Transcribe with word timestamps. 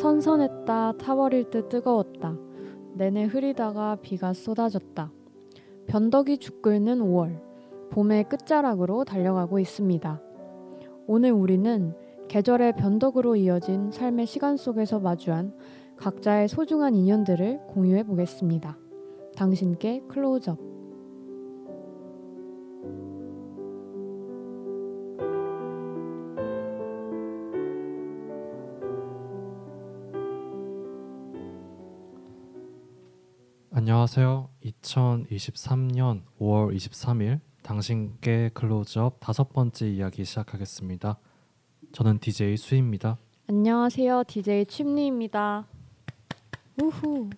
선선했다 0.00 0.92
타버릴 0.92 1.50
듯 1.50 1.68
뜨거웠다. 1.68 2.34
내내 2.94 3.24
흐리다가 3.24 3.96
비가 3.96 4.32
쏟아졌다. 4.32 5.12
변덕이 5.88 6.38
죽 6.38 6.62
끓는 6.62 7.00
5월. 7.00 7.38
봄의 7.90 8.30
끝자락으로 8.30 9.04
달려가고 9.04 9.58
있습니다. 9.58 10.22
오늘 11.06 11.32
우리는 11.32 11.92
계절의 12.28 12.76
변덕으로 12.76 13.36
이어진 13.36 13.90
삶의 13.90 14.24
시간 14.24 14.56
속에서 14.56 15.00
마주한 15.00 15.52
각자의 15.98 16.48
소중한 16.48 16.94
인연들을 16.94 17.66
공유해 17.66 18.02
보겠습니다. 18.02 18.78
당신께 19.36 20.04
클로즈업. 20.08 20.69
안녕하세요. 34.12 34.48
2023년 34.64 36.22
5월 36.40 36.74
23일 36.74 37.38
당신께 37.62 38.50
클로즈업 38.54 39.20
다섯 39.20 39.52
번째 39.52 39.88
이야기 39.88 40.24
시작하겠습니다. 40.24 41.16
저는 41.92 42.18
DJ 42.18 42.56
수입니다. 42.56 43.18
안녕하세요. 43.48 44.24
DJ 44.26 44.66
춤리입니다. 44.66 45.68
우후. 46.82 47.30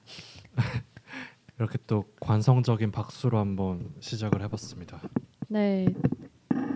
이렇게 1.59 1.77
또 1.87 2.05
관성적인 2.21 2.91
박수로 2.91 3.39
한번 3.39 3.93
시작을 4.01 4.41
해봤습니다. 4.41 4.99
네, 5.49 5.85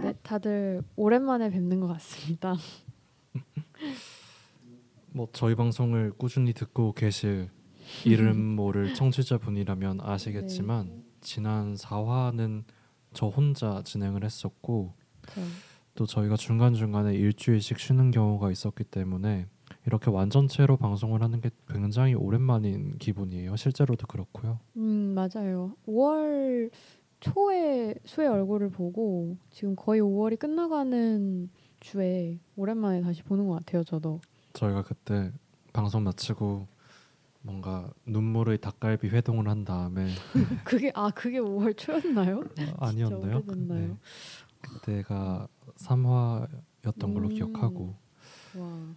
네 0.03 0.13
다들 0.23 0.83
오랜만에 0.97 1.49
뵙는 1.49 1.81
것 1.81 1.87
같습니다. 1.87 2.55
뭐 5.15 5.27
저희 5.33 5.55
방송을 5.55 6.13
꾸준히 6.19 6.53
듣고 6.53 6.93
계실 6.93 7.49
이름 8.05 8.57
모를 8.57 8.95
청취자분이라면 8.95 10.01
아시겠지만 10.01 10.87
네. 10.87 11.03
지난 11.21 11.75
4화는 11.75 12.65
저 13.13 13.29
혼자 13.29 13.83
진행을 13.85 14.25
했었고 14.25 14.95
네. 15.37 15.43
또 15.95 16.07
저희가 16.07 16.37
중간 16.37 16.75
중간에 16.75 17.15
일주일씩 17.15 17.79
쉬는 17.79 18.11
경우가 18.11 18.51
있었기 18.51 18.85
때문에 18.85 19.47
이렇게 19.87 20.11
완전체로 20.11 20.77
방송을 20.77 21.23
하는 21.23 21.41
게 21.41 21.51
굉장히 21.69 22.15
오랜만인 22.15 22.99
기분이에요. 22.99 23.57
실제로도 23.57 24.07
그렇고요. 24.07 24.59
음 24.77 25.15
맞아요. 25.15 25.75
5월 25.87 26.71
초에 27.21 27.95
수의 28.05 28.29
얼굴을 28.29 28.71
보고 28.71 29.37
지금 29.51 29.75
거의 29.75 30.01
5월이 30.03 30.39
끝나가는 30.39 31.49
주에 31.81 32.39
오랜만에 32.57 33.01
다시 33.01 33.23
보는 33.23 33.47
것 33.47 33.55
같아요. 33.55 33.85
저도. 33.85 34.21
저희가 34.53 34.83
그때 34.83 35.33
방송 35.73 36.05
마치고 36.05 36.67
뭔가 37.47 37.89
눈물의 38.07 38.59
닭갈비 38.59 39.09
회동을 39.09 39.49
한 39.49 39.65
다음에 39.65 40.09
그게 40.65 40.91
아 40.97 41.11
그게 41.11 41.39
5월 41.39 41.77
초였나요? 41.77 42.43
아, 42.79 42.89
아니었나요? 42.89 43.43
네. 43.69 43.97
그때가 44.61 45.47
3화였던 45.77 47.15
걸로 47.15 47.29
음. 47.29 47.35
기억하고 47.35 47.95
와. 48.59 48.97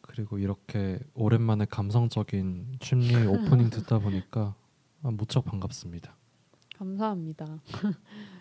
그리고 0.00 0.38
이렇게 0.38 1.00
오랜만에 1.14 1.64
감성적인 1.64 2.76
춤리 2.78 3.26
오프닝 3.26 3.70
듣다 3.70 3.98
보니까 3.98 4.54
아, 5.02 5.10
무척 5.10 5.44
반갑습니다. 5.44 6.16
감사합니다. 6.76 7.60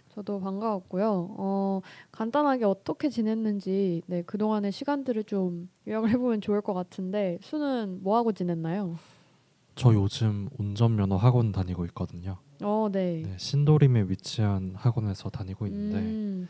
저도 0.09 0.39
반가웠고요. 0.39 1.35
어, 1.37 1.81
간단하게 2.11 2.65
어떻게 2.65 3.09
지냈는지 3.09 4.03
네, 4.05 4.21
그동안의 4.21 4.71
시간들을 4.71 5.23
좀 5.23 5.67
요약을 5.87 6.09
해보면 6.11 6.41
좋을 6.41 6.61
것 6.61 6.75
같은데 6.75 7.39
수는 7.41 8.03
뭐 8.03 8.17
하고 8.17 8.31
지냈나요? 8.31 8.97
저 9.77 9.93
요즘 9.93 10.49
운전면허 10.57 11.17
학원 11.17 11.51
다니고 11.51 11.85
있거든요. 11.85 12.37
어, 12.63 12.89
네. 12.91 13.21
네 13.23 13.35
신도림에 13.37 14.05
위치한 14.09 14.73
학원에서 14.75 15.29
다니고 15.29 15.67
있는데 15.67 15.99
음. 15.99 16.49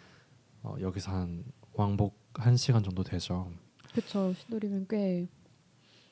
어, 0.63 0.75
여기서 0.79 1.11
한 1.11 1.43
왕복 1.73 2.17
1 2.39 2.57
시간 2.57 2.83
정도 2.83 3.03
되죠. 3.03 3.51
그렇죠. 3.91 4.33
신도림은 4.33 4.87
꽤. 4.89 5.27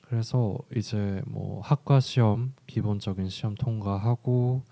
그래서 0.01 0.57
이제 0.75 1.21
뭐 1.25 1.61
학과 1.61 2.01
시험 2.01 2.53
기본적인 2.67 3.29
시험 3.29 3.55
통과하고 3.55 4.63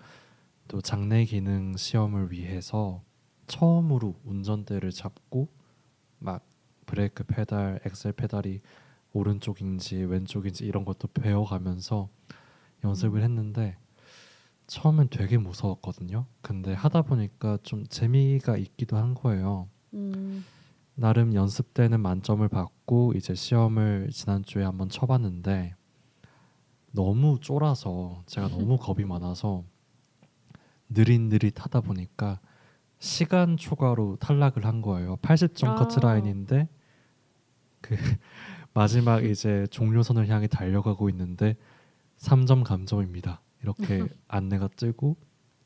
또 0.68 0.80
장내 0.82 1.24
기능 1.24 1.76
시험을 1.76 2.30
위해서 2.30 3.02
처음으로 3.46 4.14
운전대를 4.24 4.90
잡고 4.90 5.48
막 6.18 6.46
브레이크 6.86 7.24
페달, 7.24 7.80
엑셀 7.84 8.12
페달이 8.12 8.60
오른쪽인지 9.14 9.96
왼쪽인지 10.04 10.66
이런 10.66 10.84
것도 10.84 11.08
배워가면서 11.08 12.08
연습을 12.84 13.20
음. 13.20 13.24
했는데 13.24 13.76
처음엔 14.66 15.08
되게 15.10 15.36
무서웠거든요. 15.38 16.26
근데 16.40 16.72
하다 16.72 17.02
보니까 17.02 17.58
좀 17.62 17.86
재미가 17.86 18.56
있기도 18.56 18.96
한 18.96 19.14
거예요. 19.14 19.68
음. 19.94 20.44
나름 20.94 21.34
연습 21.34 21.74
때는 21.74 22.00
만점을 22.00 22.46
받고 22.48 23.14
이제 23.16 23.34
시험을 23.34 24.10
지난주에 24.12 24.64
한번 24.64 24.88
쳐봤는데 24.88 25.74
너무 26.92 27.38
쫄아서 27.40 28.22
제가 28.26 28.48
너무 28.56 28.78
겁이 28.78 29.04
많아서 29.04 29.64
느릿느릿 30.88 31.62
하다 31.62 31.80
보니까 31.80 32.40
시간 33.00 33.56
초과로 33.56 34.16
탈락을 34.16 34.64
한 34.64 34.80
거예요. 34.80 35.16
80점 35.16 35.70
아. 35.70 35.74
커트라인인데 35.74 36.68
그 37.80 37.96
마지막 38.72 39.24
이제 39.24 39.66
종료선을 39.70 40.28
향해 40.28 40.46
달려가고 40.46 41.08
있는데 41.10 41.56
3점 42.18 42.64
감점입니다. 42.64 43.40
이렇게 43.62 44.06
안내가 44.28 44.68
뜨고 44.68 45.16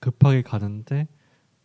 급하게 0.01 0.43
가는데 0.43 1.09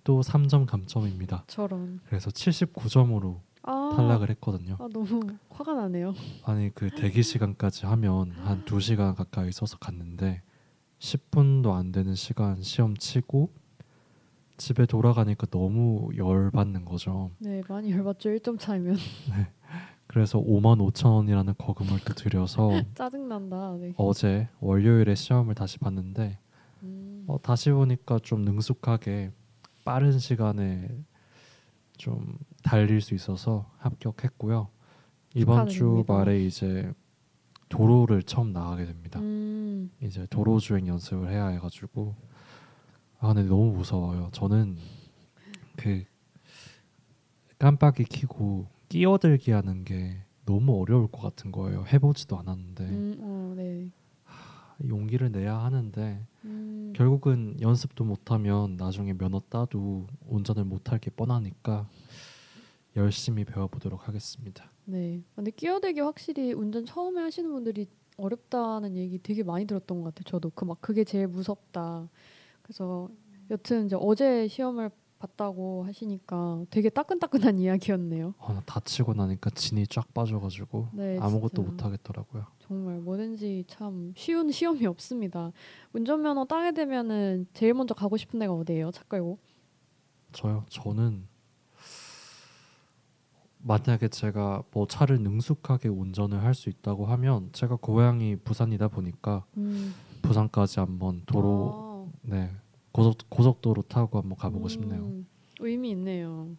또 0.03 0.21
3점 0.21 0.65
감점입니다. 0.65 1.45
저런. 1.47 1.99
그래서 2.05 2.29
79점으로 2.29 3.39
아, 3.63 3.93
탈락을 3.95 4.29
했거든요. 4.31 4.75
아 4.79 4.87
너무 4.91 5.21
화가 5.49 5.73
나네요. 5.75 6.13
아니 6.43 6.73
그 6.73 6.89
대기 6.89 7.23
시간까지 7.23 7.85
하면 7.85 8.31
한 8.31 8.63
2시간 8.65 9.15
가까이 9.15 9.49
있어서 9.49 9.77
갔는데 9.77 10.41
10분도 10.99 11.73
안 11.73 11.91
되는 11.91 12.15
시간 12.15 12.61
시험 12.61 12.97
치고 12.97 13.53
집에 14.57 14.85
돌아가니까 14.85 15.47
너무 15.47 16.09
열받는 16.15 16.85
거죠. 16.85 17.31
네, 17.39 17.61
많이 17.67 17.91
열받죠. 17.91 18.29
1점 18.29 18.59
차이면. 18.59 18.95
네. 18.95 19.51
그래서 20.13 20.39
5만 20.39 20.77
5천 20.91 21.15
원이라는 21.15 21.55
거금을 21.57 21.99
또 22.05 22.13
들여서 22.13 22.69
짜증난다. 22.93 23.77
네. 23.79 23.93
어제 23.97 24.47
월요일에 24.59 25.15
시험을 25.15 25.55
다시 25.55 25.79
봤는데 25.79 26.37
음. 26.83 27.23
어, 27.25 27.41
다시 27.41 27.71
보니까 27.71 28.19
좀 28.19 28.43
능숙하게 28.45 29.31
빠른 29.83 30.19
시간에 30.19 30.87
좀 31.97 32.37
달릴 32.61 33.01
수 33.01 33.15
있어서 33.15 33.71
합격했고요. 33.79 34.67
이번 35.33 35.67
주 35.67 36.05
말에 36.07 36.45
이제 36.45 36.93
도로를 37.69 38.21
처음 38.21 38.53
나가게 38.53 38.85
됩니다. 38.85 39.19
음. 39.19 39.89
이제 39.99 40.27
도로 40.29 40.59
주행 40.59 40.85
연습을 40.85 41.31
해야 41.31 41.47
해가지고 41.47 42.13
아 43.17 43.33
근데 43.33 43.49
너무 43.49 43.71
무서워요. 43.71 44.29
저는 44.31 44.77
그 45.75 46.03
깜빡이 47.57 48.03
켜고 48.03 48.72
끼어들기 48.97 49.49
하는 49.49 49.83
게 49.83 50.17
너무 50.45 50.79
어려울 50.79 51.07
것 51.07 51.19
같은 51.19 51.51
거예요. 51.51 51.83
해보지도 51.91 52.37
않았는데 52.37 52.83
음, 52.83 53.15
어, 53.21 53.53
네. 53.57 53.89
하, 54.23 54.75
용기를 54.87 55.31
내야 55.31 55.57
하는데 55.57 56.23
음. 56.45 56.93
결국은 56.95 57.57
연습도 57.59 58.03
못하면 58.03 58.75
나중에 58.77 59.13
면허 59.13 59.39
따도 59.49 60.05
운전을 60.27 60.65
못할 60.65 60.99
게 60.99 61.09
뻔하니까 61.09 61.89
열심히 62.95 63.45
배워보도록 63.45 64.07
하겠습니다. 64.07 64.69
네. 64.85 65.23
근데 65.35 65.49
끼어들기 65.49 65.99
확실히 66.01 66.53
운전 66.53 66.85
처음에 66.85 67.19
하시는 67.21 67.49
분들이 67.51 67.87
어렵다는 68.17 68.95
얘기 68.95 69.17
되게 69.17 69.41
많이 69.41 69.65
들었던 69.65 70.01
것 70.03 70.13
같아요. 70.13 70.23
저도 70.25 70.51
그 70.51 70.65
막 70.65 70.79
그게 70.81 71.03
제일 71.03 71.25
무섭다. 71.27 72.07
그래서 72.61 73.09
여튼 73.49 73.87
이제 73.87 73.95
어제 73.99 74.47
시험을 74.47 74.91
봤다고 75.27 75.83
하시니까 75.85 76.65
되게 76.69 76.89
따끈따끈한 76.89 77.57
이야기였네요. 77.59 78.33
아, 78.39 78.61
다치고 78.65 79.13
나니까 79.13 79.49
진이 79.51 79.87
쫙 79.87 80.13
빠져가지고 80.13 80.89
네, 80.93 81.17
아무것도 81.19 81.61
못 81.63 81.83
하겠더라고요. 81.83 82.45
정말 82.59 82.99
뭐든지 82.99 83.63
참 83.67 84.13
쉬운 84.15 84.51
시험이 84.51 84.85
없습니다. 84.85 85.51
운전면허 85.93 86.45
따게 86.45 86.73
되면은 86.73 87.47
제일 87.53 87.73
먼저 87.73 87.93
가고 87.93 88.17
싶은 88.17 88.39
데가 88.39 88.53
어디예요? 88.53 88.91
차 88.91 89.03
끌고? 89.05 89.39
저요. 90.33 90.65
저는 90.69 91.27
만약에 93.59 94.09
제가 94.09 94.63
뭐 94.71 94.87
차를 94.87 95.21
능숙하게 95.21 95.87
운전을 95.87 96.43
할 96.43 96.53
수 96.53 96.69
있다고 96.69 97.05
하면 97.05 97.49
제가 97.53 97.77
고향이 97.77 98.35
부산이다 98.37 98.89
보니까 98.89 99.45
음. 99.55 99.93
부산까지 100.21 100.79
한번 100.81 101.23
도로 101.25 102.09
아. 102.11 102.19
네 102.23 102.51
고속 102.93 103.17
고속도로 103.29 103.81
타고 103.83 104.19
한번 104.19 104.37
가보고 104.37 104.65
음, 104.65 104.69
싶네요. 104.69 105.11
의미 105.59 105.89
있네요. 105.91 106.55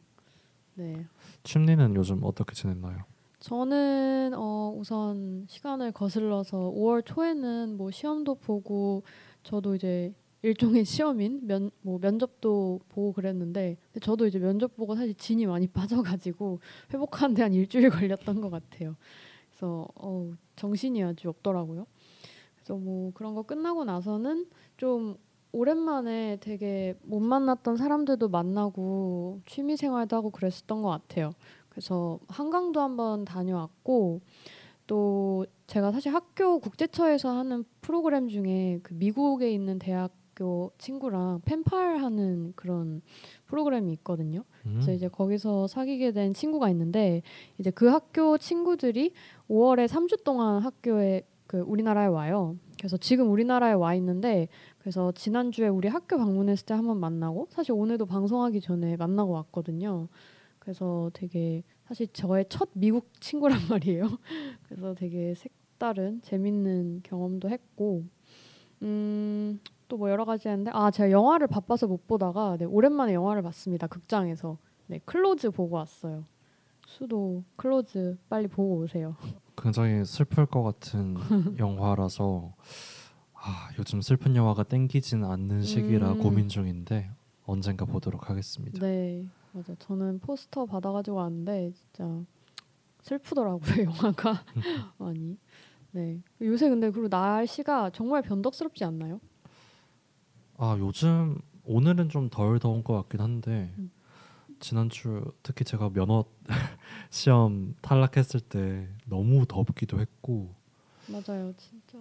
네. 0.75 1.07
춤리는 1.45 1.95
요즘 1.95 2.23
어떻게 2.25 2.55
지냈나요? 2.55 2.99
저는 3.39 4.33
어, 4.35 4.75
우선 4.77 5.47
시간을 5.49 5.93
거슬러서 5.93 6.73
5월 6.75 7.05
초에는 7.05 7.77
뭐 7.77 7.91
시험도 7.91 8.37
보고 8.37 9.05
저도 9.45 9.77
이제 9.77 10.13
일종의 10.43 10.85
시험인 10.85 11.47
면, 11.47 11.71
뭐 11.83 11.99
면접도 11.99 12.81
보고 12.89 13.13
그랬는데 13.13 13.77
저도 14.03 14.27
이제 14.27 14.39
면접 14.39 14.77
보고 14.77 14.95
사실 14.97 15.15
진이 15.15 15.47
많이 15.47 15.69
빠져가지고 15.73 16.59
회복하는데 16.93 17.43
한 17.43 17.53
일주일 17.55 17.91
걸렸던 17.91 18.41
것 18.41 18.51
같아요. 18.51 18.97
그래서 19.51 19.87
어, 19.95 20.33
정신이 20.57 21.03
아주 21.05 21.29
없더라고요. 21.29 21.87
그래서 22.57 22.77
뭐 22.77 23.13
그런 23.15 23.35
거 23.35 23.43
끝나고 23.43 23.85
나서는 23.85 24.47
좀 24.77 25.17
오랜만에 25.55 26.39
되게 26.41 26.97
못 27.03 27.21
만났던 27.21 27.77
사람들도 27.77 28.29
만나고 28.29 29.41
취미 29.47 29.77
생활도 29.77 30.17
하고 30.17 30.31
그랬었던 30.31 30.83
것 30.83 30.89
같아요. 30.89 31.33
그래서 31.69 32.19
한강도 32.27 32.81
한번 32.81 33.25
다녀왔고 33.25 34.21
또 34.89 35.47
제가 35.69 35.93
사실 35.93 36.13
학교 36.13 36.59
국제처에서 36.59 37.31
하는 37.31 37.65
프로그램 37.81 38.29
중에 38.29 38.81
그 38.83 38.95
미국에 38.95 39.53
있는 39.53 39.79
대학교 39.79 40.73
친구랑 40.77 41.43
펜팔 41.45 41.99
하는 41.99 42.53
그런 42.57 43.01
프로그램이 43.47 43.93
있거든요. 43.93 44.43
음. 44.67 44.73
그래서 44.75 44.93
이제 44.93 45.07
거기서 45.07 45.69
사귀게 45.69 46.11
된 46.11 46.35
친구가 46.35 46.69
있는데 46.71 47.23
이제 47.59 47.71
그 47.71 47.87
학교 47.87 48.39
친구들이 48.39 49.13
5월에 49.49 49.87
3주 49.87 50.25
동안 50.25 50.61
학교에 50.63 51.23
그 51.47 51.61
우리나라에 51.61 52.07
와요. 52.07 52.57
그래서 52.79 52.97
지금 52.97 53.31
우리나라에 53.31 53.73
와 53.73 53.95
있는데 53.95 54.49
그래서 54.85 55.13
지난주에 55.13 55.69
우리 55.69 55.89
학교 55.89 56.19
방문했을 56.19 56.67
때 56.67 56.75
한번 56.75 56.99
만나고 57.01 57.47
사실 57.49 57.73
오늘도 57.73 58.05
방송하기 58.05 58.61
전에 58.61 58.97
만나고 58.99 59.33
왔거든요. 59.33 60.09
그래서 60.59 61.11
되게 61.15 61.63
사실 61.87 62.07
저의 62.13 62.45
첫 62.51 62.69
미국 62.75 63.11
친구란 63.19 63.59
말이에요. 63.71 64.11
그래서 64.69 64.93
되게 64.95 65.33
색다른 65.35 66.21
재밌는 66.21 67.01
경험도 67.03 67.49
했고 67.49 68.05
음, 68.83 69.59
또 69.89 69.97
뭐 69.97 70.11
여러 70.11 70.27
가지 70.27 70.49
했는데 70.49 70.71
아 70.75 70.91
제가 70.91 71.11
영화를 71.11 71.47
바빠서 71.47 71.87
못 71.87 72.07
보다가 72.07 72.59
네, 72.59 72.67
오랜만에 72.67 73.15
영화를 73.15 73.41
봤습니다. 73.41 73.87
극장에서 73.87 74.59
네 74.89 75.01
클로즈 75.07 75.53
보고 75.53 75.77
왔어요. 75.77 76.25
수도 76.87 77.43
클로즈 77.57 78.19
빨리 78.29 78.49
보고 78.49 78.81
오세요. 78.81 79.17
굉장히 79.57 80.05
슬플 80.05 80.45
것 80.45 80.63
같은 80.63 81.15
영화라서 81.59 82.53
아, 83.47 83.69
요즘 83.79 84.01
슬픈 84.01 84.35
영화가 84.37 84.63
땡기지는 84.65 85.29
않는 85.31 85.63
시기라 85.63 86.13
음. 86.13 86.19
고민 86.19 86.49
중인데 86.49 87.11
언젠가 87.45 87.85
보도록 87.85 88.31
하겠습니다. 88.31 88.79
네. 88.81 89.29
맞아. 89.53 89.75
저는 89.79 90.19
포스터 90.21 90.65
받아가지고 90.67 91.19
왔는데 91.19 91.73
진짜 91.73 92.25
슬프더라고요 93.03 93.61
영화가 93.85 94.45
많이. 94.99 95.37
네. 95.93 96.21
요새 96.41 96.69
근데 96.71 96.91
그리고 96.91 97.09
날씨가 97.09 97.91
정말 97.91 98.23
변덕스럽지 98.23 98.83
않나요? 98.85 99.21
아 100.57 100.77
요즘 100.81 101.39
오늘은 101.65 102.09
좀 102.09 102.31
덜 102.31 102.59
더운 102.59 102.83
것 102.83 102.95
같긴 102.95 103.21
한데 103.21 103.73
음. 103.79 103.91
지난주 104.59 105.33
특히 105.43 105.65
제가 105.65 105.91
면허 105.91 106.25
시험 107.11 107.75
탈락했을 107.83 108.41
때 108.41 108.89
너무 109.07 109.45
덥기도 109.47 110.01
했고 110.01 110.55
맞아요 111.09 111.53
진짜 111.57 111.99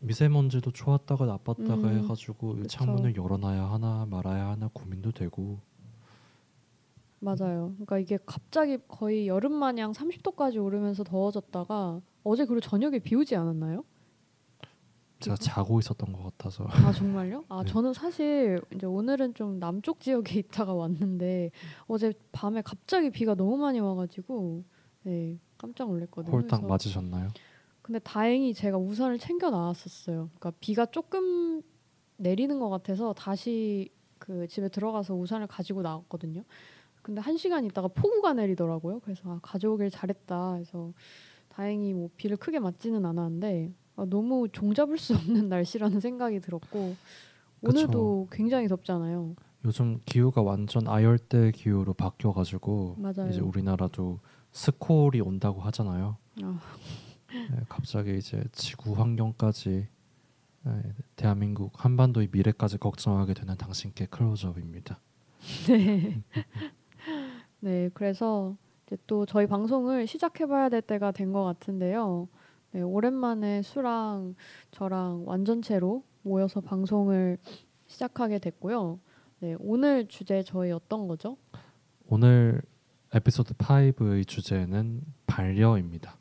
미세먼지도 0.00 0.70
좋았다가 0.70 1.26
나빴다가 1.26 1.88
음, 1.88 1.98
해가지고 2.02 2.54
그쵸. 2.56 2.68
창문을 2.68 3.16
열어놔야 3.16 3.64
하나 3.70 4.06
말아야 4.10 4.48
하나 4.48 4.68
고민도 4.72 5.12
되고 5.12 5.58
맞아요. 7.18 7.72
그러니까 7.74 7.98
이게 7.98 8.18
갑자기 8.24 8.78
거의 8.88 9.28
여름 9.28 9.52
마냥 9.52 9.92
30도까지 9.92 10.62
오르면서 10.62 11.04
더워졌다가 11.04 12.00
어제 12.24 12.46
그리고 12.46 12.60
저녁에 12.60 12.98
비 12.98 13.14
오지 13.14 13.36
않았나요? 13.36 13.84
제가 15.20 15.36
자고 15.36 15.78
있었던 15.80 16.14
것 16.14 16.22
같아서. 16.22 16.64
아 16.66 16.92
정말요? 16.92 17.44
아 17.50 17.60
네. 17.62 17.70
저는 17.70 17.92
사실 17.92 18.58
이제 18.74 18.86
오늘은 18.86 19.34
좀 19.34 19.58
남쪽 19.58 20.00
지역에 20.00 20.38
있다가 20.40 20.72
왔는데 20.72 21.50
어제 21.88 22.14
밤에 22.32 22.62
갑자기 22.62 23.10
비가 23.10 23.34
너무 23.34 23.58
많이 23.58 23.80
와가지고 23.80 24.64
네 25.02 25.38
깜짝 25.58 25.88
놀랐거든요. 25.88 26.34
홀딱 26.34 26.64
맞으셨나요? 26.66 27.28
근데 27.90 27.98
다행히 28.04 28.54
제가 28.54 28.78
우산을 28.78 29.18
챙겨 29.18 29.50
나왔었어요. 29.50 30.30
그러니까 30.38 30.52
비가 30.60 30.86
조금 30.86 31.60
내리는 32.18 32.60
것 32.60 32.68
같아서 32.68 33.12
다시 33.12 33.88
그 34.20 34.46
집에 34.46 34.68
들어가서 34.68 35.16
우산을 35.16 35.48
가지고 35.48 35.82
나왔거든요. 35.82 36.44
근데 37.02 37.20
한 37.20 37.36
시간 37.36 37.64
있다가 37.64 37.88
폭우가 37.88 38.34
내리더라고요. 38.34 39.00
그래서 39.00 39.22
아, 39.28 39.40
가져오길 39.42 39.90
잘했다. 39.90 40.54
해서 40.54 40.92
다행히 41.48 41.92
뭐 41.92 42.08
비를 42.16 42.36
크게 42.36 42.60
맞지는 42.60 43.04
않았는데 43.04 43.72
아, 43.96 44.06
너무 44.08 44.46
종잡을 44.52 44.96
수 44.96 45.16
없는 45.16 45.48
날씨라는 45.48 45.98
생각이 45.98 46.38
들었고 46.38 46.94
오늘도 47.60 48.26
그쵸. 48.26 48.28
굉장히 48.30 48.68
덥잖아요. 48.68 49.34
요즘 49.64 49.98
기후가 50.04 50.42
완전 50.42 50.86
아열대 50.86 51.50
기후로 51.50 51.94
바뀌어가지고 51.94 52.98
맞아요. 52.98 53.30
이제 53.30 53.40
우리나라도 53.40 54.20
스콜이 54.52 55.20
온다고 55.20 55.60
하잖아요. 55.62 56.18
아. 56.44 56.60
네, 57.32 57.60
갑자기 57.68 58.16
이제 58.18 58.42
지구 58.52 58.92
환경까지 58.94 59.86
네, 60.62 60.82
대한민국 61.16 61.72
한반도의 61.84 62.28
미래까지 62.32 62.78
걱정하게 62.78 63.34
되는 63.34 63.56
당신께 63.56 64.06
클로즈업입니다. 64.06 64.98
네. 65.68 66.22
네, 67.60 67.90
그래서 67.94 68.56
이제 68.86 68.96
또 69.06 69.24
저희 69.26 69.46
방송을 69.46 70.06
시작해봐야 70.06 70.68
될 70.68 70.82
때가 70.82 71.12
된 71.12 71.32
것 71.32 71.44
같은데요. 71.44 72.28
네, 72.72 72.82
오랜만에 72.82 73.62
수랑 73.62 74.34
저랑 74.70 75.24
완전체로 75.26 76.04
모여서 76.22 76.60
방송을 76.60 77.38
시작하게 77.86 78.38
됐고요. 78.38 79.00
네, 79.40 79.56
오늘 79.58 80.06
주제 80.08 80.42
저희 80.42 80.70
어떤 80.70 81.08
거죠? 81.08 81.36
오늘 82.06 82.60
에피소드 83.14 83.54
5의 83.54 84.26
주제는 84.26 85.00
반려입니다. 85.26 86.16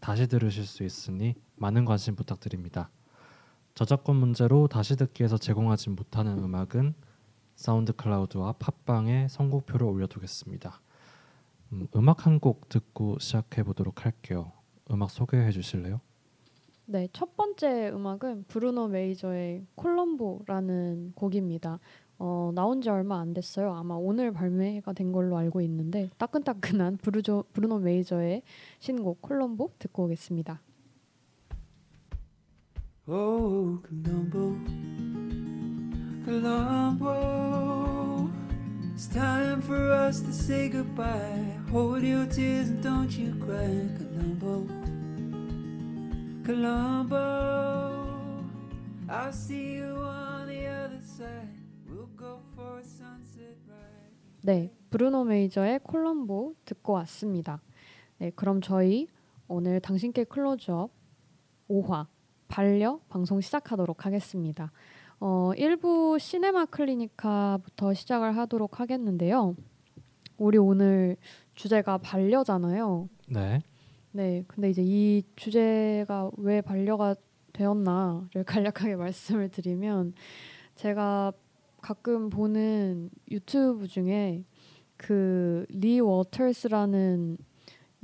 다시 0.00 0.26
들으실 0.26 0.64
수 0.64 0.82
있으니 0.82 1.36
많은 1.54 1.84
관심 1.84 2.16
부탁드립니다. 2.16 2.90
저작권 3.74 4.16
문제로 4.16 4.68
다시 4.68 4.96
듣기에서 4.96 5.36
제공하지 5.36 5.90
못하는 5.90 6.38
음악은 6.38 6.94
사운드 7.56 7.92
클라우드와 7.92 8.52
팟빵에 8.58 9.26
선곡표를 9.28 9.86
올려두겠습니다. 9.86 10.80
음, 11.72 11.88
음악 11.96 12.26
한 12.26 12.38
곡 12.38 12.68
듣고 12.68 13.18
시작해 13.18 13.62
보도록 13.64 14.04
할게요. 14.04 14.52
음악 14.90 15.10
소개해 15.10 15.50
주실래요? 15.50 16.00
네, 16.86 17.08
첫 17.12 17.36
번째 17.36 17.88
음악은 17.88 18.44
브루노 18.46 18.88
메이저의 18.88 19.64
콜럼보라는 19.74 21.12
곡입니다. 21.16 21.80
어, 22.18 22.52
나온 22.54 22.80
지 22.80 22.90
얼마 22.90 23.18
안 23.18 23.34
됐어요. 23.34 23.72
아마 23.74 23.94
오늘 23.94 24.30
발매가 24.32 24.92
된 24.92 25.10
걸로 25.10 25.36
알고 25.36 25.60
있는데 25.62 26.10
따끈따끈한 26.18 26.98
브루조, 26.98 27.44
브루노 27.52 27.78
메이저의 27.80 28.42
신곡 28.78 29.22
콜럼보 29.22 29.70
듣고 29.78 30.04
오겠습니다. 30.04 30.60
Oh, 33.06 33.82
Colombo, 33.82 34.56
Colombo. 36.24 37.12
It's 38.94 39.08
time 39.08 39.60
for 39.60 39.92
us 39.92 40.22
to 40.22 40.32
say 40.32 40.70
goodbye. 40.70 41.44
Hold 41.70 42.02
your 42.02 42.24
tears 42.24 42.70
and 42.70 42.82
don't 42.82 43.10
you 43.10 43.34
cry, 43.34 43.90
Colombo. 43.98 44.66
Colombo. 46.46 47.18
I'll 49.10 49.32
see 49.34 49.74
you 49.74 49.96
on 49.98 50.46
the 50.46 50.66
other 50.66 51.02
side. 51.02 51.52
We'll 51.86 52.08
go 52.16 52.40
for 52.56 52.78
a 52.78 52.84
sunset 52.84 53.58
ride. 53.68 54.14
네, 54.40 54.72
브루노 54.88 55.24
메이저의 55.24 55.80
콜럼보 55.82 56.54
듣고 56.64 56.94
왔습니다. 56.94 57.60
네, 58.16 58.30
그럼 58.30 58.62
저희 58.62 59.08
오늘 59.46 59.80
당신께 59.80 60.24
클로즈업 60.24 60.90
5화 61.68 62.06
반려 62.54 63.00
방송 63.08 63.40
시작하도록 63.40 64.06
하겠습니다. 64.06 64.70
어, 65.18 65.50
1부 65.56 66.20
시네마 66.20 66.66
클리니카부터 66.66 67.94
시작을 67.94 68.36
하도록 68.36 68.78
하겠는데요. 68.78 69.56
우리 70.36 70.56
오늘 70.58 71.16
주제가 71.56 71.98
반려잖아요. 71.98 73.08
네. 73.28 73.60
네, 74.12 74.44
근데 74.46 74.70
이제 74.70 74.82
이 74.84 75.24
주제가 75.34 76.30
왜 76.36 76.60
반려가 76.60 77.16
되었나를 77.52 78.44
간략하게 78.46 78.94
말씀을 78.94 79.48
드리면 79.48 80.14
제가 80.76 81.32
가끔 81.82 82.30
보는 82.30 83.10
유튜브 83.32 83.88
중에 83.88 84.44
그 84.96 85.66
리 85.70 85.98
워터스라는 85.98 87.36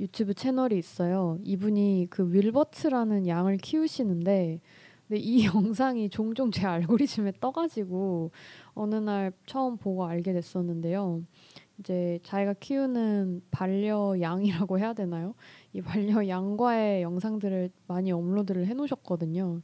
유튜브 0.01 0.33
채널이 0.33 0.77
있어요. 0.79 1.37
이분이 1.43 2.07
그 2.09 2.27
윌버트라는 2.33 3.27
양을 3.27 3.57
키우시는데 3.57 4.59
근데 5.07 5.21
이 5.21 5.45
영상이 5.45 6.09
종종 6.09 6.49
제 6.49 6.65
알고리즘에 6.65 7.33
떠가지고 7.39 8.31
어느 8.73 8.95
날 8.95 9.31
처음 9.45 9.77
보고 9.77 10.05
알게 10.05 10.33
됐었는데요. 10.33 11.21
이제 11.77 12.19
자기가 12.23 12.53
키우는 12.53 13.43
반려양이라고 13.51 14.79
해야 14.79 14.93
되나요? 14.93 15.35
이 15.73 15.81
반려양과의 15.81 17.03
영상들을 17.03 17.69
많이 17.87 18.11
업로드를 18.11 18.65
해놓으셨거든요. 18.65 19.61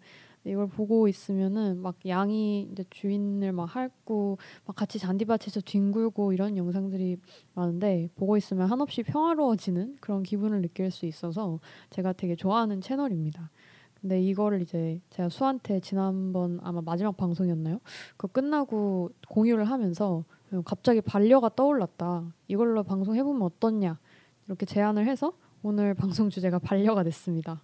이걸 0.47 0.67
보고 0.67 1.07
있으면은 1.07 1.81
막 1.81 1.95
양이 2.05 2.67
이제 2.71 2.83
주인을 2.89 3.51
막 3.51 3.65
핥고 3.75 4.37
막 4.65 4.75
같이 4.75 4.99
잔디밭에서 4.99 5.61
뒹굴고 5.61 6.33
이런 6.33 6.57
영상들이 6.57 7.17
많은데 7.53 8.09
보고 8.15 8.37
있으면 8.37 8.69
한없이 8.69 9.03
평화로워지는 9.03 9.97
그런 9.99 10.23
기분을 10.23 10.61
느낄 10.61 10.91
수 10.91 11.05
있어서 11.05 11.59
제가 11.89 12.13
되게 12.13 12.35
좋아하는 12.35 12.81
채널입니다. 12.81 13.51
근데 13.99 14.21
이거를 14.21 14.61
이제 14.61 15.01
제가 15.09 15.29
수한테 15.29 15.79
지난번 15.79 16.59
아마 16.63 16.81
마지막 16.81 17.17
방송이었나요? 17.17 17.79
그 18.15 18.27
끝나고 18.27 19.09
공유를 19.27 19.65
하면서 19.65 20.23
갑자기 20.65 21.01
반려가 21.01 21.49
떠올랐다. 21.49 22.31
이걸로 22.47 22.83
방송 22.83 23.15
해보면 23.15 23.41
어떻냐 23.41 23.99
이렇게 24.47 24.65
제안을 24.65 25.07
해서 25.07 25.33
오늘 25.63 25.93
방송 25.93 26.29
주제가 26.29 26.59
반려가 26.59 27.03
됐습니다. 27.03 27.61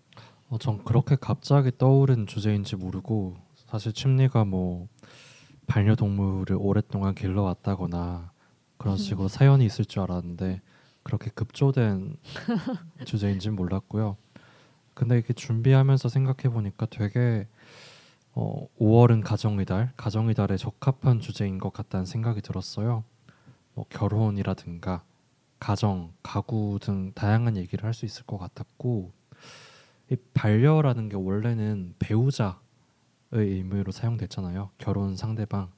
어, 0.54 0.60
전 0.60 0.84
그렇게 0.84 1.16
갑자기 1.20 1.72
떠오른 1.76 2.28
주제인지 2.28 2.76
모르고 2.76 3.38
사실 3.56 3.92
침리가 3.92 4.46
뭐 4.46 4.88
반려동물을 5.66 6.56
오랫동안 6.60 7.16
길러왔다거나 7.16 8.32
그런 8.78 8.94
음. 8.94 8.98
식으로 8.98 9.28
사연이 9.30 9.66
있을 9.66 9.84
줄 9.84 10.04
알았는데 10.04 10.62
그렇게 11.02 11.32
급조된 11.32 12.18
주제인지는 13.04 13.56
몰랐고요. 13.56 14.16
근데 14.94 15.16
이렇게 15.16 15.34
준비하면서 15.34 16.08
생각해 16.08 16.54
보니까 16.54 16.86
되게 16.86 17.48
어, 18.36 18.68
5월은 18.80 19.24
가정의 19.24 19.66
달, 19.66 19.92
가정의 19.98 20.36
달에 20.36 20.56
적합한 20.58 21.20
주제인 21.20 21.58
것 21.58 21.74
같다는 21.74 22.06
생각이 22.06 22.42
들었어요. 22.42 23.04
뭐 23.74 23.86
결혼이라든가 23.90 25.04
가정, 25.58 26.14
가구 26.22 26.78
등 26.80 27.12
다양한 27.14 27.58
얘기를 27.58 27.86
할 27.86 27.96
수 27.96 28.06
있을 28.06 28.24
것 28.28 28.38
같았고 28.38 29.23
이 30.12 30.16
반려라는 30.34 31.10
게 31.10 31.16
원래는 31.16 31.96
배우자의 32.00 32.56
의미로 33.32 33.92
사용됐잖아요. 33.92 34.72
결혼 34.78 35.16
상대방. 35.16 35.72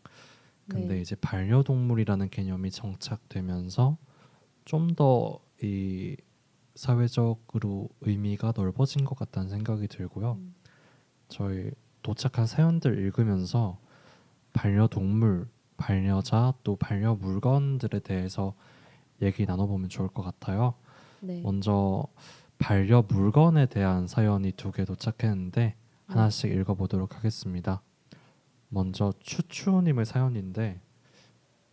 근데 0.68 0.96
네. 0.96 1.02
이제 1.02 1.16
반려동물이라는 1.16 2.30
개념이 2.30 2.72
정착되면서 2.72 3.98
좀 4.66 4.96
더 4.96 5.46
이 5.64 6.18
사회적으로 6.76 7.90
의미가 8.02 8.54
넓어진 8.56 9.06
것 9.06 9.18
같다는 9.18 9.50
생각이 9.50 9.88
들고요. 9.88 10.34
음. 10.34 10.54
저희 11.30 11.72
도착한 12.04 12.46
사연들 12.46 13.00
읽으면서 13.00 13.80
반려동물, 14.54 15.48
반려자 15.78 16.54
또 16.64 16.76
반려 16.76 17.16
물건들에 17.16 18.00
대해서 18.00 18.54
얘기 19.22 19.46
나눠보면 19.46 19.88
좋을 19.90 20.10
것 20.10 20.22
같아요. 20.24 20.76
네. 21.22 21.42
먼저 21.42 22.06
반려 22.58 23.04
물건에 23.08 23.66
대한 23.66 24.08
사연이 24.08 24.52
두 24.52 24.72
개 24.72 24.86
도착했는데 24.86 25.76
하나씩 26.08 26.52
네. 26.52 26.58
읽어보도록 26.58 27.16
하겠습니다. 27.18 27.82
먼저 28.70 29.14
추추님의 29.20 30.06
사연인데 30.06 30.80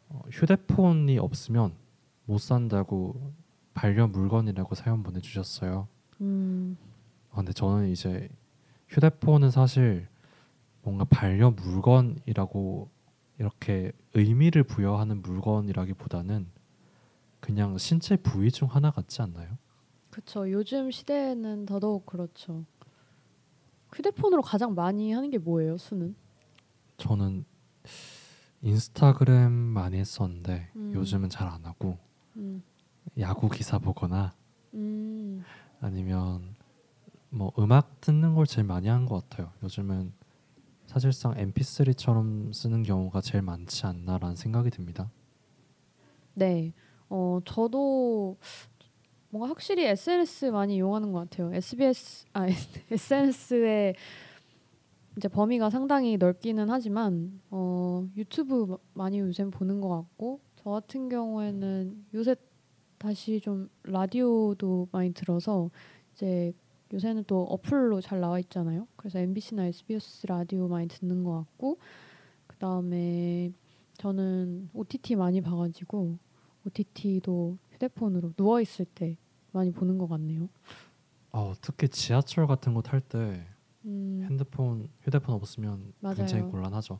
어, 0.08 0.22
휴대폰이 0.30 1.18
없으면 1.18 1.74
못 2.24 2.38
산다고 2.38 3.32
반려 3.74 4.06
물건이라고 4.06 4.74
사연 4.74 5.02
보내주셨어요. 5.02 5.88
음. 6.20 6.76
아, 7.30 7.36
근데 7.36 7.52
저는 7.52 7.88
이제 7.88 8.28
휴대폰은 8.88 9.50
사실 9.50 10.06
뭔가 10.82 11.04
반려 11.04 11.50
물건이라고 11.50 12.90
이렇게 13.38 13.92
의미를 14.14 14.62
부여하는 14.62 15.22
물건이라기보다는 15.22 16.46
그냥 17.40 17.78
신체 17.78 18.16
부위 18.16 18.50
중 18.50 18.68
하나 18.68 18.90
같지 18.90 19.22
않나요? 19.22 19.56
그렇죠. 20.12 20.50
요즘 20.50 20.90
시대에는 20.90 21.64
더더욱 21.64 22.04
그렇죠. 22.04 22.66
휴대폰으로 23.94 24.42
가장 24.42 24.74
많이 24.74 25.10
하는 25.12 25.30
게 25.30 25.38
뭐예요, 25.38 25.78
수는? 25.78 26.14
저는 26.98 27.44
인스타그램 28.60 29.50
많이 29.50 29.96
했었는데 29.98 30.68
음. 30.76 30.92
요즘은 30.94 31.30
잘 31.30 31.48
안 31.48 31.64
하고 31.64 31.98
음. 32.36 32.62
야구 33.18 33.48
기사 33.48 33.78
보거나 33.78 34.34
음. 34.74 35.42
아니면 35.80 36.56
뭐 37.30 37.50
음악 37.58 38.00
듣는 38.02 38.34
걸 38.34 38.46
제일 38.46 38.66
많이 38.66 38.88
한 38.88 39.06
것 39.06 39.28
같아요. 39.28 39.50
요즘은 39.62 40.12
사실상 40.86 41.32
MP3처럼 41.34 42.52
쓰는 42.52 42.82
경우가 42.82 43.22
제일 43.22 43.40
많지 43.42 43.86
않나라는 43.86 44.36
생각이 44.36 44.68
듭니다. 44.70 45.10
네, 46.34 46.72
어 47.08 47.40
저도 47.46 48.36
뭔가 49.32 49.48
확실히 49.48 49.86
SNS 49.86 50.46
많이 50.46 50.76
이용하는 50.76 51.10
것 51.10 51.20
같아요. 51.20 51.54
SBS 51.54 52.26
아 52.34 52.46
SNS의 52.92 53.94
이제 55.16 55.28
범위가 55.28 55.70
상당히 55.70 56.18
넓기는 56.18 56.68
하지만 56.68 57.40
어, 57.50 58.06
유튜브 58.14 58.76
많이 58.92 59.20
요새 59.20 59.46
보는 59.46 59.80
것 59.80 59.88
같고 59.88 60.40
저 60.56 60.68
같은 60.68 61.08
경우에는 61.08 62.04
요새 62.12 62.36
다시 62.98 63.40
좀 63.40 63.70
라디오도 63.84 64.88
많이 64.92 65.14
들어서 65.14 65.70
이제 66.12 66.52
요새는 66.92 67.24
또 67.26 67.44
어플로 67.44 68.02
잘 68.02 68.20
나와 68.20 68.38
있잖아요. 68.38 68.86
그래서 68.96 69.18
MBC나 69.18 69.64
SBS 69.64 70.26
라디오 70.26 70.68
많이 70.68 70.88
듣는 70.88 71.24
것 71.24 71.32
같고 71.38 71.78
그 72.46 72.56
다음에 72.58 73.50
저는 73.94 74.68
OTT 74.74 75.16
많이 75.16 75.40
봐가지고 75.40 76.18
OTT도 76.66 77.56
휴대폰으로 77.72 78.34
누워 78.34 78.60
있을 78.60 78.84
때 78.84 79.16
많이 79.52 79.70
보는 79.72 79.98
것 79.98 80.08
같네요. 80.08 80.48
어, 81.32 81.54
특히 81.60 81.88
지하철 81.88 82.46
같은 82.46 82.74
거 82.74 82.82
탈때 82.82 83.46
음. 83.84 84.26
핸드폰 84.28 84.88
휴대폰 85.02 85.34
없으면 85.34 85.92
맞아요. 86.00 86.16
굉장히 86.16 86.44
곤란하죠. 86.44 86.98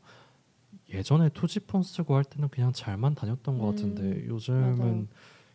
예전에 0.89 1.29
투지폰 1.29 1.83
쓰고 1.83 2.15
할 2.15 2.23
때는 2.23 2.49
그냥 2.49 2.71
잘만 2.73 3.15
다녔던 3.15 3.59
것 3.59 3.65
음. 3.65 3.69
같은데 3.75 4.27
요즘은 4.27 4.77
맞아요. 4.79 5.05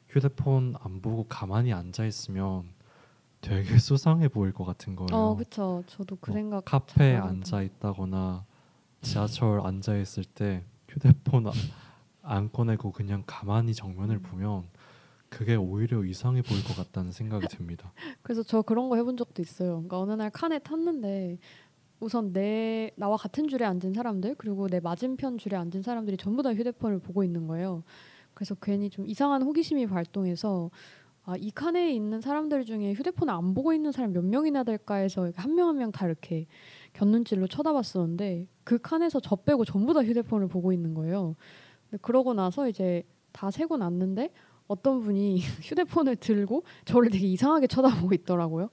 휴대폰 0.09 0.75
안 0.81 1.01
보고 1.03 1.25
가만히 1.25 1.73
앉아 1.73 2.05
있으면 2.07 2.65
되게 3.41 3.63
수상해 3.79 4.29
보일 4.29 4.53
것 4.53 4.65
같은 4.65 4.97
거예요. 4.97 5.09
어, 5.13 5.35
그렇죠. 5.37 5.83
저도 5.87 6.17
그뭐 6.17 6.35
생각. 6.35 6.65
카페에 6.65 7.17
앉아 7.17 7.63
있다거나 7.63 8.45
지하철 9.03 9.61
앉아 9.61 9.97
있을 9.99 10.25
때 10.25 10.65
휴대폰 10.89 11.47
안 12.23 12.51
꺼내고 12.51 12.93
그냥 12.93 13.23
가만히 13.27 13.75
정면을 13.75 14.17
음. 14.17 14.23
보면 14.23 14.69
그게 15.29 15.55
오히려 15.57 16.05
이상해 16.05 16.43
보일 16.43 16.65
것 16.65 16.77
같다는 16.77 17.13
생각이 17.13 17.47
듭니다. 17.49 17.93
그래서 18.23 18.43
저 18.43 18.63
그런 18.63 18.89
거 18.89 18.97
해본 18.97 19.17
적도 19.17 19.43
있어요. 19.43 19.73
그러니까 19.73 19.99
어느 20.01 20.13
날 20.13 20.31
칸에 20.31 20.59
탔는데 20.59 21.39
우선 22.01 22.33
내 22.33 22.91
나와 22.97 23.17
같은 23.17 23.49
줄에 23.49 23.65
앉은 23.67 23.93
사람들 23.93 24.37
그리고 24.37 24.69
내 24.69 24.81
맞은편 24.81 25.37
줄에 25.39 25.57
앉은 25.57 25.83
사람들이 25.83 26.17
전부 26.17 26.43
다 26.43 26.55
휴대폰을 26.55 27.01
보고 27.01 27.25
있는 27.25 27.47
거예요. 27.47 27.83
그래서 28.35 28.55
괜히 28.55 28.89
좀 28.89 29.07
이상한 29.07 29.43
호기심이 29.43 29.87
발동해서 29.87 30.71
아, 31.25 31.37
이 31.37 31.51
칸에 31.51 31.93
있는 31.93 32.21
사람들 32.23 32.65
중에 32.65 32.95
휴대폰을 32.95 33.35
안 33.35 33.53
보고 33.53 33.75
있는 33.75 33.93
사람 33.93 34.13
몇 34.13 34.25
명이나 34.25 34.63
될까 34.65 34.95
해서 34.95 35.31
한 35.37 35.53
명 35.55 35.69
한 35.69 35.77
명 35.77 35.93
다 35.93 36.07
이렇게 36.07 36.47
곁눈질로 36.95 37.49
쳐다봤었는데 37.49 38.47
그 38.65 38.79
칸에서 38.79 39.21
저 39.21 39.37
빼고 39.37 39.67
전부 39.67 39.93
다 39.93 40.03
휴대폰을 40.03 40.49
보고 40.49 40.73
있는 40.73 40.95
거예요. 40.95 41.35
근데 41.91 42.01
그러고 42.01 42.33
나서 42.33 42.67
이제 42.69 43.03
다 43.33 43.51
세고 43.51 43.77
났는데 43.77 44.31
어떤 44.69 45.01
분이 45.01 45.41
휴대폰을 45.63 46.17
들고 46.17 46.63
저를 46.85 47.11
되게 47.11 47.27
이상하게 47.27 47.67
쳐다보고 47.67 48.15
있더라고요. 48.15 48.71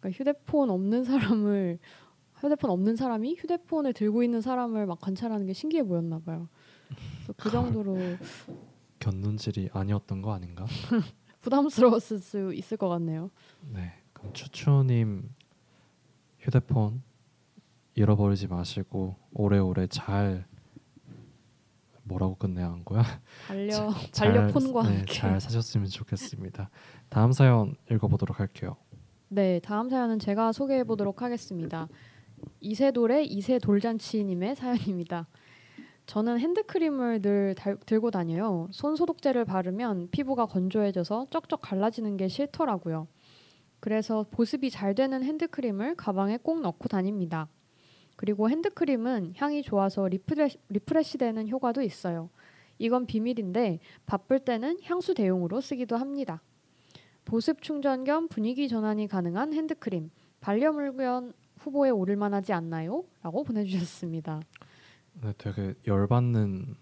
그러니까 0.00 0.10
휴대폰 0.18 0.70
없는 0.70 1.04
사람을 1.04 1.78
휴대폰 2.36 2.70
없는 2.70 2.96
사람이 2.96 3.36
휴대폰을 3.36 3.92
들고 3.92 4.22
있는 4.22 4.40
사람을 4.40 4.86
막 4.86 5.00
관찰하는 5.00 5.46
게 5.46 5.52
신기해 5.52 5.84
보였나 5.84 6.18
봐요. 6.20 6.48
그래서 6.88 7.32
그 7.36 7.50
정도로 7.50 7.96
견눈질이 8.98 9.70
아니었던 9.72 10.20
거 10.22 10.32
아닌가? 10.32 10.66
부담스러웠을 11.40 12.18
수 12.18 12.52
있을 12.52 12.76
것 12.76 12.88
같네요. 12.88 13.30
네, 13.72 13.92
그럼 14.12 14.32
추추님 14.32 15.30
휴대폰 16.38 17.02
잃어버리지 17.94 18.46
마시고 18.46 19.16
오래오래 19.32 19.86
잘 19.86 20.46
뭐라고 22.02 22.34
끝내야 22.36 22.66
한 22.66 22.84
거야? 22.84 23.02
반려 23.46 23.90
반려폰과 24.16 24.82
네, 24.82 24.96
함께. 24.96 25.12
잘 25.12 25.40
사셨으면 25.40 25.86
좋겠습니다. 25.86 26.70
다음 27.08 27.32
사연 27.32 27.74
읽어보도록 27.90 28.40
할게요. 28.40 28.76
네, 29.28 29.60
다음 29.60 29.88
사연은 29.88 30.18
제가 30.18 30.52
소개해 30.52 30.84
보도록 30.84 31.22
하겠습니다. 31.22 31.88
이세돌의 32.60 33.26
이세 33.26 33.58
돌잔치님의 33.58 34.56
사연입니다. 34.56 35.28
저는 36.06 36.40
핸드크림을 36.40 37.22
늘 37.22 37.54
달, 37.54 37.76
들고 37.86 38.10
다녀요. 38.10 38.66
손 38.72 38.96
소독제를 38.96 39.44
바르면 39.44 40.08
피부가 40.10 40.46
건조해져서 40.46 41.28
쩍쩍 41.30 41.60
갈라지는 41.60 42.16
게 42.16 42.26
싫더라고요. 42.26 43.06
그래서 43.78 44.26
보습이 44.30 44.70
잘 44.70 44.94
되는 44.94 45.22
핸드크림을 45.22 45.94
가방에 45.94 46.36
꼭 46.38 46.60
넣고 46.62 46.88
다닙니다. 46.88 47.48
그리고 48.20 48.50
핸드크림은 48.50 49.32
향이 49.38 49.62
좋아서 49.62 50.06
refresh, 50.06 50.58
refresh 50.68 51.16
되는 51.16 51.48
효과도 51.48 51.80
있어요. 51.80 52.28
이건 52.76 53.06
비밀인데 53.06 53.78
바쁠 54.04 54.40
때는 54.40 54.78
향수 54.84 55.14
대용으로 55.14 55.62
쓰기도 55.62 55.96
합니다. 55.96 56.42
보습 57.24 57.62
충전 57.62 58.04
겸 58.04 58.28
분위기 58.28 58.68
전환이 58.68 59.08
가능한 59.08 59.54
핸드크림 59.54 60.10
반려물건 60.42 61.32
후보에 61.60 61.88
오를 61.88 62.16
만하지 62.16 62.52
않나요? 62.52 63.04
라고 63.22 63.42
보내주셨습니다. 63.42 64.42
네, 65.22 65.32
되게 65.38 65.72
열받는 65.86 66.74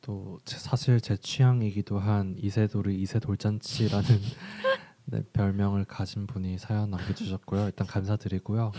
또 0.00 0.40
제- 0.44 0.58
사실 0.58 1.00
제 1.00 1.16
취향이기도 1.16 2.00
한 2.00 2.34
이세돌의 2.38 3.00
이세 3.00 3.20
돌잔치라는 3.20 4.04
네, 5.06 5.22
별명을 5.32 5.84
가진 5.84 6.26
분이 6.26 6.58
사연 6.58 6.90
남겨주셨고요. 6.90 7.66
일단 7.66 7.86
감사드리고요. 7.86 8.72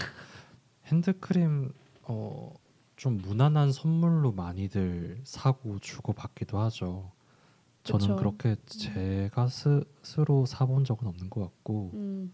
핸드크림 0.88 1.72
어, 2.04 2.54
좀 2.96 3.18
무난한 3.18 3.72
선물로 3.72 4.32
많이들 4.34 5.22
사고 5.24 5.80
주고 5.80 6.14
받기도 6.14 6.60
하죠. 6.60 7.12
저는 7.84 8.00
그쵸. 8.00 8.16
그렇게 8.16 8.56
제가 8.66 9.48
스스로 9.48 10.46
사본 10.46 10.86
적은 10.86 11.08
없는 11.08 11.30
것 11.30 11.42
같고 11.42 11.92
음, 11.96 12.34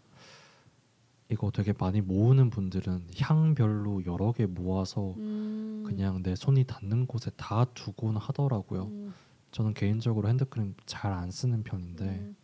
이거 1.31 1.49
되게 1.51 1.73
많이 1.77 2.01
모으는 2.01 2.49
분들은 2.49 3.07
향별로 3.19 4.05
여러 4.05 4.31
개 4.31 4.45
모아서 4.45 5.13
음, 5.17 5.83
그냥 5.85 6.21
내 6.23 6.35
손이 6.35 6.65
닿는 6.65 7.07
곳에 7.07 7.31
다 7.35 7.65
두곤 7.73 8.17
하더라고요. 8.17 8.83
음, 8.83 9.13
저는 9.51 9.73
개인적으로 9.73 10.27
핸드크림 10.29 10.75
잘 10.85 11.11
안 11.13 11.31
쓰는 11.31 11.63
편인데 11.63 12.05
음. 12.05 12.35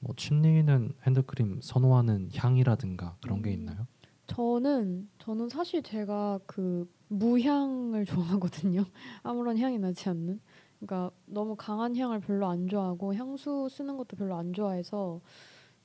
뭐 0.00 0.14
침리는 0.16 0.92
핸드크림 1.06 1.60
선호하는 1.62 2.30
향이라든가 2.34 3.16
그런 3.20 3.42
게 3.42 3.50
음. 3.50 3.54
있나요? 3.54 3.86
저는 4.28 5.08
저는 5.18 5.48
사실 5.48 5.82
제가 5.82 6.40
그 6.46 6.88
무향을 7.08 8.04
좋아하거든요. 8.06 8.84
아무런 9.24 9.58
향이 9.58 9.78
나지 9.78 10.08
않는. 10.10 10.40
그러니까 10.80 11.10
너무 11.26 11.56
강한 11.56 11.96
향을 11.96 12.20
별로 12.20 12.46
안 12.48 12.68
좋아하고 12.68 13.14
향수 13.14 13.68
쓰는 13.70 13.96
것도 13.96 14.16
별로 14.16 14.36
안 14.36 14.52
좋아해서 14.52 15.20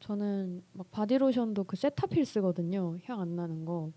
저는 0.01 0.63
막 0.73 0.91
바디로션도 0.91 1.65
그 1.65 1.77
세타필 1.77 2.25
쓰거든요. 2.25 2.97
향 3.05 3.21
안 3.21 3.35
나는 3.35 3.65
거. 3.65 3.91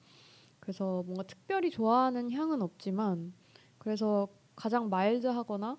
그래서 0.60 1.02
뭔가 1.06 1.24
특별히 1.24 1.70
좋아하는 1.70 2.30
향은 2.32 2.62
없지만 2.62 3.34
그래서 3.78 4.28
가장 4.56 4.90
마일드하거나 4.90 5.78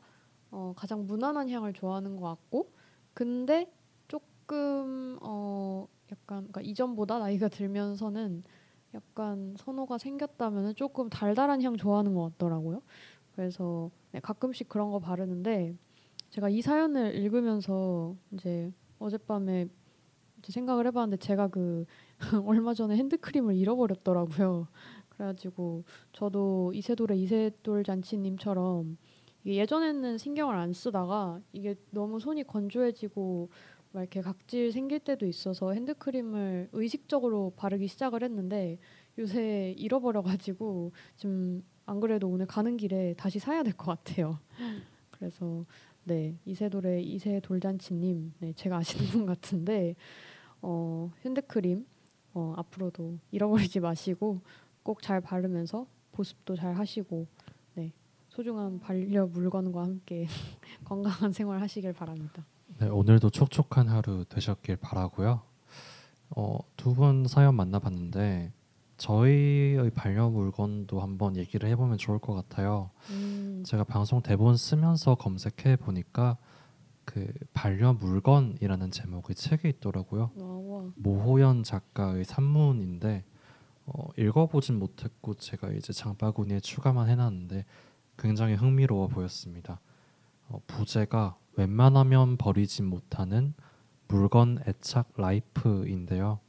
어, 0.52 0.74
가장 0.78 1.06
무난한 1.08 1.50
향을 1.50 1.74
좋아하는 1.74 2.18
것 2.18 2.28
같고 2.28 2.72
근데 3.14 3.72
조금 4.08 5.18
어 5.22 5.88
약간 6.12 6.40
그러니까 6.50 6.62
이전보다 6.62 7.20
나이가 7.20 7.50
들면서는 7.50 8.44
약간 8.98 9.56
선호가 9.58 10.00
생겼다면 10.00 10.76
조금 10.76 11.10
달달한 11.10 11.62
향 11.62 11.78
좋아하는 11.78 12.14
것 12.16 12.32
같더라고요. 12.32 12.82
그래서 13.36 13.92
네, 14.12 14.20
가끔씩 14.20 14.68
그런 14.68 14.90
거 14.92 15.00
바르는데 15.00 15.76
제가 16.32 16.50
이 16.50 16.62
사연을 16.62 17.16
읽으면서 17.16 18.16
이제 18.32 18.74
어젯밤에 18.98 19.68
이제 20.40 20.52
생각을 20.52 20.88
해봤는데 20.88 21.18
제가 21.18 21.48
그 21.48 21.86
얼마 22.46 22.74
전에 22.74 22.98
핸드크림을 22.98 23.56
잃어버렸더라고요. 23.56 24.68
그래가지고 25.10 25.84
저도 26.14 26.72
이세돌의 26.74 27.22
이세돌 27.22 27.84
잔치님처럼 27.84 28.98
예전에는 29.46 30.18
신경을 30.18 30.56
안 30.56 30.74
쓰다가 30.74 31.40
이게 31.54 31.76
너무 31.92 32.20
손이 32.20 32.44
건조해지고 32.44 33.50
막 33.92 34.02
이렇게 34.02 34.22
각질 34.22 34.72
생길 34.72 35.00
때도 35.00 35.26
있어서 35.26 35.72
핸드크림을 35.72 36.70
의식적으로 36.74 37.54
바르기 37.56 37.88
시작을 37.88 38.24
했는데 38.24 38.78
요새 39.18 39.74
잃어버려가지고 39.78 40.92
지금 41.16 41.64
안 41.86 42.00
그래도 42.00 42.28
오늘 42.30 42.46
가는 42.46 42.78
길에 42.78 43.14
다시 43.18 43.40
사야 43.40 43.64
될 43.64 43.74
것 43.74 43.86
같아요. 43.86 44.40
그래서 45.12 45.66
네 46.04 46.38
이세돌의 46.46 47.06
이세 47.06 47.40
돌잔치님 47.42 48.34
네 48.40 48.54
제가 48.54 48.78
아시는 48.78 49.06
분 49.12 49.26
같은데 49.26 49.96
어, 50.62 51.12
핸드크림 51.26 51.86
어, 52.34 52.54
앞으로도 52.58 53.18
잃어버리지 53.32 53.80
마시고 53.80 54.42
꼭 54.84 55.02
잘 55.02 55.22
바르면서 55.22 55.88
보습도 56.12 56.56
잘 56.56 56.74
하시고 56.76 57.28
네 57.76 57.92
소중한 58.30 58.80
반려 58.80 59.26
물건과 59.28 59.82
함께 59.84 60.28
건강한 60.86 61.32
생활 61.32 61.62
하시길 61.62 61.94
바랍니다. 61.94 62.46
네, 62.80 62.88
오늘도 62.88 63.30
촉촉한 63.32 63.88
하루 63.90 64.26
되셨길 64.26 64.76
바라고요. 64.78 65.42
어, 66.30 66.60
두 66.76 66.94
분 66.94 67.26
사연 67.28 67.56
만나봤는데 67.56 68.52
저희의 68.98 69.90
반려 69.92 70.30
물건도 70.30 71.00
한번 71.00 71.38
얘기를 71.38 71.70
해보면 71.70 71.98
좋을 71.98 72.20
것 72.20 72.34
같아요. 72.34 72.92
음, 73.12 73.64
제가 73.66 73.84
방송 73.84 74.22
대본 74.22 74.58
쓰면서 74.58 75.16
검색해 75.16 75.78
보니까 75.78 76.38
그 77.06 77.32
반려 77.54 77.94
물건이라는 77.94 78.92
제목의 78.92 79.36
책이 79.36 79.70
있더라고요. 79.70 80.32
와와 80.36 80.92
모호연 80.96 81.64
작가의 81.64 82.26
산문인데 82.26 83.24
어, 83.86 84.08
읽어보진 84.18 84.78
못했고 84.78 85.36
제가 85.36 85.70
이제 85.72 85.94
장바구니에 85.94 86.60
추가만 86.60 87.10
해놨는데 87.10 87.66
굉장히 88.18 88.56
흥미로워 88.56 89.08
보였습니다. 89.08 89.80
어, 90.50 90.60
부제가 90.68 91.38
웬만하면 91.58 92.38
버리진 92.38 92.86
못하는 92.86 93.54
물건 94.08 94.60
애착 94.68 95.14
라이프인데요. 95.18 96.40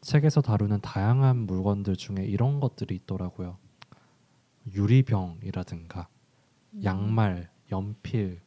책에서 0.00 0.40
다루는 0.40 0.80
다양한 0.80 1.36
물건들 1.46 1.96
중에 1.96 2.24
이런 2.26 2.58
것들이 2.58 2.96
있더라고요. 2.96 3.56
유리병이라든가 4.74 6.08
음. 6.74 6.84
양말, 6.84 7.50
연필, 7.70 8.40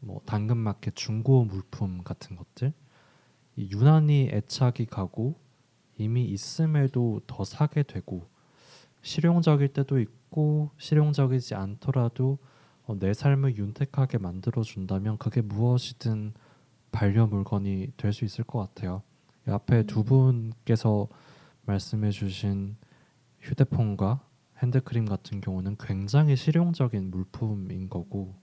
뭐 0.00 0.20
당근마켓 0.24 0.96
중고 0.96 1.44
물품 1.44 2.02
같은 2.02 2.34
것들 2.34 2.72
이 3.56 3.70
유난히 3.70 4.30
애착이 4.32 4.86
가고 4.86 5.38
이미 5.98 6.24
있음에도 6.24 7.20
더 7.26 7.44
사게 7.44 7.82
되고 7.82 8.26
실용적일 9.02 9.68
때도 9.68 10.00
있고 10.00 10.70
실용적이지 10.78 11.54
않더라도 11.54 12.38
어, 12.42 12.55
내 12.94 13.12
삶을 13.12 13.56
윤택하게 13.56 14.18
만들어 14.18 14.62
준다면 14.62 15.18
그게 15.18 15.40
무엇이든 15.42 16.34
반려 16.92 17.26
물건이 17.26 17.92
될 17.96 18.12
수 18.12 18.24
있을 18.24 18.44
것 18.44 18.58
같아요. 18.60 19.02
이 19.46 19.50
앞에 19.50 19.84
두 19.84 20.00
음. 20.00 20.04
분께서 20.04 21.08
말씀해 21.66 22.10
주신 22.10 22.76
휴대폰과 23.40 24.20
핸드크림 24.62 25.04
같은 25.04 25.40
경우는 25.40 25.76
굉장히 25.78 26.36
실용적인 26.36 27.10
물품인 27.10 27.88
거고 27.90 28.34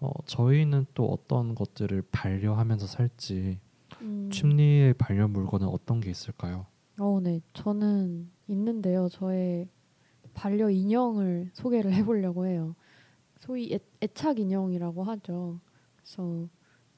어, 0.00 0.10
저희는 0.26 0.86
또 0.94 1.06
어떤 1.06 1.54
것들을 1.54 2.02
반려하면서 2.12 2.86
살지 2.86 3.58
음. 4.02 4.28
침리의 4.30 4.94
반려 4.94 5.28
물건은 5.28 5.66
어떤 5.68 6.00
게 6.00 6.10
있을까요? 6.10 6.66
어, 6.98 7.20
네. 7.22 7.40
저는 7.54 8.28
있는데요. 8.48 9.08
저의 9.08 9.68
반려 10.34 10.68
인형을 10.68 11.50
소개를 11.54 11.92
해보려고 11.94 12.46
해요. 12.46 12.74
소위 13.44 13.74
애, 13.74 13.78
애착 14.02 14.38
인형이라고 14.38 15.02
하죠. 15.04 15.60
그래서 15.96 16.48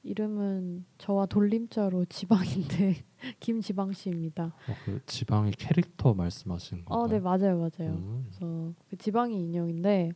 이름은 0.03 0.85
저와 0.97 1.25
돌림자로 1.25 2.05
지방인데 2.05 3.03
김지방 3.41 3.91
씨입니다. 3.91 4.45
어, 4.45 4.73
그 4.85 5.01
지방의 5.05 5.51
캐릭터 5.57 6.13
말씀하시는 6.13 6.85
건가요? 6.85 7.03
어, 7.03 7.07
네 7.09 7.19
맞아요, 7.19 7.57
맞아요. 7.57 7.95
음, 7.95 8.25
그래서 8.29 8.73
그 8.89 8.95
지방이 8.97 9.43
인형인데 9.43 10.13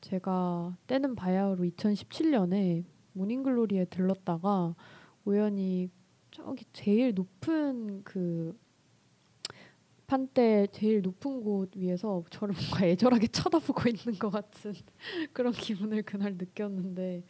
제가 0.00 0.76
때는 0.86 1.16
바야흐로 1.16 1.64
2017년에 1.64 2.84
모닝글로리에 3.14 3.86
들렀다가 3.86 4.76
우연히 5.24 5.90
저기 6.30 6.66
제일 6.72 7.14
높은 7.14 8.04
그 8.04 8.56
판대 10.06 10.66
제일 10.72 11.02
높은 11.02 11.42
곳 11.42 11.74
위에서 11.76 12.22
저를 12.30 12.54
뭔가 12.54 12.84
애절하게 12.86 13.28
쳐다보고 13.28 13.88
있는 13.88 14.18
것 14.18 14.30
같은 14.30 14.72
그런 15.32 15.52
기분을 15.52 16.02
그날 16.02 16.34
느꼈는데 16.36 17.24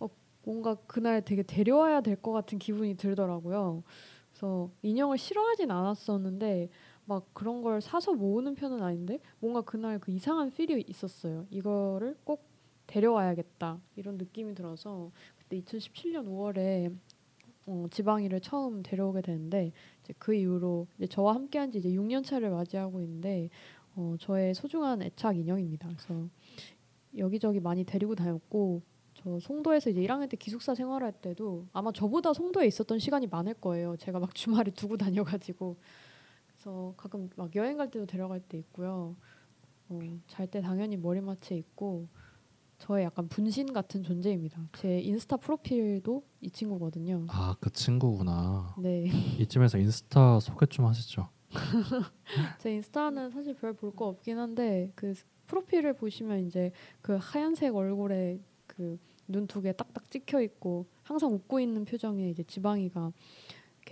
어, 0.00 0.08
뭔가 0.44 0.74
그날 0.86 1.24
되게 1.24 1.42
데려와야 1.42 2.00
될 2.00 2.16
것 2.16 2.32
같은 2.32 2.58
기분이 2.58 2.94
들더라고요. 2.96 3.82
그래서 4.30 4.70
인형을 4.82 5.18
싫어하진 5.18 5.70
않았었는데 5.70 6.68
막 7.06 7.26
그런 7.34 7.62
걸 7.62 7.80
사서 7.80 8.14
모으는 8.14 8.54
편은 8.54 8.82
아닌데 8.82 9.18
뭔가 9.38 9.60
그날 9.60 9.98
그 9.98 10.10
이상한 10.10 10.50
필이 10.50 10.84
있었어요. 10.88 11.46
이거를 11.50 12.16
꼭 12.24 12.48
데려와야겠다 12.86 13.80
이런 13.96 14.18
느낌이 14.18 14.54
들어서 14.54 15.10
그때 15.38 15.60
2017년 15.60 16.26
5월에 16.26 16.94
어, 17.66 17.86
지방이를 17.90 18.40
처음 18.40 18.82
데려오게 18.82 19.22
되는데 19.22 19.72
그 20.18 20.34
이후로 20.34 20.86
이제 20.98 21.06
저와 21.06 21.34
함께한 21.34 21.70
지 21.72 21.78
이제 21.78 21.90
6년 21.90 22.24
차를 22.24 22.50
맞이하고 22.50 23.00
있는데 23.00 23.48
어, 23.96 24.16
저의 24.18 24.54
소중한 24.54 25.02
애착 25.02 25.36
인형입니다. 25.36 25.88
그래서 25.88 26.28
여기저기 27.16 27.60
많이 27.60 27.84
데리고 27.84 28.14
다녔고 28.14 28.82
저 29.14 29.38
송도에서 29.40 29.90
이제 29.90 30.00
1학년 30.02 30.28
때 30.28 30.36
기숙사 30.36 30.74
생활할 30.74 31.12
때도 31.12 31.66
아마 31.72 31.92
저보다 31.92 32.32
송도에 32.32 32.66
있었던 32.66 32.98
시간이 32.98 33.28
많을 33.28 33.54
거예요. 33.54 33.96
제가 33.96 34.18
막 34.18 34.34
주말에 34.34 34.70
두고 34.72 34.96
다녀가지고 34.96 35.76
그래서 36.48 36.94
가끔 36.96 37.30
막 37.36 37.54
여행 37.56 37.76
갈 37.76 37.90
때도 37.90 38.06
데려갈 38.06 38.40
때 38.40 38.58
있고요. 38.58 39.16
어, 39.88 40.00
잘 40.26 40.46
때 40.46 40.60
당연히 40.60 40.96
머리맡에 40.96 41.56
있고 41.56 42.08
저의 42.84 43.04
약간 43.06 43.26
분신 43.28 43.72
같은 43.72 44.02
존재입니다. 44.02 44.60
제 44.76 45.00
인스타 45.00 45.38
프로필도 45.38 46.22
이 46.42 46.50
친구거든요. 46.50 47.24
아, 47.30 47.56
그 47.58 47.70
친구구나. 47.72 48.74
네. 48.78 49.04
이쯤에서 49.40 49.78
인스타 49.78 50.38
소개 50.40 50.66
좀 50.66 50.84
하시죠. 50.84 51.28
제 52.58 52.74
인스타는 52.74 53.30
사실 53.30 53.54
별 53.54 53.72
볼 53.72 53.90
거 53.90 54.06
없긴 54.08 54.38
한데 54.38 54.90
그 54.94 55.14
프로필을 55.46 55.94
보시면 55.94 56.46
이제 56.46 56.72
그 57.00 57.16
하얀색 57.20 57.74
얼굴에 57.74 58.38
그 58.66 58.98
눈 59.26 59.46
두 59.46 59.62
개 59.62 59.72
딱딱 59.72 60.10
찍혀 60.10 60.42
있고 60.42 60.84
항상 61.02 61.32
웃고 61.32 61.58
있는 61.58 61.86
표정에 61.86 62.28
이제 62.28 62.42
지방이가 62.42 63.10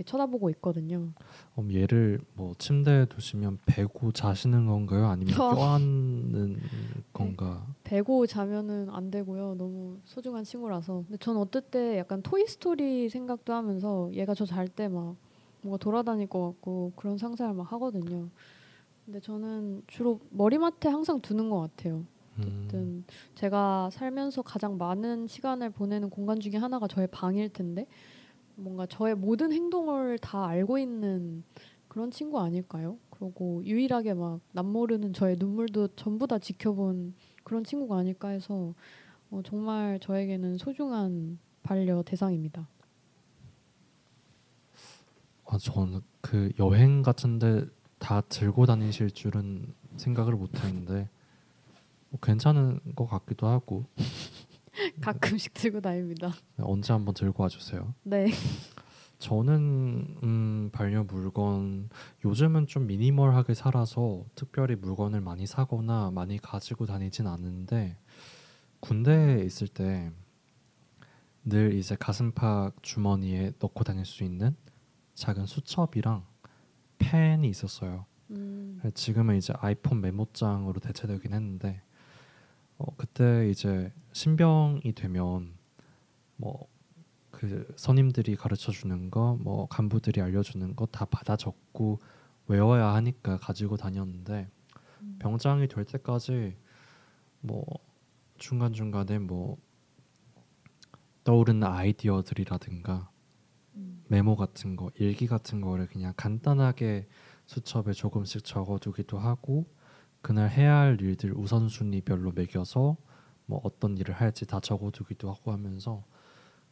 이렇게 0.02 0.10
쳐다보고 0.10 0.50
있거든요. 0.50 1.08
그럼 1.54 1.72
얘를 1.72 2.20
뭐 2.34 2.54
침대에 2.58 3.06
두시면 3.06 3.58
베고 3.66 4.12
자시는 4.12 4.66
건가요? 4.66 5.06
아니면 5.06 5.40
어. 5.40 5.54
껴안는 5.54 6.56
건가? 7.12 7.66
배고 7.84 8.26
자면은 8.26 8.88
안 8.90 9.10
되고요. 9.10 9.54
너무 9.56 9.98
소중한 10.04 10.44
친구라서. 10.44 11.04
근데 11.06 11.16
전 11.18 11.36
어떨 11.36 11.62
때 11.62 11.98
약간 11.98 12.22
토이 12.22 12.46
스토리 12.46 13.08
생각도 13.08 13.52
하면서 13.52 14.10
얘가 14.12 14.34
저 14.34 14.44
잘 14.44 14.66
때 14.68 14.88
막 14.88 15.16
뭔가 15.62 15.78
돌아다닐 15.78 16.26
것 16.26 16.44
같고 16.46 16.92
그런 16.96 17.16
상상을 17.16 17.54
막 17.54 17.70
하거든요. 17.72 18.28
근데 19.04 19.20
저는 19.20 19.82
주로 19.86 20.18
머리맡에 20.30 20.88
항상 20.88 21.20
두는 21.20 21.50
것 21.50 21.60
같아요. 21.60 22.04
음, 22.38 22.42
어쨌든 22.66 23.04
제가 23.34 23.90
살면서 23.92 24.42
가장 24.42 24.78
많은 24.78 25.26
시간을 25.28 25.70
보내는 25.70 26.08
공간 26.10 26.40
중에 26.40 26.56
하나가 26.56 26.88
저의 26.88 27.06
방일 27.12 27.48
텐데 27.50 27.86
뭔가 28.62 28.86
저의 28.86 29.14
모든 29.14 29.52
행동을 29.52 30.18
다 30.18 30.46
알고 30.46 30.78
있는 30.78 31.42
그런 31.88 32.10
친구 32.10 32.40
아닐까요? 32.40 32.96
그리고 33.10 33.62
유일하게 33.64 34.14
막 34.14 34.40
남모르는 34.52 35.12
저의 35.12 35.36
눈물도 35.38 35.88
전부 35.96 36.26
다 36.26 36.38
지켜본 36.38 37.14
그런 37.44 37.64
친구가 37.64 37.98
아닐까 37.98 38.28
해서 38.28 38.74
어, 39.30 39.42
정말 39.44 39.98
저에게는 40.00 40.58
소중한 40.58 41.38
반려 41.62 42.02
대상입니다. 42.02 42.68
아, 45.46 45.58
저는 45.58 46.00
그 46.20 46.50
여행 46.58 47.02
같은데 47.02 47.66
다 47.98 48.20
들고 48.22 48.66
다니실 48.66 49.10
줄은 49.10 49.74
생각을 49.96 50.34
못했는데 50.34 51.08
뭐 52.08 52.20
괜찮은 52.20 52.80
것 52.94 53.06
같기도 53.06 53.46
하고 53.46 53.84
가끔씩 55.00 55.54
들고 55.54 55.80
다닙니다. 55.80 56.32
언제 56.58 56.92
한번 56.92 57.14
들고 57.14 57.42
와주세요. 57.42 57.94
네. 58.02 58.30
저는 59.18 60.16
음, 60.22 60.70
반려 60.72 61.04
물건 61.04 61.88
요즘은 62.24 62.66
좀 62.66 62.86
미니멀하게 62.86 63.54
살아서 63.54 64.24
특별히 64.34 64.74
물건을 64.74 65.20
많이 65.20 65.46
사거나 65.46 66.10
많이 66.10 66.38
가지고 66.38 66.86
다니진 66.86 67.28
않는데 67.28 67.96
군대에 68.80 69.44
있을 69.44 69.68
때 69.68 70.12
늘 71.44 71.74
이제 71.74 71.96
가슴팍 71.96 72.82
주머니에 72.82 73.52
넣고 73.58 73.82
다닐 73.84 74.04
수 74.04 74.22
있는 74.22 74.54
작은 75.14 75.46
수첩이랑 75.46 76.24
펜이 76.98 77.48
있었어요. 77.48 78.06
음, 78.30 78.80
지금은 78.94 79.36
이제 79.36 79.52
아이폰 79.58 80.00
메모장으로 80.00 80.80
대체되긴 80.80 81.34
했는데 81.34 81.82
어, 82.82 82.94
그때 82.96 83.48
이제 83.50 83.92
신병이 84.12 84.92
되면 84.94 85.54
뭐 86.36 86.72
그 87.42 87.66
선임들이 87.74 88.36
가르쳐 88.36 88.70
주는 88.70 89.10
거, 89.10 89.36
뭐 89.40 89.66
간부들이 89.66 90.20
알려주는 90.20 90.76
거 90.76 90.86
다 90.86 91.04
받아 91.06 91.34
적고 91.36 91.98
외워야 92.46 92.94
하니까 92.94 93.36
가지고 93.38 93.76
다녔는데 93.76 94.48
음. 95.00 95.16
병장이 95.18 95.66
될 95.66 95.84
때까지 95.84 96.56
뭐 97.40 97.64
중간 98.38 98.72
중간에 98.72 99.18
뭐 99.18 99.56
떠오르는 101.24 101.66
아이디어들이라든가 101.66 103.10
음, 103.74 104.04
메모 104.06 104.36
같은 104.36 104.76
거, 104.76 104.92
일기 104.94 105.26
같은 105.26 105.60
거를 105.60 105.88
그냥 105.88 106.14
간단하게 106.16 107.08
수첩에 107.46 107.92
조금씩 107.92 108.44
적어두기도 108.44 109.18
하고 109.18 109.66
그날 110.22 110.50
해야 110.50 110.76
할 110.76 111.00
일들 111.00 111.34
우선순위별로 111.36 112.32
매겨서 112.32 112.96
뭐 113.46 113.60
어떤 113.64 113.98
일을 113.98 114.14
할지 114.14 114.46
다 114.46 114.60
적어두기도 114.60 115.30
하고 115.30 115.52
하면서 115.52 116.04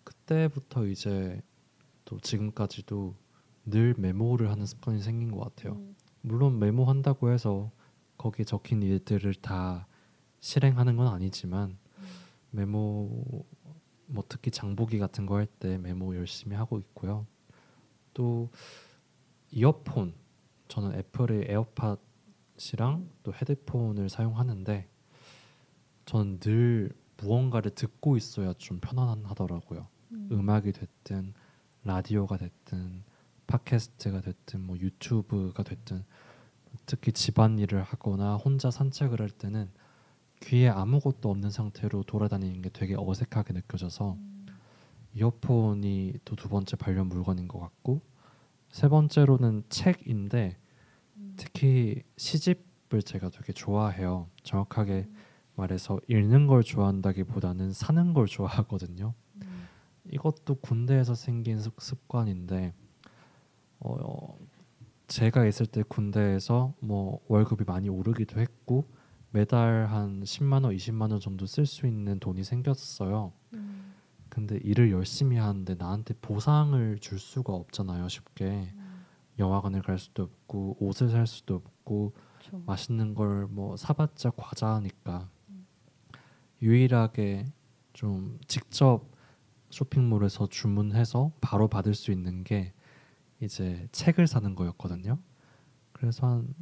그때부터 0.04 0.86
이제 0.86 1.40
또 2.04 2.18
지금까지도 2.20 3.14
늘 3.66 3.94
메모를 3.98 4.50
하는 4.50 4.66
습관이 4.66 5.00
생긴 5.00 5.30
것 5.30 5.40
같아요. 5.40 5.74
음, 5.74 5.96
물론 6.22 6.58
메모한다고 6.58 7.30
해서 7.30 7.70
거기에 8.18 8.44
적힌 8.44 8.82
일들을 8.82 9.34
다 9.34 9.86
실행하는 10.40 10.96
건 10.96 11.08
아니지만 11.08 11.76
음. 11.98 12.04
메모 12.50 13.44
뭐 14.06 14.24
특히 14.28 14.50
장보기 14.50 14.98
같은 14.98 15.26
거 15.26 15.34
할 15.36 15.46
때 15.46 15.76
메모 15.78 16.16
열심히 16.16 16.56
하고 16.56 16.78
있고요. 16.78 17.26
또 18.14 18.50
이어폰 19.50 20.14
저는 20.68 20.94
애플의 20.98 21.46
에어팟 21.48 21.96
이랑 22.72 23.08
또 23.22 23.32
헤드폰을 23.32 24.08
사용하는데 24.08 24.88
저는 26.06 26.40
늘 26.40 26.92
무언가를 27.16 27.70
듣고 27.72 28.16
있어야 28.16 28.52
좀 28.54 28.80
편안하더라고요. 28.80 29.86
음. 30.12 30.28
음악이 30.32 30.72
됐든 30.72 31.34
라디오가 31.84 32.36
됐든 32.36 33.02
팟캐스트가 33.46 34.20
됐든 34.20 34.60
뭐 34.60 34.78
유튜브가 34.78 35.62
됐든 35.62 36.04
특히 36.86 37.12
집안일을 37.12 37.82
하거나 37.82 38.36
혼자 38.36 38.70
산책을 38.70 39.20
할 39.20 39.30
때는 39.30 39.70
귀에 40.42 40.68
아무것도 40.68 41.30
없는 41.30 41.50
상태로 41.50 42.04
돌아다니는 42.04 42.62
게 42.62 42.70
되게 42.70 42.94
어색하게 42.96 43.52
느껴져서 43.54 44.12
음. 44.14 44.46
이어폰이 45.14 46.14
또 46.24 46.36
두 46.36 46.48
번째 46.48 46.76
반려 46.76 47.04
물건인 47.04 47.48
것 47.48 47.58
같고 47.58 48.00
세 48.70 48.88
번째로는 48.88 49.64
책인데 49.68 50.56
음. 50.58 50.59
특히 51.36 52.02
시집을 52.16 53.02
제가 53.04 53.30
되게 53.30 53.52
좋아해요. 53.52 54.28
정확하게 54.42 55.06
음. 55.08 55.14
말해서 55.56 56.00
읽는 56.08 56.46
걸 56.46 56.62
좋아한다기보다는 56.62 57.72
사는 57.72 58.14
걸 58.14 58.26
좋아하거든요. 58.26 59.14
음. 59.42 59.68
이것도 60.10 60.56
군대에서 60.56 61.14
생긴 61.14 61.58
습- 61.60 61.80
습관인데 61.80 62.72
어, 63.80 64.36
제가 65.06 65.46
있을 65.46 65.66
때 65.66 65.82
군대에서 65.82 66.74
뭐 66.80 67.20
월급이 67.28 67.64
많이 67.66 67.88
오르기도 67.88 68.40
했고 68.40 68.84
매달 69.30 69.86
한 69.86 70.22
10만 70.22 70.64
원, 70.64 70.74
20만 70.74 71.10
원 71.10 71.20
정도 71.20 71.46
쓸 71.46 71.66
수 71.66 71.86
있는 71.86 72.18
돈이 72.18 72.42
생겼어요. 72.44 73.32
음. 73.54 73.92
근데 74.28 74.58
일을 74.62 74.90
열심히 74.92 75.36
하는데 75.36 75.74
나한테 75.74 76.14
보상을 76.20 76.98
줄 77.00 77.18
수가 77.18 77.52
없잖아요, 77.52 78.08
쉽게. 78.08 78.72
음. 79.40 79.46
영화관을 79.46 79.82
갈 79.82 79.98
수도 79.98 80.24
없고 80.24 80.76
옷을 80.80 81.08
살 81.10 81.26
수도 81.26 81.56
없고 81.56 82.12
그렇죠. 82.38 82.62
맛있는 82.66 83.14
걸 83.14 83.46
뭐 83.50 83.76
사봤자 83.76 84.30
과자니까 84.36 85.28
음. 85.50 85.66
유일하게 86.62 87.46
좀 87.92 88.38
직접 88.46 89.08
쇼핑몰에서 89.70 90.46
주문해서 90.48 91.32
바로 91.40 91.68
받을 91.68 91.94
수 91.94 92.10
있는 92.12 92.42
게 92.44 92.72
이제 93.40 93.88
책을 93.92 94.26
사는 94.26 94.54
거였거든요. 94.54 95.18
그래서 95.92 96.26
한, 96.26 96.54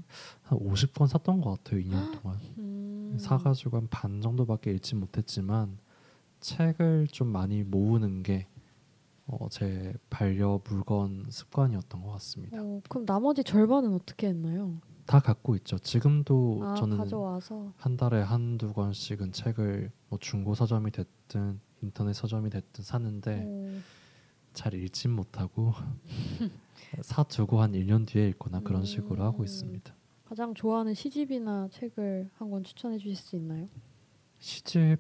한 0.43 0.59
50권 0.59 1.07
샀던 1.07 1.41
것 1.41 1.63
같아요, 1.63 1.81
2년 1.83 2.21
동안. 2.21 2.39
음. 2.59 3.17
사가지고 3.19 3.77
한 3.79 3.89
반 3.91 4.21
정도밖에 4.21 4.73
읽지 4.73 4.95
못했지만 4.95 5.79
책을 6.41 7.07
좀 7.09 7.29
많이 7.29 7.63
모으는 7.65 8.23
게 8.23 8.47
어, 9.29 9.47
제 9.51 9.95
반려 10.11 10.61
물건 10.65 11.27
습관이었던 11.31 12.03
것 12.03 12.11
같습니다. 12.13 12.57
어, 12.63 12.81
그럼 12.89 13.05
나머지 13.07 13.45
절반은 13.45 13.93
어떻게 13.95 14.29
했나요? 14.29 14.81
다 15.07 15.21
갖고 15.21 15.55
있죠. 15.57 15.79
지금도 15.79 16.61
아, 16.63 16.75
저는 16.75 16.97
가져와서 16.99 17.73
한 17.77 17.97
달에 17.97 18.21
한두 18.23 18.73
권씩은 18.73 19.33
책을 19.33 19.91
뭐 20.09 20.19
중고 20.19 20.55
서점이 20.55 20.91
됐든 20.91 21.61
인터넷 21.83 22.13
서점이 22.15 22.51
됐든 22.51 22.85
사는데 22.85 23.45
어, 23.47 23.81
잘 24.55 24.75
읽진 24.75 25.13
못하고 25.13 25.73
사두고 27.03 27.61
한 27.61 27.73
1년 27.73 28.07
뒤에 28.07 28.29
읽거나 28.31 28.61
그런 28.61 28.85
식으로 28.85 29.23
하고 29.25 29.41
음. 29.41 29.45
있습니다. 29.45 29.95
가장 30.25 30.55
좋아하는 30.55 30.95
시집이나 30.95 31.69
책을 31.71 32.31
한 32.35 32.51
권 32.51 32.65
추천해 32.65 32.99
주실 32.99 33.17
수 33.17 33.37
있나요? 33.37 33.69
시집 34.39 34.99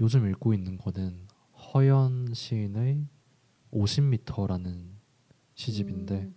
요즘 0.00 0.28
읽고 0.30 0.52
있는 0.54 0.78
거는 0.78 1.26
허연 1.74 2.34
시인의 2.34 3.06
50m라는 3.72 4.92
시집인데 5.54 6.14
음, 6.22 6.34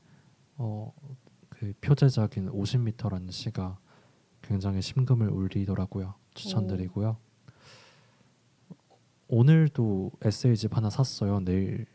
어, 0.57 0.93
그 1.49 1.73
표제작인 1.81 2.49
50m라는 2.51 3.31
시가 3.31 3.79
굉장히 4.41 4.81
심금을 4.81 5.29
울리더라고요. 5.29 6.15
추천드리고요. 6.33 7.17
오 9.27 9.43
늘도 9.43 10.11
에세이집 10.21 10.75
하나 10.77 10.89
샀어요. 10.89 11.39
내일 11.39 11.85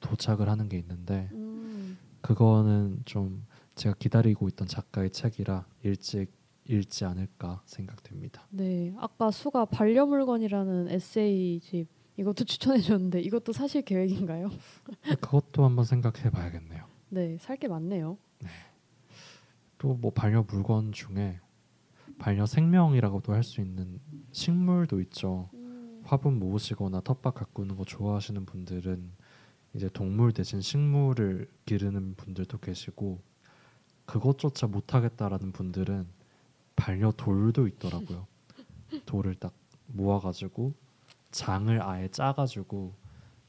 도착을 0.00 0.48
하는 0.48 0.68
게 0.68 0.78
있는데 0.78 1.28
음, 1.32 1.96
그거는 2.20 3.02
좀 3.04 3.46
제가 3.76 3.94
기다리고 3.98 4.48
있던 4.48 4.66
작가의 4.66 5.10
책이라 5.10 5.66
일찍 5.82 6.32
읽지 6.68 7.04
않을까 7.04 7.62
생각됩니다. 7.64 8.44
네, 8.50 8.92
아까 8.98 9.30
수가 9.30 9.66
반려물건이라는 9.66 10.88
에세이집 10.88 11.88
이것도 12.18 12.44
추천해 12.44 12.80
줬는데 12.80 13.20
이것도 13.20 13.52
사실 13.52 13.82
계획인가요? 13.82 14.50
그것도 15.20 15.64
한번 15.64 15.84
생각해 15.84 16.30
봐야겠네요. 16.30 16.84
네, 17.10 17.36
살 17.38 17.56
게 17.56 17.68
많네요. 17.68 18.18
또뭐 19.78 20.10
반려 20.14 20.42
물건 20.42 20.92
중에 20.92 21.38
반려 22.18 22.46
생명이라고도 22.46 23.34
할 23.34 23.42
수 23.42 23.60
있는 23.60 24.00
식물도 24.32 25.00
있죠. 25.02 25.50
음, 25.54 26.00
화분 26.04 26.38
모으시거나 26.38 27.00
텃밭 27.02 27.34
가꾸는 27.34 27.76
거 27.76 27.84
좋아하시는 27.84 28.46
분들은 28.46 29.12
이제 29.74 29.90
동물 29.92 30.32
대신 30.32 30.62
식물을 30.62 31.50
기르는 31.66 32.14
분들도 32.14 32.58
계시고 32.58 33.20
그것조차 34.06 34.66
못하겠다라는 34.66 35.52
분들은 35.52 36.06
반려 36.76 37.12
돌도 37.12 37.66
있더라고요. 37.68 38.26
돌을 39.04 39.34
딱 39.34 39.52
모아가지고 39.88 40.72
장을 41.36 41.82
아예 41.82 42.08
짜가지고 42.08 42.94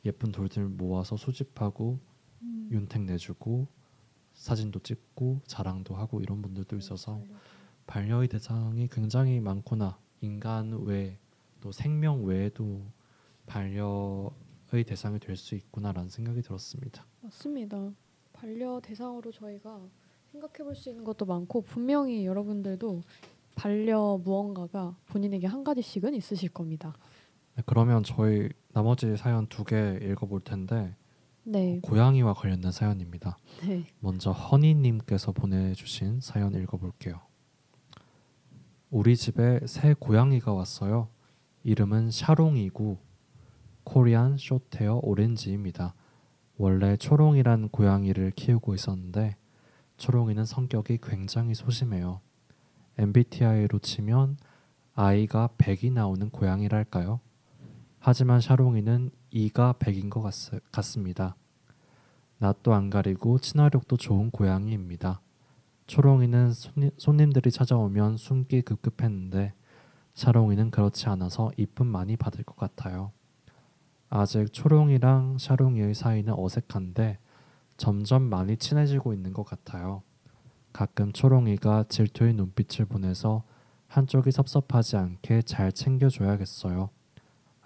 예쁜 0.05 0.31
돌들 0.31 0.65
모아서 0.67 1.15
수집하고 1.15 1.99
음. 2.41 2.69
윤택 2.71 3.03
내주고 3.03 3.67
사진도 4.33 4.79
찍고 4.79 5.41
자랑도 5.47 5.95
하고 5.95 6.21
이런 6.21 6.41
분들도 6.41 6.75
있어서 6.77 7.21
반려의 7.87 8.27
대상이 8.27 8.87
굉장히 8.89 9.39
많구나 9.39 9.97
인간 10.21 10.83
외 10.83 11.17
또 11.59 11.71
생명 11.71 12.23
외에도 12.23 12.81
반려의 13.47 14.83
대상이 14.85 15.19
될 15.19 15.35
수 15.35 15.55
있구나라는 15.55 16.09
생각이 16.09 16.41
들었습니다. 16.41 17.05
맞습니다. 17.21 17.91
반려 18.33 18.79
대상으로 18.81 19.31
저희가 19.31 19.81
생각해 20.31 20.63
볼 20.63 20.75
수 20.75 20.89
있는 20.89 21.03
것도 21.03 21.25
많고 21.25 21.61
분명히 21.61 22.25
여러분들도 22.25 23.01
반려 23.55 24.19
무언가가 24.23 24.95
본인에게 25.07 25.47
한 25.47 25.63
가지씩은 25.63 26.13
있으실 26.13 26.49
겁니다. 26.49 26.95
네, 27.57 27.63
그러면 27.65 28.03
저희 28.03 28.49
나머지 28.73 29.17
사연 29.17 29.47
두 29.47 29.63
개 29.63 29.99
읽어볼 30.01 30.41
텐데 30.41 30.95
네, 31.43 31.79
고양이와 31.81 32.33
관련된 32.33 32.71
사연입니다. 32.71 33.37
네. 33.65 33.85
먼저 33.99 34.31
허니님께서 34.31 35.31
보내주신 35.31 36.19
사연 36.19 36.53
읽어볼게요. 36.53 37.19
우리 38.89 39.15
집에 39.15 39.59
새 39.65 39.93
고양이가 39.93 40.53
왔어요. 40.53 41.09
이름은 41.63 42.11
샤롱이고 42.11 42.99
코리안 43.83 44.37
쇼테어 44.37 44.99
오렌지입니다. 45.03 45.93
원래 46.57 46.95
초롱이란 46.97 47.69
고양이를 47.69 48.31
키우고 48.31 48.73
있었는데 48.75 49.35
초롱이는 49.97 50.45
성격이 50.45 50.99
굉장히 51.01 51.53
소심해요. 51.55 52.19
MBTI로 52.97 53.79
치면 53.79 54.37
아이가 54.93 55.49
100이 55.57 55.91
나오는 55.93 56.29
고양이랄까요? 56.29 57.19
하지만 57.99 58.41
샤롱이는 58.41 59.11
2가 59.33 59.77
100인 59.77 60.09
것 60.09 60.21
같, 60.21 60.33
같습니다. 60.71 61.35
낯도 62.39 62.73
안 62.73 62.89
가리고 62.89 63.39
친화력도 63.39 63.97
좋은 63.97 64.31
고양이입니다. 64.31 65.21
초롱이는 65.87 66.53
손님, 66.53 66.91
손님 66.97 67.33
들이 67.33 67.49
찾아오면 67.49 68.17
숨기 68.17 68.61
급급했는데 68.61 69.53
샤롱이는 70.13 70.71
그렇지 70.71 71.07
않아서 71.09 71.51
이쁨 71.57 71.87
많이 71.87 72.17
받을 72.17 72.43
것 72.43 72.55
같아요. 72.55 73.11
아직 74.09 74.51
초롱이랑 74.51 75.37
샤롱이의 75.37 75.93
사이는 75.93 76.33
어색한데 76.37 77.19
점점 77.77 78.23
많이 78.23 78.57
친해지고 78.57 79.13
있는 79.13 79.33
것 79.33 79.43
같아요. 79.43 80.03
가끔 80.73 81.11
초롱이가 81.11 81.85
질투의 81.89 82.33
눈빛을 82.33 82.85
보내서 82.85 83.43
한쪽이 83.87 84.31
섭섭하지 84.31 84.97
않게 84.97 85.43
잘 85.43 85.71
챙겨줘야겠어요. 85.71 86.89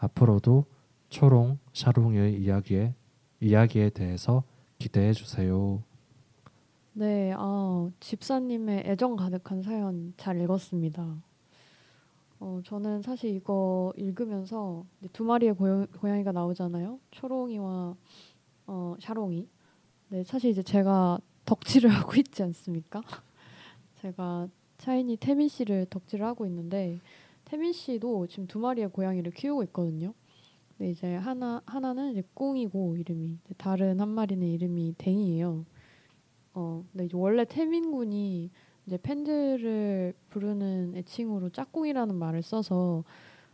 앞으로도 0.01 0.65
초롱, 1.09 1.59
샤롱이의 1.73 2.41
이야기에 2.41 2.95
이야기에 3.39 3.91
대해서 3.91 4.43
기대해 4.79 5.13
주세요. 5.13 5.81
네, 6.93 7.33
아, 7.37 7.89
집사님의 7.99 8.83
애정 8.85 9.15
가득한 9.15 9.61
사연 9.61 10.13
잘 10.17 10.41
읽었습니다. 10.41 11.23
어, 12.39 12.59
저는 12.65 13.03
사실 13.03 13.35
이거 13.35 13.93
읽으면서 13.95 14.83
두 15.13 15.23
마리의 15.23 15.53
고양, 15.53 15.85
고양이가 15.99 16.31
나오잖아요. 16.31 16.99
초롱이와 17.11 17.95
어, 18.67 18.95
샤롱이. 18.99 19.47
네, 20.09 20.23
사실 20.23 20.49
이제 20.49 20.63
제가 20.63 21.19
덕질을 21.45 21.89
하고 21.93 22.13
있지 22.15 22.41
않습니까? 22.43 23.01
제가 24.01 24.47
차이니 24.79 25.17
태민 25.17 25.47
씨를 25.47 25.85
덕질을 25.89 26.25
하고 26.25 26.47
있는데 26.47 26.99
태민 27.51 27.73
씨도 27.73 28.27
지금 28.27 28.47
두 28.47 28.59
마리의 28.59 28.87
고양이를 28.91 29.33
키우고 29.33 29.63
있거든요. 29.63 30.13
근데 30.69 30.89
이제 30.89 31.15
하나 31.15 31.61
하나는 31.65 32.11
이제 32.11 32.23
꽁이고 32.33 32.95
이름이 32.95 33.39
다른 33.57 33.99
한 33.99 34.07
마리는 34.07 34.47
이름이 34.47 34.95
댕이에요. 34.97 35.65
어, 36.53 36.85
근데 36.89 37.07
이제 37.07 37.17
원래 37.17 37.43
태민 37.43 37.91
군이 37.91 38.49
이제 38.87 38.97
팬들을 38.97 40.13
부르는 40.29 40.93
애칭으로 40.95 41.49
짝꿍이라는 41.49 42.15
말을 42.15 42.41
써서 42.41 43.03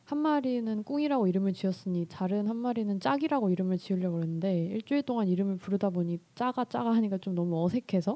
한 0.04 0.20
마리는 0.20 0.84
꿍이라고 0.84 1.26
이름을 1.26 1.54
지었으니 1.54 2.06
다른 2.08 2.48
한 2.48 2.56
마리는 2.56 3.00
짝이라고 3.00 3.50
이름을 3.50 3.80
지으려고 3.80 4.22
했는데 4.22 4.68
일주일 4.68 5.02
동안 5.02 5.28
이름을 5.28 5.58
부르다 5.58 5.90
보니 5.90 6.20
짜가 6.36 6.66
짜가 6.66 6.94
하니까 6.94 7.18
좀 7.18 7.34
너무 7.34 7.66
어색해서 7.66 8.16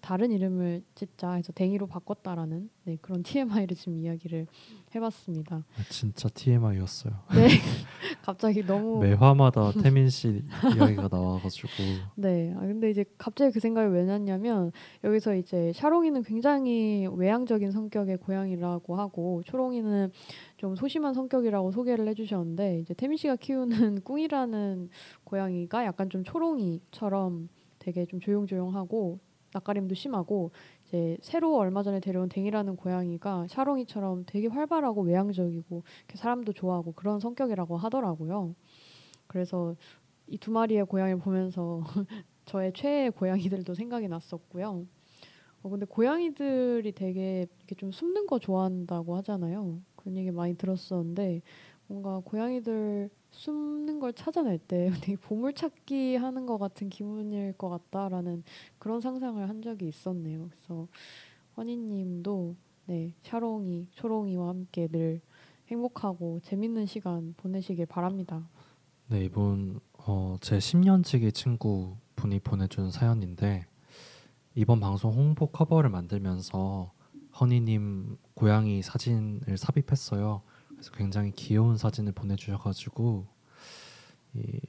다른 0.00 0.30
이름을 0.32 0.82
짓자 0.94 1.32
해서 1.32 1.52
댕이로 1.52 1.86
바꿨다라는 1.86 2.70
네, 2.84 2.98
그런 3.00 3.22
TMI를 3.22 3.76
지금 3.76 3.98
이야기를 3.98 4.46
해봤습니다. 4.94 5.64
진짜 5.88 6.28
TMI였어요. 6.28 7.14
네, 7.34 7.48
갑자기 8.22 8.64
너무 8.64 9.00
매 9.02 9.12
화마다 9.12 9.72
태민 9.72 10.08
씨 10.10 10.42
이야기가 10.76 11.08
나와가지고 11.10 11.68
네. 12.16 12.52
아, 12.56 12.60
근데 12.60 12.90
이제 12.90 13.04
갑자기 13.18 13.52
그 13.52 13.60
생각이 13.60 13.92
왜 13.92 14.04
났냐면 14.04 14.72
여기서 15.02 15.34
이제 15.34 15.72
샤롱이는 15.74 16.22
굉장히 16.22 17.06
외향적인 17.10 17.70
성격의 17.70 18.18
고양이라고 18.18 18.96
하고 18.96 19.42
초롱이는 19.44 20.10
좀 20.56 20.76
소심한 20.76 21.14
성격이라고 21.14 21.72
소개를 21.72 22.08
해주셨는데 22.08 22.80
이제 22.80 22.94
태민 22.94 23.16
씨가 23.16 23.36
키우는 23.36 24.02
꿍이라는 24.04 24.90
고양이가 25.24 25.84
약간 25.84 26.10
좀 26.10 26.24
초롱이처럼 26.24 27.48
되게 27.78 28.06
좀 28.06 28.20
조용조용하고 28.20 29.18
낯가림도 29.54 29.94
심하고 29.94 30.50
이제 30.86 31.16
새로 31.22 31.56
얼마 31.56 31.82
전에 31.82 32.00
데려온 32.00 32.28
댕이라는 32.28 32.76
고양이가 32.76 33.46
샤롱이처럼 33.48 34.24
되게 34.26 34.48
활발하고 34.48 35.02
외향적이고 35.02 35.82
사람도 36.14 36.52
좋아하고 36.52 36.92
그런 36.92 37.20
성격이라고 37.20 37.76
하더라고요. 37.78 38.54
그래서 39.26 39.76
이 40.28 40.38
두 40.38 40.50
마리의 40.52 40.86
고양이를 40.86 41.20
보면서 41.20 41.82
저의 42.46 42.72
최애 42.74 43.10
고양이들도 43.10 43.74
생각이 43.74 44.08
났었고요. 44.08 44.86
어, 45.62 45.68
근데 45.68 45.86
고양이들이 45.86 46.92
되게 46.92 47.46
이렇게 47.58 47.74
좀 47.76 47.90
숨는 47.92 48.26
거 48.26 48.38
좋아한다고 48.38 49.16
하잖아요. 49.16 49.80
그런 49.96 50.16
얘기 50.16 50.30
많이 50.30 50.54
들었었는데 50.56 51.42
뭔가 51.86 52.20
고양이들 52.24 53.10
숨는 53.36 54.00
걸 54.00 54.12
찾아낼 54.12 54.58
때 54.58 54.90
보물찾기 55.22 56.16
하는 56.16 56.46
것 56.46 56.58
같은 56.58 56.88
기분일 56.88 57.52
것 57.54 57.68
같다라는 57.68 58.44
그런 58.78 59.00
상상을 59.00 59.48
한 59.48 59.60
적이 59.60 59.88
있었네요. 59.88 60.48
그래서 60.50 60.88
허니님도 61.56 62.56
네 62.86 63.12
샤롱이 63.22 63.88
초롱이와 63.92 64.48
함께 64.48 64.86
늘 64.88 65.20
행복하고 65.68 66.40
재밌는 66.40 66.86
시간 66.86 67.34
보내시길 67.36 67.86
바랍니다. 67.86 68.48
네 69.08 69.24
이분 69.24 69.80
어, 69.98 70.36
제 70.40 70.58
10년지기 70.58 71.34
친구 71.34 71.96
분이 72.16 72.40
보내준 72.40 72.90
사연인데 72.90 73.66
이번 74.54 74.80
방송 74.80 75.12
홍보 75.12 75.46
커버를 75.46 75.90
만들면서 75.90 76.92
허니님 77.40 78.16
고양이 78.34 78.82
사진을 78.82 79.56
삽입했어요. 79.56 80.42
그래서 80.84 80.90
굉장히 80.92 81.30
귀여운 81.32 81.78
사진을 81.78 82.12
보내주셔가지고 82.12 83.26
이 84.34 84.60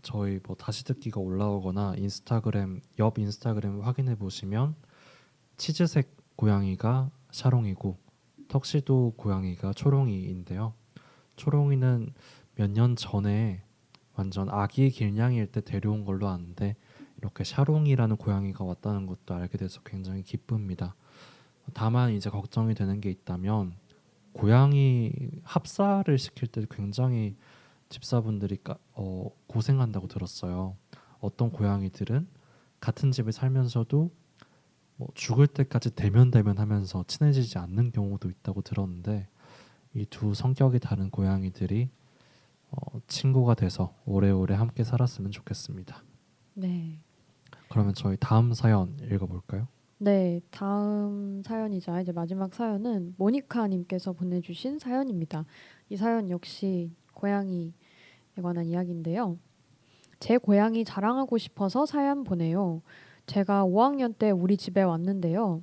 저희 0.00 0.40
뭐 0.46 0.56
다시 0.56 0.84
듣기가 0.84 1.20
올라오거나 1.20 1.96
인스타그램 1.98 2.80
옆 2.98 3.18
인스타그램 3.18 3.82
확인해 3.82 4.16
보시면 4.16 4.74
치즈색 5.58 6.16
고양이가 6.36 7.10
샤롱이고 7.30 7.98
턱시도 8.48 9.14
고양이가 9.16 9.74
초롱이인데요. 9.74 10.72
초롱이는 11.36 12.14
몇 12.54 12.70
년 12.70 12.96
전에 12.96 13.62
완전 14.14 14.48
아기 14.48 14.88
길냥이일 14.88 15.52
때 15.52 15.60
데려온 15.60 16.06
걸로 16.06 16.28
아는데 16.28 16.74
이렇게 17.18 17.44
샤롱이라는 17.44 18.16
고양이가 18.16 18.64
왔다는 18.64 19.06
것도 19.06 19.34
알게 19.34 19.58
돼서 19.58 19.82
굉장히 19.84 20.22
기쁩니다. 20.22 20.94
다만 21.74 22.12
이제 22.12 22.30
걱정이 22.30 22.74
되는 22.74 23.00
게 23.02 23.10
있다면 23.10 23.74
고양이 24.36 25.12
합사를 25.42 26.16
시킬 26.18 26.48
때 26.48 26.64
굉장히 26.70 27.36
집사분들이 27.88 28.58
어, 28.92 29.30
고생한다고 29.46 30.08
들었어요. 30.08 30.76
어떤 31.20 31.50
고양이들은 31.50 32.26
같은 32.80 33.12
집에 33.12 33.32
살면서도 33.32 34.10
뭐 34.96 35.08
죽을 35.14 35.46
때까지 35.46 35.94
대면 35.94 36.30
대면하면서 36.30 37.04
친해지지 37.06 37.58
않는 37.58 37.92
경우도 37.92 38.28
있다고 38.30 38.62
들었는데 38.62 39.28
이 39.94 40.04
두 40.10 40.34
성격이 40.34 40.78
다른 40.78 41.10
고양이들이 41.10 41.88
어, 42.70 43.00
친구가 43.06 43.54
돼서 43.54 43.94
오래오래 44.04 44.54
함께 44.54 44.84
살았으면 44.84 45.30
좋겠습니다. 45.30 46.02
네. 46.54 47.00
그러면 47.70 47.94
저희 47.94 48.16
다음 48.20 48.52
사연 48.52 48.98
읽어볼까요? 49.10 49.68
네, 49.98 50.42
다음 50.50 51.42
사연이자 51.42 52.02
이제 52.02 52.12
마지막 52.12 52.52
사연은 52.52 53.14
모니카님께서 53.16 54.12
보내주신 54.12 54.78
사연입니다. 54.78 55.46
이 55.88 55.96
사연 55.96 56.28
역시 56.28 56.90
고양이에 57.14 57.72
관한 58.42 58.66
이야기인데요. 58.66 59.38
제 60.20 60.36
고양이 60.36 60.84
자랑하고 60.84 61.38
싶어서 61.38 61.86
사연 61.86 62.24
보내요. 62.24 62.82
제가 63.24 63.64
5학년 63.64 64.16
때 64.18 64.30
우리 64.30 64.58
집에 64.58 64.82
왔는데요. 64.82 65.62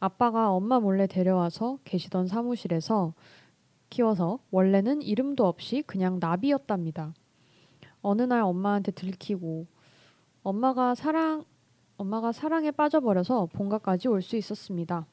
아빠가 0.00 0.50
엄마 0.50 0.80
몰래 0.80 1.06
데려와서 1.06 1.78
계시던 1.84 2.26
사무실에서 2.26 3.12
키워서 3.90 4.38
원래는 4.50 5.02
이름도 5.02 5.46
없이 5.46 5.82
그냥 5.86 6.18
나비였답니다. 6.20 7.12
어느 8.00 8.22
날 8.22 8.40
엄마한테 8.40 8.92
들키고 8.92 9.66
엄마가 10.42 10.94
사랑 10.94 11.44
엄마가 11.98 12.32
사랑에 12.32 12.70
빠져버려서 12.70 13.46
본가까지 13.52 14.08
올 14.08 14.22
수 14.22 14.36
있었습니다. 14.36 15.06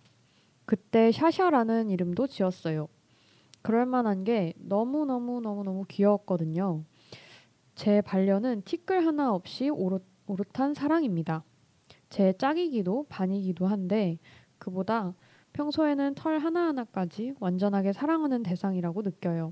그때 0.65 1.12
샤샤라는 1.12 1.89
이름도 1.89 2.28
지었어요. 2.28 2.88
그럴 3.62 3.86
만한 3.86 4.24
게 4.24 4.54
너무너무너무너무 4.58 5.86
귀여웠거든요. 5.88 6.84
제 7.74 8.02
반려는 8.02 8.62
티끌 8.63 9.06
하나 9.06 9.34
없이 9.34 9.69
오롯, 9.69 10.04
오롯한 10.28 10.74
사랑입니다. 10.76 11.43
제 12.10 12.34
짝이기도 12.38 13.06
반이기도 13.10 13.65
한데 13.67 14.17
그보다 14.60 15.13
평소에는 15.54 16.15
털 16.15 16.38
하나하나까지 16.39 17.34
완전하게 17.39 17.93
사랑하는 17.93 18.43
대상이라고 18.43 19.02
느껴요. 19.02 19.50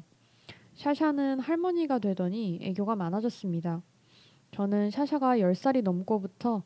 샤샤는 0.76 1.39
할머니가 1.39 2.00
되더니 2.00 2.60
애교가 2.62 2.96
많아졌습니다. 2.96 3.82
저는 4.52 4.91
샤샤가 4.91 5.38
10살이 5.38 5.82
넘고부터 5.82 6.63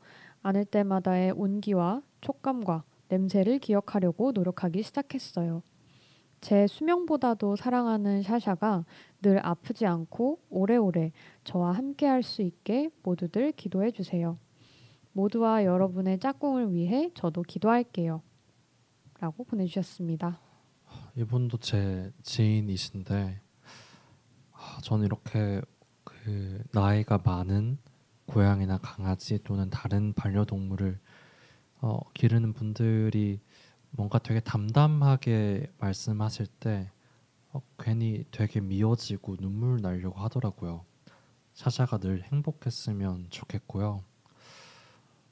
안을 0.48 0.64
때마다의 0.64 1.32
온기와 1.32 2.02
촉감과 2.22 2.84
냄새를 3.10 3.60
기억하려고 3.60 4.32
노력하기 4.32 4.82
시작했어요. 4.82 5.62
제 6.40 6.68
수명보다도 6.68 7.58
사랑하는 7.58 8.22
샤샤가 8.22 8.86
늘 9.22 9.46
아프지 9.46 9.86
않고 9.86 10.40
오래오래 10.50 11.12
저와 11.44 11.74
함께 11.74 12.06
할 12.06 12.24
수 12.24 12.42
있게 12.44 12.90
모두들 13.04 13.52
기도해 13.54 13.92
주세요. 13.92 14.38
모두와 15.12 15.66
여러분의 15.66 16.20
짝꿍을 16.20 16.74
위해 16.74 17.12
저도 17.14 17.42
기도할게요. 17.42 18.22
라고 19.20 19.44
보내주셨습니다. 19.44 20.40
이분도 21.18 21.58
제 21.58 22.12
지인이신데 22.24 23.42
아, 24.54 24.78
저는 24.84 25.06
이렇게 25.06 25.60
그 26.06 26.64
나이가 26.72 27.20
많은 27.22 27.80
고양이나 28.28 28.78
강아지 28.78 29.42
또는 29.44 29.70
다른 29.70 30.14
반려동물을 30.14 31.00
어, 31.82 32.00
기르는 32.14 32.54
분들이 32.54 33.40
뭔가 33.92 34.20
되게 34.20 34.40
담담하게 34.40 35.72
말씀하실 35.80 36.48
때 36.60 36.92
어, 37.52 37.62
괜히 37.80 38.26
되게 38.32 38.60
미어지고 38.60 39.38
눈물 39.38 39.82
나려고 39.82 40.20
하더라고요. 40.20 40.86
샤샤가 41.54 41.98
늘 41.98 42.22
행복했으면 42.24 43.28
좋겠고요. 43.30 44.04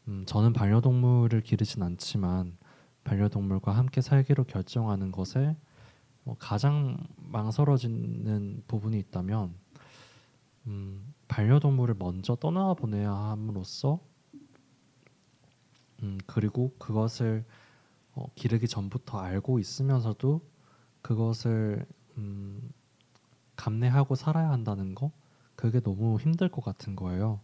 음, 0.07 0.23
저는 0.25 0.53
반려동물을 0.53 1.41
기르진 1.41 1.83
않지만 1.83 2.57
반려동물과 3.03 3.71
함께 3.71 4.01
살기로 4.01 4.45
결정하는 4.45 5.11
것에 5.11 5.55
뭐 6.23 6.35
가장 6.39 6.97
망설여지는 7.17 8.63
부분이 8.67 8.97
있다면 8.97 9.53
음, 10.67 11.13
반려동물을 11.27 11.95
먼저 11.97 12.35
떠나 12.35 12.73
보내야 12.73 13.11
함으로써 13.11 13.99
음, 16.03 16.17
그리고 16.25 16.73
그것을 16.77 17.45
어, 18.13 18.27
기르기 18.35 18.67
전부터 18.67 19.19
알고 19.19 19.59
있으면서도 19.59 20.41
그것을 21.01 21.85
음, 22.17 22.71
감내하고 23.55 24.15
살아야 24.15 24.49
한다는 24.49 24.95
거 24.95 25.11
그게 25.55 25.79
너무 25.79 26.17
힘들 26.19 26.49
것 26.49 26.63
같은 26.63 26.95
거예요. 26.95 27.39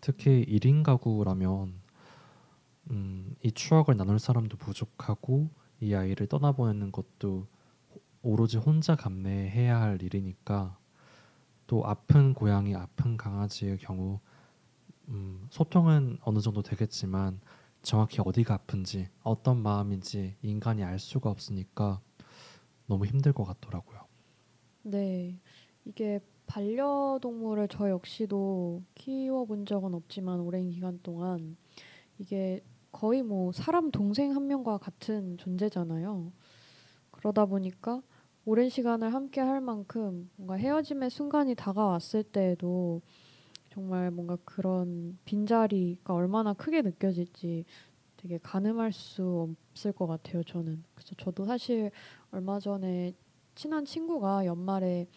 특히 0.00 0.44
1인 0.48 0.82
가구라면 0.82 1.74
음, 2.90 3.34
이 3.42 3.50
추억을 3.50 3.96
나눌 3.96 4.18
사람도 4.18 4.56
부족하고 4.56 5.50
이 5.80 5.94
아이를 5.94 6.26
떠나보내는 6.26 6.92
것도 6.92 7.46
오로지 8.22 8.56
혼자 8.56 8.96
감내해야 8.96 9.80
할 9.80 10.02
일이니까 10.02 10.78
또 11.66 11.84
아픈 11.84 12.34
고양이, 12.34 12.74
아픈 12.74 13.16
강아지의 13.16 13.78
경우 13.78 14.20
음, 15.08 15.46
소통은 15.50 16.18
어느 16.22 16.40
정도 16.40 16.62
되겠지만 16.62 17.40
정확히 17.82 18.20
어디가 18.24 18.54
아픈지 18.54 19.08
어떤 19.22 19.62
마음인지 19.62 20.36
인간이 20.42 20.82
알 20.82 20.98
수가 20.98 21.30
없으니까 21.30 22.00
너무 22.86 23.06
힘들 23.06 23.32
것 23.32 23.44
같더라고요. 23.44 24.00
네, 24.82 25.40
이게 25.84 26.20
반려동물을 26.46 27.68
저 27.68 27.90
역시도 27.90 28.82
키워본 28.94 29.66
적은 29.66 29.94
없지만 29.94 30.40
오랜 30.40 30.70
기간 30.70 31.00
동안 31.02 31.56
이게 32.18 32.62
거의 32.92 33.22
뭐 33.22 33.52
사람 33.52 33.90
동생 33.90 34.34
한 34.34 34.46
명과 34.46 34.78
같은 34.78 35.36
존재잖아요. 35.38 36.32
그러다 37.10 37.46
보니까 37.46 38.02
오랜 38.48 38.68
시간을 38.68 39.12
함께 39.12 39.40
할 39.40 39.60
만큼 39.60 40.30
뭔가 40.36 40.54
헤어짐의 40.54 41.10
순간이 41.10 41.56
다가왔을 41.56 42.22
때에도 42.22 43.02
정말 43.70 44.12
뭔가 44.12 44.36
그런 44.44 45.18
빈자리가 45.24 46.14
얼마나 46.14 46.52
크게 46.52 46.82
느껴질지 46.82 47.64
되게 48.16 48.38
가늠할 48.38 48.92
수 48.92 49.56
없을 49.72 49.90
것 49.90 50.06
같아요, 50.06 50.44
저는. 50.44 50.84
그래서 50.94 51.16
저도 51.16 51.44
사실 51.44 51.90
얼마 52.30 52.60
전에 52.60 53.14
친한 53.56 53.84
친구가 53.84 54.46
연말에 54.46 55.08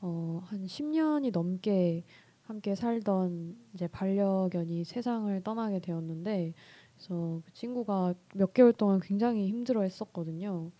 어, 0.00 0.42
한 0.46 0.66
10년이 0.66 1.30
넘게 1.30 2.02
함께 2.42 2.74
살던 2.74 3.56
이제 3.74 3.86
반려견이 3.86 4.82
세상을 4.82 5.40
떠나게 5.44 5.78
되었는데 5.78 6.52
그래서 6.96 7.40
그 7.44 7.52
친구가 7.52 8.14
몇 8.34 8.52
개월 8.52 8.72
동안 8.72 8.98
굉장히 9.00 9.46
힘들어 9.46 9.82
했었거든요. 9.82 10.72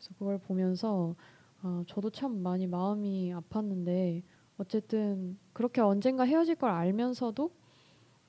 그래서 0.00 0.14
그걸 0.18 0.38
보면서 0.38 1.14
아, 1.62 1.84
저도 1.86 2.08
참 2.08 2.42
많이 2.42 2.66
마음이 2.66 3.34
아팠는데 3.34 4.22
어쨌든 4.56 5.38
그렇게 5.52 5.82
언젠가 5.82 6.24
헤어질 6.24 6.54
걸 6.54 6.70
알면서도 6.70 7.50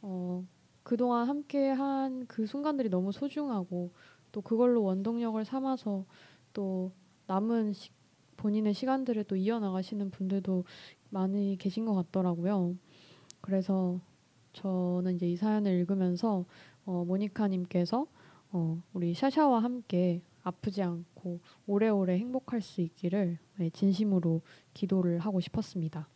어, 0.02 0.46
그동안 0.84 1.28
함께 1.30 1.70
한 1.70 2.26
그 2.28 2.46
순간들이 2.46 2.90
너무 2.90 3.12
소중하고 3.12 3.92
또 4.32 4.42
그걸로 4.42 4.84
원동력을 4.84 5.44
삼아서 5.46 6.06
또 6.54 6.92
남은 7.28 7.74
시, 7.74 7.92
본인의 8.38 8.74
시간들을 8.74 9.24
또 9.26 9.36
이어나가시는 9.36 10.12
분들도 10.12 10.66
많이 11.10 11.58
계신 11.58 11.86
것 11.86 11.94
같더라고요. 11.94 12.76
그래서 13.42 14.00
저는 14.54 15.16
이제 15.16 15.30
이 15.30 15.36
사연을 15.38 15.72
읽으면서 15.72 16.46
어, 16.86 17.06
모니카님께서 17.06 18.08
어, 18.52 18.84
우리 18.94 19.14
샤샤와 19.14 19.64
함께 19.64 20.22
아프지 20.44 20.82
않고 20.82 21.40
오래오래 21.68 22.18
행복할 22.18 22.62
수 22.62 22.82
있기를 22.82 23.38
네, 23.58 23.70
진심으로 23.70 24.42
기도를 24.74 25.20
하고 25.20 25.40
싶었습니다. 25.40 26.08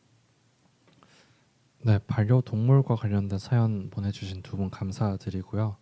네, 1.83 1.99
반려동물과 2.07 2.95
관련된 2.95 3.37
사연 3.39 3.89
보내주신 3.89 4.41
두 4.41 4.57
분 4.57 4.69
감사드리고요. 4.69 5.77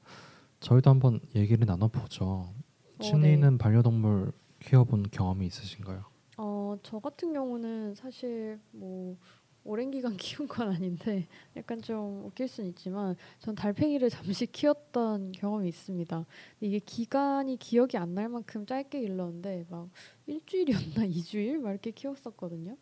저희도 0.59 0.89
한번 0.89 1.19
얘기를 1.35 1.65
나눠보죠. 1.65 2.25
어, 2.25 2.53
친리는 3.01 3.51
네. 3.51 3.57
반려동물 3.57 4.31
키워본 4.59 5.07
경험이 5.11 5.45
있으신가요? 5.47 6.03
어, 6.37 6.77
저 6.83 6.99
같은 6.99 7.31
경우는 7.33 7.95
사실 7.95 8.59
뭐 8.71 9.17
오랜 9.66 9.91
기간 9.91 10.16
키운 10.18 10.47
건 10.47 10.70
아닌데 10.70 11.28
약간 11.55 11.82
좀 11.82 12.26
웃길 12.26 12.47
수는 12.47 12.70
있지만 12.72 13.16
전 13.39 13.55
달팽이를 13.55 14.09
잠시 14.09 14.45
키웠던 14.45 15.32
경험이 15.34 15.70
있습니다. 15.70 16.26
이게 16.61 16.80
기간이 16.80 17.57
기억이 17.57 17.97
안 17.97 18.14
날 18.14 18.30
만큼 18.30 18.66
짧게 18.66 18.99
길렀는데 19.01 19.66
막 19.70 19.89
일주일이었나 20.28 21.05
이주일 21.07 21.59
막 21.59 21.72
이렇게 21.72 21.91
키웠었거든요. 21.91 22.78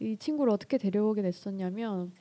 이 0.00 0.16
친구를 0.16 0.52
어떻게 0.52 0.78
데려오게 0.78 1.22
됐었냐면 1.22 2.12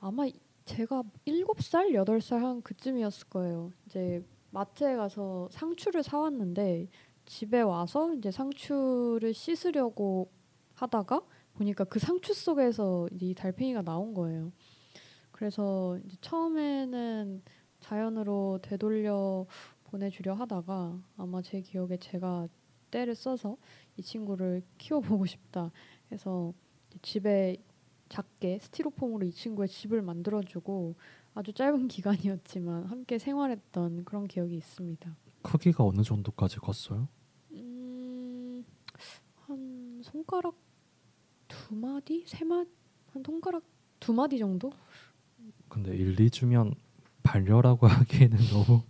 아마 0.00 0.26
제가 0.64 1.02
일곱 1.26 1.62
살 1.62 1.94
여덟 1.94 2.20
살 2.20 2.42
한 2.44 2.62
그쯤이었을 2.62 3.28
거예요. 3.28 3.72
이제 3.86 4.24
마트에 4.50 4.96
가서 4.96 5.48
상추를 5.52 6.02
사왔는데 6.02 6.88
집에 7.26 7.60
와서 7.60 8.12
이제 8.14 8.30
상추를 8.32 9.32
씻으려고 9.34 10.30
하다가 10.74 11.20
보니까 11.60 11.84
그 11.84 11.98
상추 11.98 12.32
속에서 12.32 13.06
이 13.12 13.34
달팽이가 13.34 13.82
나온 13.82 14.14
거예요. 14.14 14.50
그래서 15.30 15.98
처음에는 16.22 17.42
자연으로 17.80 18.60
되돌려 18.62 19.46
보내주려 19.84 20.34
하다가 20.34 21.02
아마 21.18 21.42
제 21.42 21.60
기억에 21.60 21.98
제가 21.98 22.48
때를 22.90 23.14
써서 23.14 23.58
이 23.96 24.02
친구를 24.02 24.62
키워보고 24.78 25.26
싶다 25.26 25.70
해서 26.10 26.54
집에 27.02 27.56
작게 28.08 28.58
스티로폼으로 28.58 29.26
이 29.26 29.30
친구의 29.30 29.68
집을 29.68 30.00
만들어주고 30.02 30.96
아주 31.34 31.52
짧은 31.52 31.88
기간이었지만 31.88 32.86
함께 32.86 33.18
생활했던 33.18 34.04
그런 34.06 34.26
기억이 34.26 34.56
있습니다. 34.56 35.14
크기가 35.42 35.84
어느 35.84 36.02
정도까지 36.02 36.56
컸어요? 36.56 37.06
음, 37.52 38.64
한 39.36 40.00
손가락 40.02 40.69
두 41.70 41.76
마디, 41.76 42.24
세 42.26 42.44
마디, 42.44 42.68
한 43.12 43.22
손가락 43.24 43.62
두 44.00 44.12
마디 44.12 44.38
정도? 44.40 44.72
근데 45.68 45.94
1, 45.94 46.16
2주면 46.16 46.74
반려라고 47.22 47.86
하기에는 47.86 48.38
너무 48.52 48.82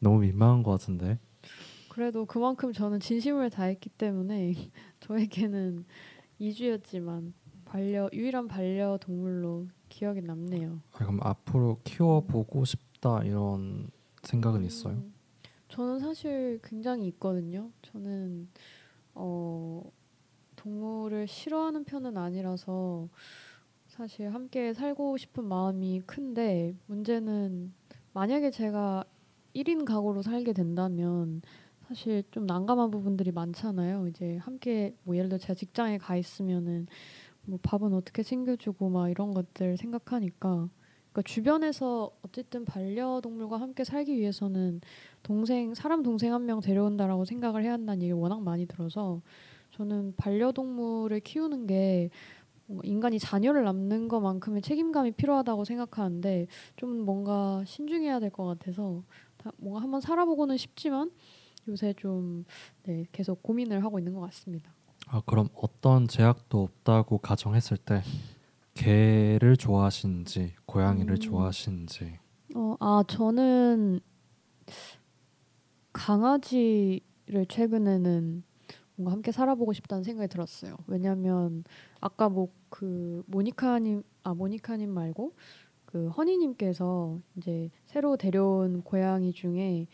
너무 0.00 0.18
민망한 0.18 0.64
것 0.64 0.72
같은데. 0.72 1.20
그래도 1.88 2.26
그만큼 2.26 2.72
저는 2.72 2.98
진심을 2.98 3.50
다했기 3.50 3.90
때문에 3.90 4.52
저에게는 4.98 5.84
2주였지만 6.40 7.34
반려 7.64 8.10
유일한 8.12 8.48
반려 8.48 8.98
동물로 9.00 9.68
기억에 9.88 10.20
남네요. 10.20 10.80
아, 10.90 10.96
그럼 10.96 11.20
앞으로 11.22 11.78
키워보고 11.84 12.64
싶다 12.64 13.22
이런 13.22 13.92
생각은 14.24 14.64
있어요? 14.64 14.94
음, 14.94 15.14
저는 15.68 16.00
사실 16.00 16.58
굉장히 16.64 17.06
있거든요. 17.06 17.70
저는 17.82 18.48
어, 19.14 19.88
동물을 20.68 21.26
싫어하는 21.26 21.84
편은 21.84 22.18
아니라서 22.18 23.08
사실 23.86 24.32
함께 24.34 24.74
살고 24.74 25.16
싶은 25.16 25.44
마음이 25.44 26.02
큰데 26.04 26.74
문제는 26.86 27.72
만약에 28.12 28.50
제가 28.50 29.04
1인 29.54 29.86
가구로 29.86 30.20
살게 30.20 30.52
된다면 30.52 31.40
사실 31.86 32.22
좀 32.30 32.44
난감한 32.44 32.90
부분들이 32.90 33.32
많잖아요. 33.32 34.08
이제 34.08 34.36
함께 34.36 34.94
뭐 35.04 35.16
예를 35.16 35.30
들어 35.30 35.38
제가 35.38 35.54
직장에 35.54 35.96
가 35.96 36.16
있으면은 36.16 36.86
뭐 37.46 37.58
밥은 37.62 37.94
어떻게 37.94 38.22
챙겨주고 38.22 38.90
막 38.90 39.08
이런 39.08 39.32
것들 39.32 39.78
생각하니까 39.78 40.68
그러니까 41.12 41.22
주변에서 41.24 42.10
어쨌든 42.22 42.66
반려동물과 42.66 43.58
함께 43.58 43.84
살기 43.84 44.14
위해서는 44.18 44.82
동생 45.22 45.72
사람 45.72 46.02
동생 46.02 46.34
한 46.34 46.44
명 46.44 46.60
데려온다라고 46.60 47.24
생각을 47.24 47.64
해야 47.64 47.72
한다는 47.72 48.02
얘기를 48.02 48.18
워낙 48.20 48.42
많이 48.42 48.66
들어서 48.66 49.22
저는 49.78 50.14
반려동물을 50.16 51.20
키우는 51.20 51.68
게 51.68 52.10
뭔가 52.66 52.82
인간이 52.84 53.18
자녀를 53.20 53.62
낳는 53.62 54.08
것만큼의 54.08 54.60
책임감이 54.60 55.12
필요하다고 55.12 55.64
생각하는데 55.64 56.48
좀 56.76 57.04
뭔가 57.04 57.62
신중해야 57.64 58.18
될 58.18 58.30
것 58.30 58.44
같아서 58.44 59.04
다- 59.36 59.52
뭔가 59.56 59.80
한번 59.80 60.00
살아보고는 60.00 60.56
싶지만 60.56 61.12
요새 61.68 61.94
좀 61.96 62.44
네, 62.82 63.06
계속 63.12 63.40
고민을 63.42 63.84
하고 63.84 63.98
있는 64.00 64.14
것 64.14 64.20
같습니다. 64.22 64.74
아 65.06 65.22
그럼 65.24 65.48
어떤 65.54 66.08
제약도 66.08 66.62
없다고 66.64 67.18
가정했을 67.18 67.76
때 67.76 68.02
개를 68.74 69.56
좋아하시는지 69.56 70.54
고양이를 70.66 71.14
음. 71.14 71.20
좋아하시는지 71.20 72.18
어, 72.56 72.74
아 72.80 73.04
저는 73.08 74.00
강아지를 75.92 77.46
최근에는 77.48 78.42
뭔가 78.98 79.12
함께 79.12 79.32
살아보고 79.32 79.72
싶다는 79.72 80.04
생각이 80.04 80.28
들었어요. 80.28 80.76
왜냐하면 80.88 81.64
아까 82.00 82.28
뭐 82.28 82.48
그 82.70 83.22
모니카님 83.28 84.02
아 84.24 84.34
모니카님 84.34 84.90
말고 84.90 85.32
그 85.86 86.08
허니님께서 86.08 87.18
이제 87.36 87.70
새로 87.86 88.16
데려온 88.18 88.82
고양이 88.82 89.32
중에 89.32 89.86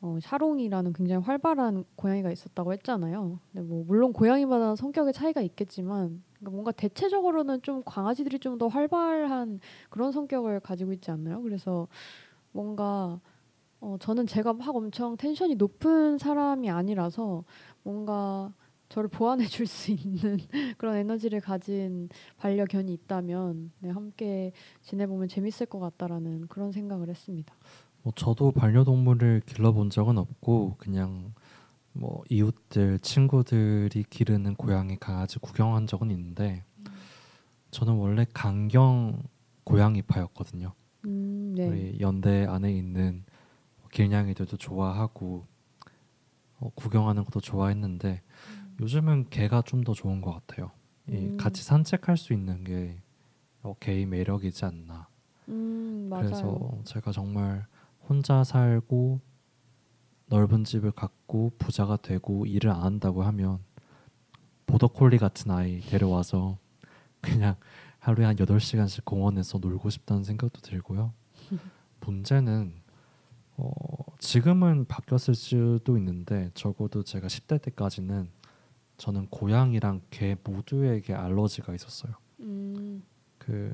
어, 0.00 0.18
샤롱이라는 0.20 0.92
굉장히 0.94 1.22
활발한 1.24 1.84
고양이가 1.96 2.30
있었다고 2.32 2.72
했잖아요. 2.74 3.40
근데 3.52 3.66
뭐 3.66 3.84
물론 3.86 4.12
고양이마다 4.12 4.76
성격의 4.76 5.12
차이가 5.12 5.40
있겠지만 5.42 6.22
그러니까 6.38 6.50
뭔가 6.52 6.72
대체적으로는 6.72 7.62
좀 7.62 7.82
강아지들이 7.84 8.38
좀 8.38 8.58
더 8.58 8.68
활발한 8.68 9.60
그런 9.90 10.12
성격을 10.12 10.60
가지고 10.60 10.92
있지 10.92 11.10
않나요? 11.10 11.42
그래서 11.42 11.88
뭔가 12.52 13.20
어, 13.80 13.96
저는 14.00 14.26
제가 14.28 14.52
막 14.52 14.74
엄청 14.76 15.16
텐션이 15.16 15.56
높은 15.56 16.18
사람이 16.18 16.70
아니라서 16.70 17.44
뭔가 17.82 18.52
저를 18.88 19.08
보완해 19.08 19.46
줄 19.46 19.66
수 19.66 19.90
있는 19.90 20.38
그런 20.76 20.96
에너지를 20.96 21.40
가진 21.40 22.08
반려견이 22.36 22.92
있다면 22.92 23.72
네, 23.80 23.90
함께 23.90 24.52
지내보면 24.82 25.28
재밌을 25.28 25.66
것 25.66 25.78
같다라는 25.80 26.46
그런 26.48 26.72
생각을 26.72 27.08
했습니다. 27.08 27.54
뭐 28.02 28.12
저도 28.14 28.50
반려동물을 28.52 29.42
길러본 29.46 29.90
적은 29.90 30.18
없고 30.18 30.76
그냥 30.78 31.32
뭐 31.94 32.22
이웃들 32.28 32.98
친구들이 32.98 34.04
기르는 34.10 34.56
고양이 34.56 34.96
강아지 34.98 35.38
구경한 35.38 35.86
적은 35.86 36.10
있는데 36.10 36.64
저는 37.70 37.94
원래 37.94 38.26
강경 38.34 39.22
고양이파였거든요. 39.64 40.74
음, 41.06 41.54
네. 41.56 41.66
우리 41.68 41.98
연대 42.00 42.44
안에 42.44 42.72
있는 42.72 43.24
길냥이들도 43.92 44.56
좋아하고 44.56 45.46
어, 46.62 46.70
구경하는 46.76 47.24
것도 47.24 47.40
좋아했는데 47.40 48.22
요즘은 48.80 49.28
개가 49.30 49.62
좀 49.62 49.82
더 49.82 49.92
좋은 49.92 50.20
것 50.20 50.32
같아요. 50.32 50.70
이 51.08 51.16
음. 51.16 51.36
같이 51.36 51.64
산책할 51.64 52.16
수 52.16 52.32
있는 52.32 52.62
게 52.62 53.02
어, 53.62 53.74
개의 53.80 54.06
매력이지 54.06 54.64
않나. 54.64 55.08
음. 55.48 56.08
그래서 56.12 56.80
제가 56.84 57.10
정말 57.10 57.66
혼자 58.08 58.44
살고 58.44 59.20
넓은 60.26 60.64
집을 60.64 60.92
갖고 60.92 61.50
부자가 61.58 61.96
되고 61.96 62.46
일을 62.46 62.70
안 62.70 62.82
한다고 62.82 63.22
하면 63.24 63.58
보더콜리 64.66 65.18
같은 65.18 65.50
아이 65.50 65.80
데려와서 65.80 66.58
그냥 67.20 67.56
하루에 67.98 68.24
한 68.24 68.36
8시간씩 68.36 69.04
공원에서 69.04 69.58
놀고 69.58 69.90
싶다는 69.90 70.22
생각도 70.22 70.60
들고요. 70.60 71.12
문제는 72.00 72.81
어, 73.56 73.70
지금은 74.18 74.86
바뀌었을 74.86 75.34
수도 75.34 75.96
있는데 75.98 76.50
적어도 76.54 77.02
제가 77.02 77.26
10대 77.26 77.60
때까지는 77.62 78.30
저는 78.96 79.26
고양이랑 79.28 80.02
개 80.10 80.36
모두에게 80.44 81.14
알러지가 81.14 81.74
있었어요. 81.74 82.14
음, 82.40 83.02
그 83.38 83.72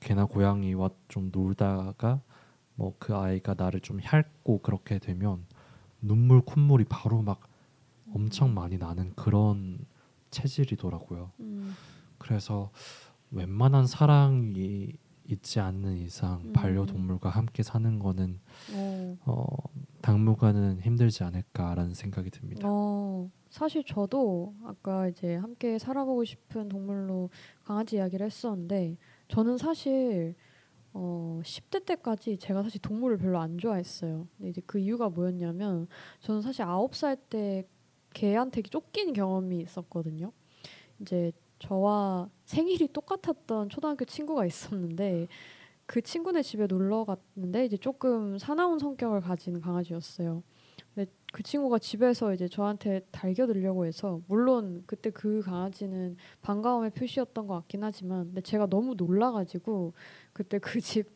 개나 0.00 0.26
고양이와 0.26 0.90
좀 1.08 1.30
놀다가 1.32 2.20
뭐 2.74 2.94
그 2.98 3.16
아이가 3.16 3.54
나를 3.56 3.80
좀 3.80 3.98
핥고 4.00 4.62
그렇게 4.62 4.98
되면 4.98 5.44
눈물 6.00 6.40
콧물이 6.40 6.84
바로 6.84 7.22
막 7.22 7.48
엄청 8.14 8.54
많이 8.54 8.78
나는 8.78 9.14
그런 9.14 9.78
체질이더라고요. 10.30 11.32
음, 11.40 11.74
그래서 12.18 12.70
웬만한 13.30 13.86
사랑이 13.86 14.92
있지 15.32 15.60
않는 15.60 15.98
이상 15.98 16.40
음. 16.44 16.52
반려동물과 16.52 17.28
함께 17.28 17.62
사는 17.62 17.98
거는 17.98 18.40
어, 18.74 19.16
어, 19.26 19.44
당분간은 20.00 20.80
힘들지 20.80 21.24
않을까라는 21.24 21.94
생각이 21.94 22.30
듭니다. 22.30 22.68
어, 22.70 23.30
사실 23.50 23.84
저도 23.84 24.54
아까 24.64 25.08
이제 25.08 25.36
함께 25.36 25.78
살아보고 25.78 26.24
싶은 26.24 26.68
동물로 26.68 27.30
강아지 27.64 27.96
이야기를 27.96 28.26
했었는데 28.26 28.96
저는 29.28 29.58
사실 29.58 30.34
어, 30.94 31.40
10대 31.42 31.84
때까지 31.86 32.36
제가 32.38 32.62
사실 32.62 32.80
동물을 32.80 33.18
별로 33.18 33.38
안 33.40 33.58
좋아했어요. 33.58 34.28
근데 34.36 34.50
이제 34.50 34.62
그 34.66 34.78
이유가 34.78 35.08
뭐였냐면 35.08 35.88
저는 36.20 36.42
사실 36.42 36.64
9살 36.64 37.18
때 37.30 37.66
개한테 38.12 38.62
쫓긴 38.62 39.12
경험이 39.12 39.60
있었거든요. 39.60 40.32
이제 41.00 41.32
저와 41.58 42.28
생일이 42.52 42.88
똑같았던 42.88 43.70
초등학교 43.70 44.04
친구가 44.04 44.44
있었는데 44.46 45.26
그 45.86 46.02
친구네 46.02 46.42
집에 46.42 46.66
놀러 46.66 47.04
갔는데 47.04 47.64
이제 47.66 47.76
조금 47.78 48.38
사나운 48.38 48.78
성격을 48.78 49.20
가진 49.22 49.60
강아지였어요. 49.60 50.42
근데 50.94 51.10
그 51.32 51.42
친구가 51.42 51.78
집에서 51.78 52.34
이제 52.34 52.48
저한테 52.48 53.00
달겨들려고 53.10 53.86
해서 53.86 54.20
물론 54.28 54.84
그때 54.86 55.10
그 55.10 55.40
강아지는 55.42 56.16
반가움의 56.42 56.90
표시였던 56.90 57.46
것 57.46 57.54
같긴 57.54 57.84
하지만 57.84 58.26
근데 58.26 58.40
제가 58.42 58.66
너무 58.66 58.94
놀라가지고 58.96 59.94
그때 60.34 60.58
그 60.58 60.80
집 60.80 61.08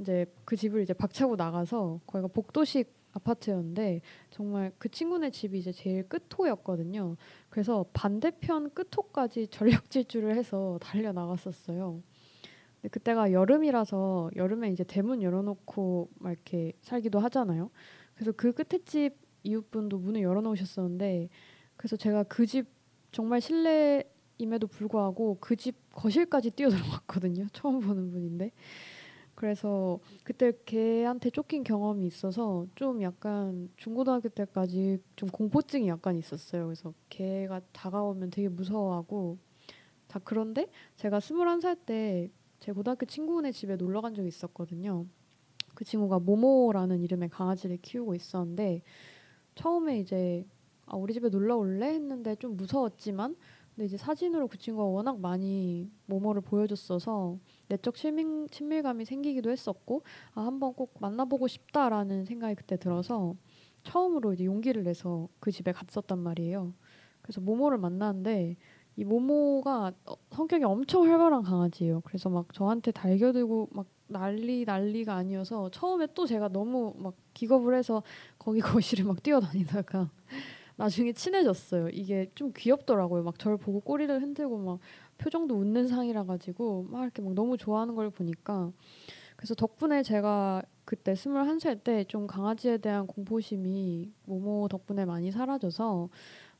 이제 0.00 0.26
그 0.46 0.56
집을 0.56 0.82
이제 0.82 0.94
박차고 0.94 1.36
나가서 1.36 2.00
거기가 2.06 2.28
복도식 2.28 2.97
아파트였는데 3.18 4.00
정말 4.30 4.72
그 4.78 4.88
친구네 4.88 5.30
집이 5.30 5.58
이제 5.58 5.72
제일 5.72 6.08
끝호였거든요. 6.08 7.16
그래서 7.50 7.84
반대편 7.92 8.70
끝호까지 8.74 9.48
전력 9.82 9.90
질주를 9.90 10.36
해서 10.36 10.78
달려 10.80 11.12
나갔었어요. 11.12 12.02
근데 12.76 12.88
그때가 12.90 13.32
여름이라서 13.32 14.30
여름에 14.36 14.70
이제 14.70 14.84
대문 14.84 15.22
열어놓고 15.22 16.10
막 16.20 16.30
이렇게 16.32 16.72
살기도 16.82 17.18
하잖아요. 17.20 17.70
그래서 18.14 18.32
그 18.32 18.52
끝에 18.52 18.80
집 18.84 19.14
이웃분도 19.44 19.98
문을 19.98 20.22
열어놓으셨었는데 20.22 21.28
그래서 21.76 21.96
제가 21.96 22.24
그 22.24 22.46
집 22.46 22.66
정말 23.10 23.40
실내임에도 23.40 24.66
불구하고 24.68 25.38
그 25.40 25.56
집 25.56 25.76
거실까지 25.92 26.50
뛰어들어갔거든요. 26.50 27.46
처음 27.52 27.80
보는 27.80 28.10
분인데 28.10 28.52
그래서 29.38 30.00
그때 30.24 30.52
걔한테 30.66 31.30
쫓긴 31.30 31.62
경험이 31.62 32.06
있어서 32.06 32.66
좀 32.74 33.02
약간 33.02 33.70
중고등학교 33.76 34.28
때까지 34.28 34.98
좀 35.14 35.28
공포증이 35.28 35.86
약간 35.88 36.16
있었어요. 36.16 36.64
그래서 36.66 36.92
걔가 37.08 37.60
다가오면 37.72 38.30
되게 38.30 38.48
무서워하고 38.48 39.38
자 40.08 40.18
그런데 40.24 40.66
제가 40.96 41.20
스물한 41.20 41.60
살 41.60 41.76
때 41.86 42.30
제 42.60 42.72
고등학교 42.72 43.06
친구네 43.06 43.52
집에 43.52 43.76
놀러 43.76 44.00
간 44.00 44.14
적이 44.14 44.28
있었거든요. 44.28 45.06
그 45.74 45.84
친구가 45.84 46.18
모모라는 46.18 47.02
이름의 47.02 47.28
강아지를 47.28 47.78
키우고 47.82 48.16
있었는데 48.16 48.82
처음에 49.54 50.00
이제 50.00 50.44
아, 50.86 50.96
우리 50.96 51.12
집에 51.14 51.28
놀러 51.28 51.56
올래 51.56 51.88
했는데 51.94 52.34
좀 52.36 52.56
무서웠지만 52.56 53.36
근데 53.78 53.86
이제 53.86 53.96
사진으로 53.96 54.48
그 54.48 54.58
친구가 54.58 54.88
워낙 54.88 55.20
많이 55.20 55.88
모모를 56.06 56.42
보여줬어서 56.42 57.38
내적 57.68 57.94
친밀, 57.94 58.48
친밀감이 58.50 59.04
생기기도 59.04 59.50
했었고 59.52 60.02
아 60.34 60.40
한번 60.40 60.74
꼭 60.74 60.94
만나보고 60.98 61.46
싶다라는 61.46 62.24
생각이 62.24 62.56
그때 62.56 62.76
들어서 62.76 63.36
처음으로 63.84 64.32
이제 64.32 64.46
용기를 64.46 64.82
내서 64.82 65.28
그 65.38 65.52
집에 65.52 65.70
갔었단 65.70 66.18
말이에요. 66.18 66.74
그래서 67.22 67.40
모모를 67.40 67.78
만났는데 67.78 68.56
이 68.96 69.04
모모가 69.04 69.92
어, 70.06 70.14
성격이 70.32 70.64
엄청 70.64 71.04
활발한 71.04 71.44
강아지예요. 71.44 72.00
그래서 72.00 72.28
막 72.28 72.52
저한테 72.52 72.90
달겨들고 72.90 73.68
막 73.70 73.86
난리 74.08 74.64
난리가 74.64 75.14
아니어서 75.14 75.70
처음에 75.70 76.08
또 76.14 76.26
제가 76.26 76.48
너무 76.48 76.94
막 76.98 77.14
기겁을 77.32 77.76
해서 77.76 78.02
거기 78.40 78.58
거실에 78.58 79.04
막 79.04 79.22
뛰어다니다가 79.22 80.10
나중에 80.78 81.12
친해졌어요. 81.12 81.90
이게 81.90 82.30
좀 82.36 82.52
귀엽더라고요. 82.56 83.24
막 83.24 83.38
저를 83.38 83.58
보고 83.58 83.80
꼬리를 83.80 84.22
흔들고 84.22 84.58
막 84.58 84.80
표정도 85.18 85.56
웃는 85.56 85.88
상이라 85.88 86.24
가지고 86.24 86.86
막 86.90 87.02
이렇게 87.04 87.22
막 87.22 87.34
너무 87.34 87.56
좋아하는 87.58 87.96
걸 87.96 88.10
보니까 88.10 88.72
그래서 89.36 89.54
덕분에 89.56 90.02
제가 90.04 90.62
그때 90.84 91.14
스물한 91.16 91.58
살 91.60 91.76
때 91.84 92.04
좀 92.06 92.26
강아지에 92.26 92.78
대한 92.78 93.06
공포심이 93.06 94.12
모모 94.26 94.68
덕분에 94.68 95.04
많이 95.06 95.30
사라져서 95.32 96.10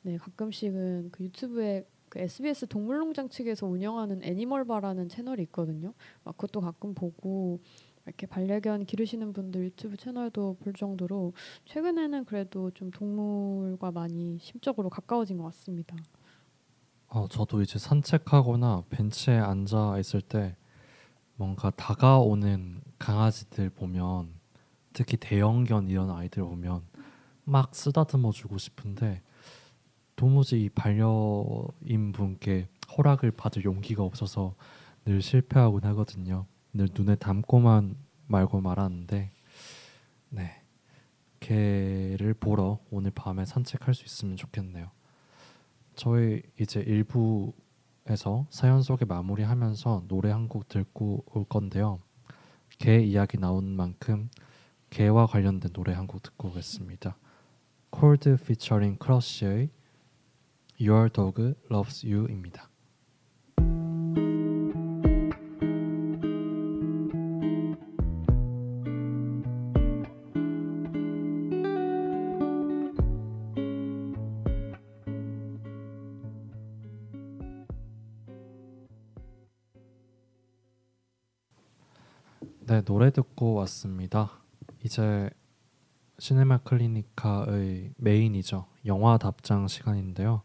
네 0.02 0.16
가끔씩은 0.18 1.10
그 1.12 1.24
유튜브에 1.24 1.84
그 2.10 2.20
SBS 2.20 2.66
동물농장 2.68 3.28
측에서 3.30 3.66
운영하는 3.66 4.22
애니멀바라는 4.24 5.08
채널이 5.10 5.42
있거든요. 5.44 5.94
막 6.24 6.36
그것도 6.38 6.60
가끔 6.62 6.94
보고 6.94 7.60
이렇게 8.08 8.26
반려견 8.26 8.86
기르시는 8.86 9.32
분들 9.32 9.64
유튜브 9.64 9.96
채널도 9.96 10.56
볼 10.60 10.72
정도로 10.72 11.34
최근에는 11.66 12.24
그래도 12.24 12.70
좀 12.70 12.90
동물과 12.90 13.92
많이 13.92 14.38
심적으로 14.40 14.88
가까워진 14.90 15.38
것 15.38 15.44
같습니다. 15.44 15.96
어, 17.08 17.26
저도 17.28 17.62
이제 17.62 17.78
산책하거나 17.78 18.84
벤치에 18.90 19.38
앉아 19.38 19.98
있을 19.98 20.20
때 20.20 20.56
뭔가 21.36 21.70
다가오는 21.70 22.80
강아지들 22.98 23.70
보면 23.70 24.30
특히 24.92 25.16
대형견 25.16 25.88
이런 25.88 26.10
아이들 26.10 26.42
보면 26.42 26.82
막 27.44 27.74
쓰다듬어 27.74 28.32
주고 28.32 28.58
싶은데 28.58 29.22
도무지 30.16 30.64
이 30.64 30.68
반려인 30.68 32.12
분께 32.12 32.68
허락을 32.96 33.30
받을 33.30 33.64
용기가 33.64 34.02
없어서 34.02 34.54
늘 35.04 35.22
실패하곤 35.22 35.84
하거든요. 35.84 36.46
늘 36.72 36.88
눈에 36.94 37.16
담고만 37.16 37.96
말고 38.26 38.60
말하는데 38.60 39.30
네 40.30 40.62
개를 41.40 42.34
보러 42.34 42.78
오늘 42.90 43.10
밤에 43.10 43.44
산책할 43.44 43.94
수 43.94 44.04
있으면 44.04 44.36
좋겠네요. 44.36 44.90
저희 45.94 46.42
이제 46.60 46.80
일부에서 46.80 48.46
사연 48.50 48.82
소개 48.82 49.04
마무리하면서 49.04 50.04
노래 50.08 50.30
한 50.30 50.48
곡 50.48 50.68
듣고 50.68 51.24
올 51.32 51.44
건데요. 51.44 52.00
개 52.78 53.00
이야기 53.00 53.38
나온 53.38 53.74
만큼 53.76 54.28
개와 54.90 55.26
관련된 55.26 55.72
노래 55.72 55.92
한 55.92 56.06
곡 56.06 56.22
듣고 56.22 56.48
오겠습니다. 56.48 57.16
콜드 57.90 58.36
피처링 58.36 58.96
크러쉬의 58.96 59.70
Your 60.80 61.10
Dog 61.10 61.54
Loves 61.70 62.06
You입니다. 62.06 62.68
노래 82.88 83.10
듣고 83.10 83.52
왔습니다. 83.52 84.30
이제 84.82 85.28
시네마 86.18 86.60
클리니카의 86.60 87.92
메인이죠. 87.98 88.64
영화 88.86 89.18
답장 89.18 89.68
시간인데요. 89.68 90.40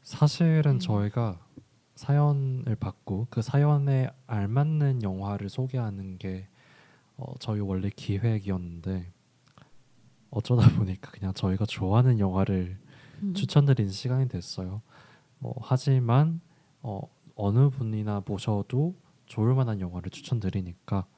사실은 0.00 0.74
음. 0.74 0.78
저희가 0.78 1.40
사연을 1.96 2.76
받고 2.76 3.26
그 3.30 3.42
사연에 3.42 4.08
알맞는 4.28 5.02
영화를 5.02 5.48
소개하는 5.48 6.18
게 6.18 6.46
어, 7.16 7.34
저희 7.40 7.58
원래 7.58 7.90
기획이었는데 7.90 9.10
어쩌다 10.30 10.68
보니까 10.78 11.10
그냥 11.10 11.34
저희가 11.34 11.66
좋아하는 11.66 12.20
영화를 12.20 12.78
음. 13.24 13.34
추천드리는 13.34 13.90
시간이 13.90 14.28
됐어요. 14.28 14.82
뭐 15.40 15.52
하지만 15.62 16.40
어, 16.80 17.00
어느 17.34 17.70
분이나 17.70 18.20
보셔도 18.20 18.94
좋을 19.24 19.56
만한 19.56 19.80
영화를 19.80 20.12
추천드리니까 20.12 20.98
어, 20.98 21.15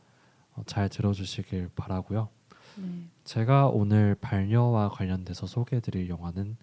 잘 0.66 0.88
들어주시길 0.88 1.70
바라고요. 1.74 2.28
네. 2.76 2.84
제가 3.24 3.68
오늘 3.68 4.14
반려와 4.14 4.90
관련돼서 4.90 5.46
소개해드릴 5.46 6.08
영화는 6.08 6.56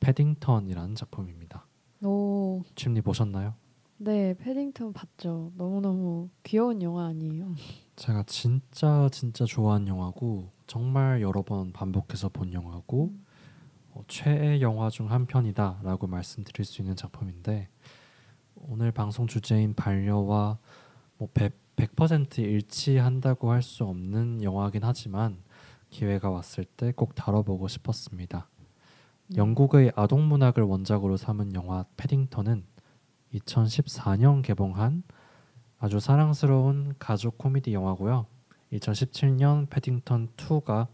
패딩턴이라는 0.00 0.94
작품입니다. 0.94 1.66
오. 2.02 2.62
침리 2.74 3.00
보셨나요? 3.00 3.54
네, 3.98 4.34
패딩턴 4.38 4.92
봤죠. 4.94 5.52
너무 5.56 5.80
너무 5.80 6.28
귀여운 6.42 6.80
영화 6.82 7.06
아니에요? 7.06 7.54
제가 7.96 8.22
진짜 8.26 9.08
진짜 9.12 9.44
좋아하는 9.44 9.88
영화고 9.88 10.50
정말 10.66 11.20
여러 11.20 11.42
번 11.42 11.72
반복해서 11.72 12.30
본 12.30 12.52
영화고 12.54 13.10
음. 13.12 13.26
어, 13.92 14.02
최애 14.08 14.60
영화 14.62 14.88
중 14.88 15.10
한 15.10 15.26
편이다라고 15.26 16.06
말씀드릴 16.06 16.64
수 16.64 16.80
있는 16.80 16.96
작품인데 16.96 17.68
오늘 18.54 18.92
방송 18.92 19.26
주제인 19.26 19.74
반려와 19.74 20.58
뭐 21.18 21.28
100% 21.80 22.38
일치한다고 22.38 23.50
할 23.52 23.62
수 23.62 23.84
없는 23.84 24.42
영화긴 24.42 24.84
하지만 24.84 25.42
기회가 25.88 26.28
왔을 26.30 26.64
때 26.64 26.92
꼭 26.92 27.14
다뤄보고 27.14 27.68
싶었습니다. 27.68 28.48
음. 28.58 29.36
영국의 29.36 29.92
아동 29.96 30.28
문학을 30.28 30.62
원작으로 30.62 31.16
삼은 31.16 31.54
영화 31.54 31.86
패딩턴은 31.96 32.64
2014년 33.34 34.42
개봉한 34.42 35.04
아주 35.78 36.00
사랑스러운 36.00 36.94
가족 36.98 37.38
코미디 37.38 37.72
영화고요. 37.72 38.26
2017년 38.72 39.70
패딩턴 39.70 40.28
2가 40.36 40.88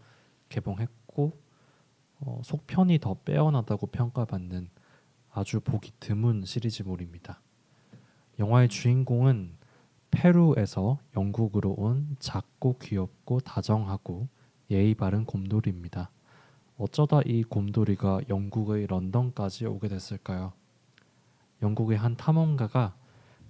개봉했고 0.49 1.37
어, 2.21 2.41
속편이 2.43 2.99
더 2.99 3.15
빼어나다고 3.25 3.87
평가받는 3.87 4.69
아주 5.31 5.59
보기 5.59 5.91
드문 5.99 6.45
시리즈물입니다. 6.45 7.41
영화의 8.39 8.69
주인공은 8.69 9.56
페루에서 10.11 10.99
영국으로 11.15 11.71
온 11.77 12.15
작고 12.19 12.77
귀엽고 12.79 13.41
다정하고 13.41 14.27
예의 14.71 14.95
바른 14.95 15.25
곰돌이입니다. 15.25 16.09
어쩌다 16.77 17.21
이 17.25 17.43
곰돌이가 17.43 18.21
영국의 18.29 18.87
런던까지 18.87 19.65
오게 19.65 19.87
됐을까요? 19.87 20.53
영국의 21.61 21.97
한 21.97 22.15
탐험가가 22.15 22.95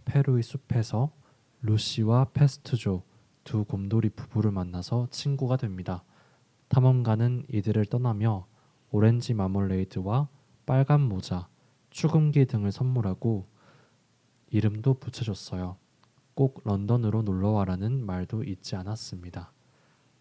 페루의 0.05 0.43
숲에서 0.43 1.11
루시와 1.61 2.25
페스트조 2.33 3.03
두 3.43 3.65
곰돌이 3.65 4.09
부부를 4.09 4.51
만나서 4.51 5.07
친구가 5.11 5.57
됩니다. 5.57 6.03
탐험가는 6.69 7.45
이들을 7.49 7.85
떠나며 7.85 8.45
오렌지 8.91 9.33
마멀레이드와 9.33 10.27
빨간 10.65 11.01
모자, 11.01 11.47
추금기 11.89 12.45
등을 12.45 12.71
선물하고 12.71 13.47
이름도 14.49 14.95
붙여줬어요. 14.95 15.77
꼭 16.37 16.61
런던으로 16.65 17.23
놀러와라는 17.23 18.05
말도 18.05 18.43
잊지 18.43 18.75
않았습니다. 18.75 19.51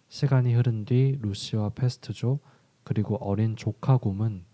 시간이 0.08 0.54
흐른 0.54 0.86
뒤 0.86 1.18
루시와 1.20 1.68
페스트조 1.74 2.38
그리고 2.84 3.16
어린 3.16 3.54
조카 3.54 3.98
곰은 3.98 4.46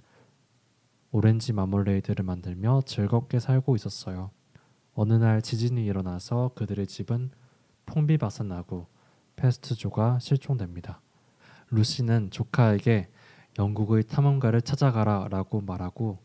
오렌지 1.12 1.52
마멀레이드를 1.52 2.24
만들며 2.24 2.82
즐겁게 2.84 3.38
살고 3.38 3.76
있었어요. 3.76 4.32
어느 4.94 5.12
날 5.12 5.40
지진이 5.40 5.86
일어나서 5.86 6.50
그들의 6.56 6.88
집은 6.88 7.30
풍비박산나고 7.86 8.88
페스트조가 9.36 10.18
실종됩니다. 10.18 11.00
루시는 11.70 12.30
조카에게 12.32 13.08
영국의 13.60 14.02
탐험가를 14.08 14.62
찾아가라 14.62 15.28
라고 15.30 15.60
말하고 15.60 16.18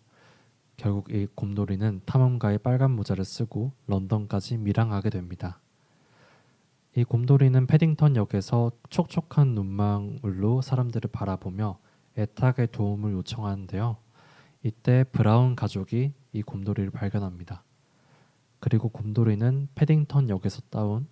결국 0.77 1.11
이 1.11 1.27
곰돌이는 1.33 2.01
탐험가의 2.05 2.59
빨간 2.59 2.91
모자를 2.91 3.25
쓰고 3.25 3.71
런던까지 3.87 4.57
밀항하게 4.57 5.09
됩니다. 5.09 5.59
이 6.95 7.03
곰돌이는 7.03 7.67
패딩턴 7.67 8.15
역에서 8.15 8.71
촉촉한 8.89 9.55
눈망울로 9.55 10.61
사람들을 10.61 11.09
바라보며 11.11 11.79
애타게 12.17 12.67
도움을 12.67 13.13
요청하는데요. 13.13 13.97
이때 14.63 15.03
브라운 15.11 15.55
가족이 15.55 16.13
이 16.33 16.41
곰돌이를 16.41 16.91
발견합니다. 16.91 17.63
그리고 18.59 18.89
곰돌이는 18.89 19.69
패딩턴 19.75 20.29
역에서 20.29 20.61
따온 20.69 21.07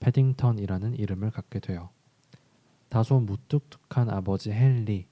패딩턴이라는 0.00 0.94
이름을 0.94 1.30
갖게 1.30 1.60
돼요. 1.60 1.90
다소 2.88 3.20
무뚝뚝한 3.20 4.08
아버지 4.10 4.50
헨리, 4.50 5.06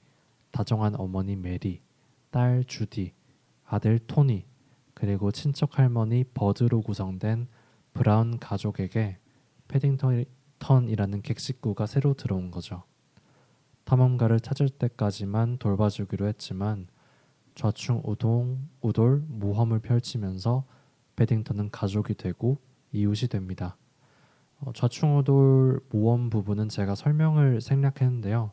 다정한 0.51 0.95
어머니 0.95 1.35
메리, 1.35 1.81
딸 2.31 2.63
주디, 2.63 3.13
아들 3.67 3.99
토니, 3.99 4.45
그리고 4.93 5.31
친척 5.31 5.77
할머니 5.77 6.23
버드로 6.23 6.81
구성된 6.81 7.47
브라운 7.93 8.39
가족에게 8.39 9.19
패딩턴이라는 9.67 11.21
객식구가 11.21 11.85
새로 11.85 12.13
들어온 12.13 12.49
거죠. 12.49 12.83
탐험가를 13.83 14.39
찾을 14.39 14.69
때까지만 14.69 15.57
돌봐주기로 15.57 16.27
했지만 16.27 16.87
좌충 17.55 18.01
우동 18.05 18.67
우돌 18.81 19.23
모험을 19.27 19.79
펼치면서 19.79 20.65
패딩턴은 21.15 21.71
가족이 21.71 22.15
되고 22.15 22.57
이웃이 22.91 23.29
됩니다. 23.29 23.77
어, 24.59 24.71
좌충 24.73 25.17
우돌 25.17 25.79
모험 25.89 26.29
부분은 26.29 26.69
제가 26.69 26.95
설명을 26.95 27.61
생략했는데요. 27.61 28.51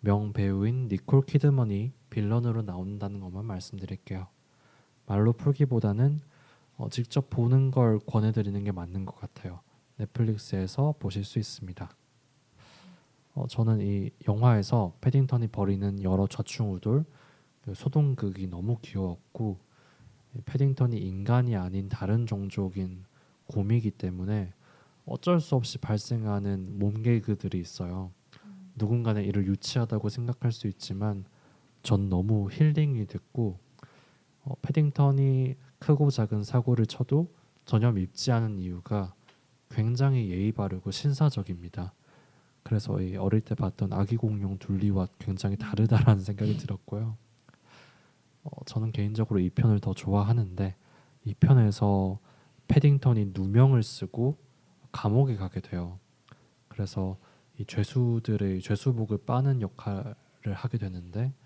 명 0.00 0.32
배우인 0.32 0.88
니콜 0.88 1.22
키드먼이 1.26 1.92
빌런으로 2.10 2.62
나온다는 2.62 3.20
것만 3.20 3.44
말씀드릴게요. 3.44 4.26
말로 5.10 5.32
풀기보다는 5.32 6.20
어, 6.76 6.88
직접 6.88 7.30
보는 7.30 7.72
걸 7.72 7.98
권해드리는 7.98 8.62
게 8.62 8.70
맞는 8.70 9.06
것 9.06 9.16
같아요. 9.16 9.58
넷플릭스에서 9.96 10.94
보실 11.00 11.24
수 11.24 11.40
있습니다. 11.40 11.90
어, 13.34 13.46
저는 13.48 13.80
이 13.80 14.10
영화에서 14.28 14.92
패딩턴이 15.00 15.48
벌이는 15.48 16.04
여러 16.04 16.28
좌충우돌 16.28 17.04
그 17.62 17.74
소동극이 17.74 18.46
너무 18.46 18.78
귀여웠고 18.82 19.58
패딩턴이 20.46 20.96
인간이 20.96 21.56
아닌 21.56 21.88
다른 21.88 22.24
종족인 22.24 23.04
곰이기 23.48 23.90
때문에 23.90 24.52
어쩔 25.06 25.40
수 25.40 25.56
없이 25.56 25.78
발생하는 25.78 26.78
몸개그들이 26.78 27.58
있어요. 27.58 28.12
음. 28.44 28.72
누군가는 28.76 29.24
이를 29.24 29.48
유치하다고 29.48 30.08
생각할 30.08 30.52
수 30.52 30.68
있지만 30.68 31.24
전 31.82 32.08
너무 32.08 32.48
힐링이 32.52 33.06
됐고 33.06 33.58
어, 34.42 34.54
패딩턴이 34.62 35.56
크고 35.78 36.10
작은 36.10 36.44
사고를 36.44 36.86
쳐도 36.86 37.32
전혀 37.64 37.92
밉지 37.92 38.32
않은 38.32 38.58
이유가 38.58 39.14
굉장히 39.70 40.30
예의 40.30 40.52
바르고 40.52 40.90
신사적입니다. 40.90 41.92
그래서 42.62 43.00
이 43.00 43.16
어릴 43.16 43.40
때 43.40 43.54
봤던 43.54 43.92
아기 43.92 44.16
공룡 44.16 44.58
둘리와 44.58 45.08
굉장히 45.18 45.56
다르다라는 45.56 46.22
생각이 46.22 46.56
들었고요. 46.56 47.16
어, 48.44 48.50
저는 48.66 48.92
개인적으로 48.92 49.40
이 49.40 49.50
편을 49.50 49.80
더 49.80 49.94
좋아하는데 49.94 50.74
이 51.24 51.34
편에서 51.34 52.18
패딩턴이 52.68 53.32
누명을 53.34 53.82
쓰고 53.82 54.38
감옥에 54.92 55.36
가게 55.36 55.60
돼요. 55.60 55.98
그래서 56.68 57.16
이 57.58 57.64
죄수들의 57.64 58.60
죄수복을 58.62 59.18
빠는 59.26 59.60
역할을 59.60 60.14
하게 60.54 60.78
되는데 60.78 61.32
어, 61.32 61.39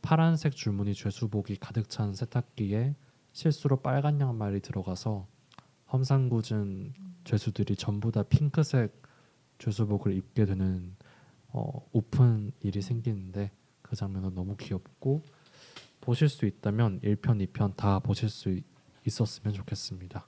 파란색 0.00 0.54
줄무늬 0.54 0.94
죄수복이 0.94 1.56
가득 1.56 1.88
찬 1.88 2.14
세탁기에 2.14 2.94
실수로 3.32 3.80
빨간 3.82 4.20
양말이 4.20 4.60
들어가서 4.60 5.26
험상궂은 5.92 6.94
죄수들이 7.24 7.76
전부 7.76 8.10
다 8.10 8.22
핑크색 8.22 9.02
죄수복을 9.58 10.14
입게 10.14 10.44
되는 10.44 10.96
어, 11.48 11.86
오픈 11.92 12.52
일이 12.60 12.80
생기는데 12.80 13.50
그 13.82 13.94
장면은 13.94 14.34
너무 14.34 14.56
귀엽고 14.56 15.22
보실 16.00 16.28
수 16.28 16.46
있다면 16.46 17.00
1편, 17.00 17.46
2편 17.46 17.76
다 17.76 17.98
보실 17.98 18.28
수 18.28 18.58
있었으면 19.06 19.54
좋겠습니다. 19.54 20.26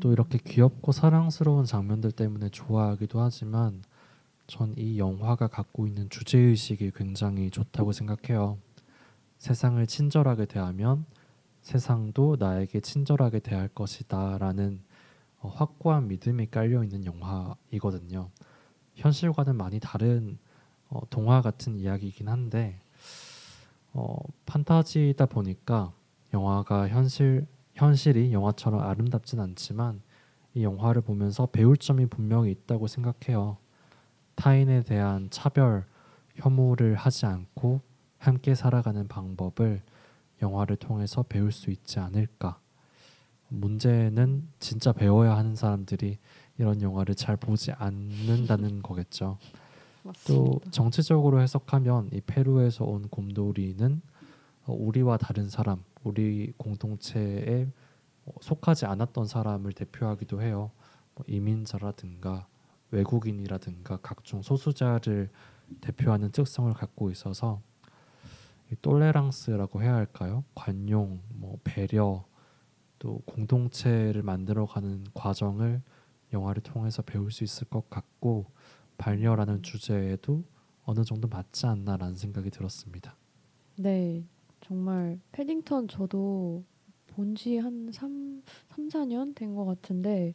또 0.00 0.08
음. 0.08 0.12
이렇게 0.12 0.38
귀엽고 0.38 0.92
사랑스러운 0.92 1.64
장면들 1.64 2.12
때문에 2.12 2.50
좋아하기도 2.50 3.20
하지만 3.20 3.82
전 4.52 4.74
이 4.76 4.98
영화가 4.98 5.46
갖고 5.46 5.86
있는 5.86 6.10
주제 6.10 6.36
의식이 6.38 6.90
굉장히 6.94 7.50
좋다고 7.50 7.92
생각해요. 7.92 8.58
세상을 9.38 9.84
친절하게 9.86 10.44
대하면 10.44 11.06
세상도 11.62 12.36
나에게 12.38 12.80
친절하게 12.80 13.38
대할 13.38 13.68
것이다 13.68 14.36
라는 14.36 14.82
어, 15.40 15.48
확고한 15.48 16.06
믿음이 16.08 16.48
깔려 16.50 16.84
있는 16.84 17.06
영화이거든요. 17.06 18.28
현실과는 18.94 19.56
많이 19.56 19.80
다른 19.80 20.36
어, 20.90 21.00
동화 21.08 21.40
같은 21.40 21.78
이야기이긴 21.78 22.28
한데 22.28 22.78
어, 23.94 24.16
판타지다 24.44 25.24
보니까 25.26 25.94
영화가 26.34 26.88
현실 26.88 27.46
현실이 27.72 28.34
영화처럼 28.34 28.82
아름답진 28.82 29.40
않지만 29.40 30.02
이 30.52 30.62
영화를 30.62 31.00
보면서 31.00 31.46
배울 31.46 31.78
점이 31.78 32.04
분명히 32.04 32.50
있다고 32.50 32.86
생각해요. 32.86 33.61
타인에 34.34 34.82
대한 34.82 35.28
차별, 35.30 35.84
혐오를 36.36 36.94
하지 36.94 37.26
않고 37.26 37.80
함께 38.18 38.54
살아가는 38.54 39.06
방법을 39.08 39.82
영화를 40.40 40.76
통해서 40.76 41.22
배울 41.22 41.52
수 41.52 41.70
있지 41.70 41.98
않을까. 41.98 42.58
문제는 43.48 44.48
진짜 44.58 44.92
배워야 44.92 45.36
하는 45.36 45.54
사람들이 45.54 46.18
이런 46.58 46.80
영화를 46.80 47.14
잘 47.14 47.36
보지 47.36 47.72
않는다는 47.72 48.80
거겠죠. 48.82 49.38
또 50.26 50.60
정치적으로 50.70 51.40
해석하면 51.40 52.10
이 52.12 52.20
페루에서 52.20 52.84
온 52.84 53.08
곰돌이는 53.08 54.00
어, 54.64 54.72
우리와 54.72 55.16
다른 55.16 55.48
사람, 55.48 55.82
우리 56.02 56.52
공동체에 56.56 57.68
어, 58.24 58.32
속하지 58.40 58.86
않았던 58.86 59.26
사람을 59.26 59.72
대표하기도 59.72 60.42
해요. 60.42 60.70
뭐 61.14 61.24
이민자라든가 61.28 62.46
외국인이라든가 62.92 63.98
각종 63.98 64.42
소수자를 64.42 65.30
대표하는 65.80 66.30
특성을 66.30 66.72
갖고 66.74 67.10
있어서 67.10 67.60
똘레랑스라고 68.80 69.82
해야 69.82 69.94
할까요? 69.94 70.44
관용, 70.54 71.20
뭐 71.34 71.58
배려, 71.64 72.24
또 72.98 73.18
공동체를 73.26 74.22
만들어가는 74.22 75.04
과정을 75.14 75.82
영화를 76.32 76.62
통해서 76.62 77.02
배울 77.02 77.30
수 77.30 77.44
있을 77.44 77.66
것 77.68 77.90
같고 77.90 78.46
발녀라는 78.96 79.62
주제에도 79.62 80.44
어느 80.84 81.04
정도 81.04 81.28
맞지 81.28 81.66
않나라는 81.66 82.14
생각이 82.14 82.50
들었습니다. 82.50 83.16
네, 83.76 84.24
정말 84.60 85.18
패딩턴 85.32 85.88
저도 85.88 86.64
본 87.08 87.34
지 87.34 87.58
한 87.58 87.90
3, 87.92 88.42
3, 88.70 88.88
4년 88.88 89.34
된 89.34 89.54
것 89.54 89.66
같은데 89.66 90.32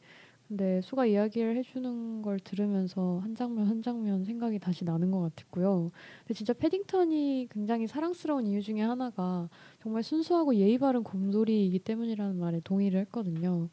근데 0.48 0.80
수가 0.82 1.06
이야기를 1.06 1.58
해주는 1.58 2.22
걸 2.22 2.40
들으면서 2.40 3.20
한 3.22 3.36
장면 3.36 3.68
한 3.68 3.82
장면 3.82 4.24
생각이 4.24 4.60
다시 4.60 4.86
나는 4.86 5.12
것 5.12 5.20
같았고요. 5.22 5.92
근데 6.20 6.34
진짜 6.34 6.54
패딩턴이 6.54 7.50
굉장히 7.52 7.86
사랑스러운 7.88 8.48
이유 8.48 8.62
중에 8.62 8.82
하나가 8.82 9.50
정말 9.82 10.04
순수하고 10.04 10.56
예의 10.56 10.78
바른 10.78 11.04
곰돌이이기 11.04 11.80
때문이라는 11.80 12.38
말에 12.40 12.62
동의를 12.64 13.02
했거든요. 13.02 13.70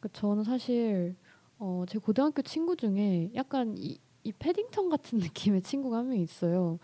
그러니까 0.00 0.08
저는 0.20 0.44
사실 0.44 1.16
어, 1.58 1.84
제 1.88 1.98
고등학교 1.98 2.42
친구 2.42 2.76
중에 2.76 3.30
약간 3.34 3.74
이, 3.78 3.98
이 4.24 4.32
패딩턴 4.32 4.88
같은 4.88 5.18
느낌의 5.20 5.62
친구가 5.62 5.98
한 5.98 6.08
명 6.08 6.18
있어요. 6.18 6.78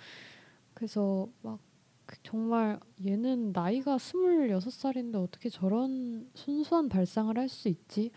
그래서 0.74 1.28
막그 1.42 2.16
정말 2.22 2.80
얘는 3.04 3.52
나이가 3.52 3.98
스물여섯 3.98 4.72
살인데 4.72 5.18
어떻게 5.18 5.48
저런 5.48 6.28
순수한 6.34 6.88
발상을 6.88 7.36
할 7.38 7.48
수 7.48 7.68
있지? 7.68 8.10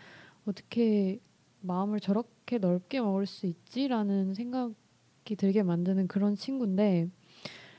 어떻게 0.46 1.20
마음을 1.60 2.00
저렇게 2.00 2.58
넓게 2.58 3.00
먹을 3.00 3.26
수 3.26 3.46
있지라는 3.46 4.34
생각이 4.34 5.36
들게 5.36 5.62
만드는 5.62 6.08
그런 6.08 6.36
친구인데 6.36 7.08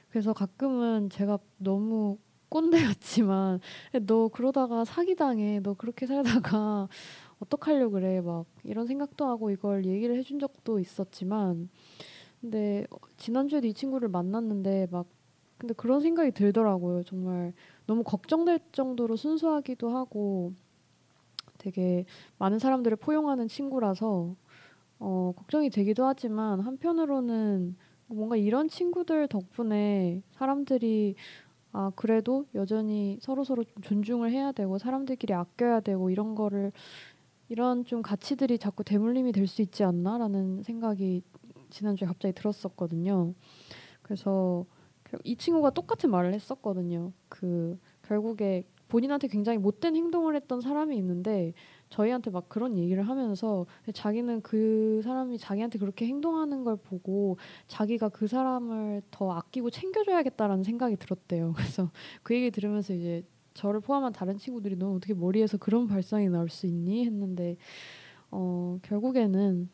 그래서 0.09 0.33
가끔은 0.33 1.09
제가 1.09 1.39
너무 1.57 2.17
꼰대였지만 2.49 3.59
너 4.05 4.27
그러다가 4.29 4.85
사기당해 4.85 5.59
너 5.61 5.73
그렇게 5.73 6.05
살다가 6.05 6.87
어떡하려 7.39 7.89
그래 7.89 8.21
막 8.21 8.45
이런 8.63 8.87
생각도 8.87 9.25
하고 9.25 9.51
이걸 9.51 9.85
얘기를 9.85 10.17
해준 10.17 10.39
적도 10.39 10.79
있었지만 10.79 11.69
근데 12.41 12.85
지난주에도 13.17 13.67
이 13.67 13.73
친구를 13.73 14.09
만났는데 14.09 14.87
막 14.91 15.07
근데 15.57 15.73
그런 15.73 16.01
생각이 16.01 16.31
들더라고요. 16.31 17.03
정말 17.03 17.53
너무 17.87 18.03
걱정될 18.03 18.59
정도로 18.71 19.15
순수하기도 19.15 19.89
하고 19.89 20.53
되게 21.67 22.05
많은 22.37 22.59
사람들을 22.59 22.95
포용하는 22.95 23.49
친구라서 23.49 24.35
어, 24.99 25.33
걱정이 25.35 25.69
되기도 25.69 26.05
하지만 26.05 26.61
한편으로는 26.61 27.75
뭔가 28.07 28.37
이런 28.37 28.69
친구들 28.69 29.27
덕분에 29.27 30.21
사람들이 30.31 31.15
아 31.73 31.91
그래도 31.97 32.45
여전히 32.55 33.17
서로 33.21 33.43
서로 33.43 33.65
좀 33.65 33.83
존중을 33.83 34.31
해야 34.31 34.53
되고 34.53 34.77
사람들끼리 34.77 35.33
아껴야 35.33 35.81
되고 35.81 36.09
이런 36.09 36.35
거를 36.35 36.71
이런 37.49 37.83
좀 37.83 38.01
가치들이 38.01 38.57
자꾸 38.59 38.85
대물림이 38.85 39.33
될 39.33 39.45
수 39.45 39.61
있지 39.61 39.83
않나라는 39.83 40.63
생각이 40.63 41.21
지난주에 41.69 42.07
갑자기 42.07 42.33
들었었거든요. 42.33 43.33
그래서 44.01 44.65
이 45.25 45.35
친구가 45.35 45.71
똑같은 45.71 46.09
말을 46.11 46.33
했었거든요. 46.33 47.11
그 47.27 47.77
결국에 48.03 48.63
본인한테 48.87 49.27
굉장히 49.27 49.57
못된 49.57 49.95
행동을 49.95 50.35
했던 50.35 50.61
사람이 50.61 50.95
있는데 50.97 51.53
저희한테 51.89 52.31
막 52.31 52.49
그런 52.49 52.75
얘기를 52.77 53.03
하면서 53.07 53.65
자기는 53.93 54.41
그 54.41 55.01
사람이 55.03 55.37
자기한테 55.37 55.79
그렇게 55.79 56.05
행동하는 56.05 56.63
걸 56.63 56.75
보고 56.75 57.37
자기가 57.67 58.09
그 58.09 58.27
사람을 58.27 59.01
더 59.11 59.31
아끼고 59.31 59.69
챙겨줘야겠다라는 59.69 60.63
생각이 60.63 60.97
들었대요. 60.97 61.53
그래서 61.57 61.91
그 62.23 62.35
얘기 62.35 62.51
들으면서 62.51 62.93
이제 62.93 63.23
저를 63.53 63.79
포함한 63.79 64.13
다른 64.13 64.37
친구들이 64.37 64.75
너 64.75 64.91
어떻게 64.91 65.13
머리에서 65.13 65.57
그런 65.57 65.87
발상이 65.87 66.29
나올 66.29 66.49
수 66.49 66.67
있니 66.67 67.05
했는데 67.05 67.57
어, 68.29 68.77
결국에는 68.83 69.69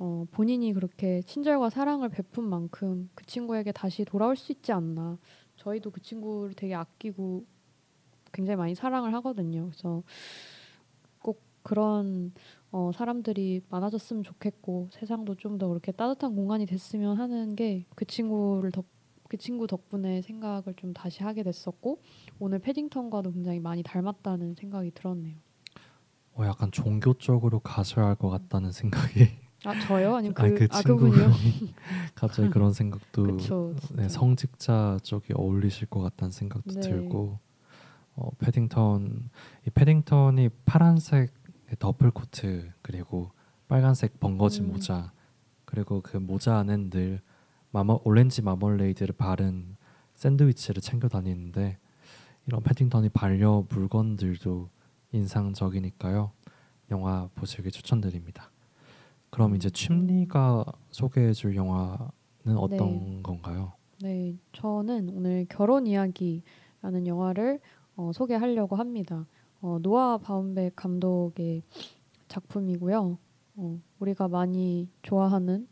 어, 0.00 0.24
본인이 0.30 0.72
그렇게 0.72 1.22
친절과 1.22 1.70
사랑을 1.70 2.08
베푼 2.08 2.48
만큼 2.48 3.10
그 3.14 3.24
친구에게 3.26 3.72
다시 3.72 4.04
돌아올 4.04 4.36
수 4.36 4.52
있지 4.52 4.72
않나. 4.72 5.18
저희도 5.56 5.90
그 5.90 6.00
친구를 6.00 6.54
되게 6.54 6.74
아끼고 6.74 7.44
굉장히 8.38 8.56
많이 8.56 8.74
사랑을 8.76 9.12
하거든요. 9.14 9.66
그래서 9.66 10.02
꼭 11.18 11.42
그런 11.64 12.32
어, 12.70 12.92
사람들이 12.94 13.62
많아졌으면 13.68 14.22
좋겠고 14.22 14.88
세상도 14.92 15.34
좀 15.34 15.58
더 15.58 15.66
그렇게 15.68 15.90
따뜻한 15.92 16.36
공간이 16.36 16.66
됐으면 16.66 17.18
하는 17.18 17.56
게 17.56 17.84
그 17.96 18.04
친구를 18.04 18.70
덕, 18.70 18.86
그 19.28 19.36
친구 19.38 19.66
덕분에 19.66 20.22
생각을 20.22 20.74
좀 20.76 20.92
다시 20.94 21.22
하게 21.24 21.42
됐었고 21.42 22.00
오늘 22.38 22.60
패딩턴과도 22.60 23.32
굉장히 23.32 23.58
많이 23.58 23.82
닮았다는 23.82 24.54
생각이 24.54 24.92
들었네요. 24.92 25.36
어, 26.36 26.44
약간 26.46 26.70
종교적으로 26.70 27.58
가셔야 27.58 28.06
할 28.06 28.14
것 28.14 28.30
같다는 28.30 28.70
생각이. 28.70 29.26
아 29.64 29.76
저요? 29.80 30.14
아니면 30.14 30.34
그, 30.34 30.42
아니, 30.42 30.54
그 30.54 30.68
아, 30.70 30.82
그분요? 30.82 31.12
갑자기 32.14 32.48
그런 32.50 32.72
생각도 32.72 33.24
그쵸, 33.24 33.74
네, 33.96 34.08
성직자 34.08 34.98
쪽에 35.02 35.34
어울리실 35.34 35.88
것 35.88 36.00
같다는 36.00 36.30
생각도 36.30 36.74
네. 36.74 36.80
들고 36.80 37.40
어, 38.18 38.30
패딩턴 38.38 39.30
이 39.66 39.70
패딩턴이 39.70 40.48
파란색 40.66 41.32
더플 41.78 42.10
코트 42.10 42.72
그리고 42.82 43.30
빨간색 43.68 44.18
벙거진 44.18 44.64
음. 44.64 44.72
모자 44.72 45.12
그리고 45.64 46.00
그 46.00 46.16
모자 46.16 46.56
안엔 46.56 46.90
늘 46.90 47.20
마마 47.70 47.98
오렌지 48.02 48.42
마멀레이드를 48.42 49.14
바른 49.16 49.76
샌드위치를 50.14 50.82
챙겨 50.82 51.06
다니는데 51.06 51.78
이런 52.46 52.62
패딩턴이 52.62 53.10
반려 53.10 53.64
물건들도 53.68 54.68
인상적이니까요. 55.12 56.32
영화 56.90 57.28
보시길 57.34 57.70
추천드립니다. 57.70 58.50
그럼 59.30 59.54
이제 59.54 59.68
침리가 59.68 60.64
소개해줄 60.90 61.54
영화는 61.54 62.56
어떤 62.56 62.78
네. 62.78 63.20
건가요? 63.22 63.74
네, 64.00 64.34
저는 64.52 65.10
오늘 65.10 65.46
결혼 65.48 65.86
이야기라는 65.86 67.06
영화를 67.06 67.60
어, 67.98 68.12
소개하려고 68.12 68.76
합니다. 68.76 69.26
어, 69.60 69.78
노아 69.82 70.18
바움백 70.18 70.76
감독의 70.76 71.64
작품이고요. 72.28 73.18
어, 73.56 73.80
우리가 73.98 74.28
많이 74.28 74.88
좋아하는 75.02 75.66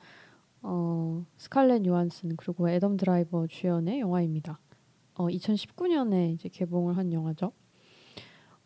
어, 0.61 1.25
스칼렛 1.37 1.87
요한슨 1.87 2.35
그리고 2.37 2.69
애덤 2.69 2.97
드라이버 2.97 3.47
주연의 3.47 4.01
영화입니다. 4.01 4.59
2019년에 5.15 6.31
어, 6.31 6.33
이제 6.33 6.49
개봉을 6.49 6.97
한 6.97 7.13
영화죠. 7.13 7.53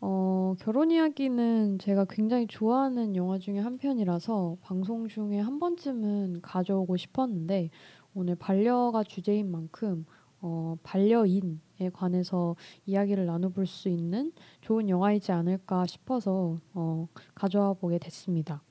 어, 0.01 0.55
결혼 0.59 0.91
이야기는 0.91 1.81
제가 1.81 2.07
굉장히 2.09 2.47
좋아하는 2.47 3.15
영화 3.15 3.39
중에 3.39 3.59
한 3.59 3.77
편이라서 3.77 4.57
방송 4.63 5.07
중에 5.07 5.39
한 5.39 5.59
번쯤은 5.59 6.41
가져오고 6.41 6.97
싶었는데 6.97 7.69
오늘 8.15 8.37
반려가 8.37 9.05
주제인 9.05 9.51
만큼 9.51 10.07
어, 10.43 10.77
반려인에 10.83 11.91
관해서 11.93 12.57
이야기를 12.87 13.27
나눠볼 13.27 13.67
수 13.67 13.89
있는 13.89 14.33
좋은 14.61 14.89
영화이지 14.89 15.33
않을까 15.33 15.87
싶어서 15.87 16.59
어, 16.75 17.09
가져와 17.35 17.75
보게 17.75 17.99
됐습니다. 17.99 18.63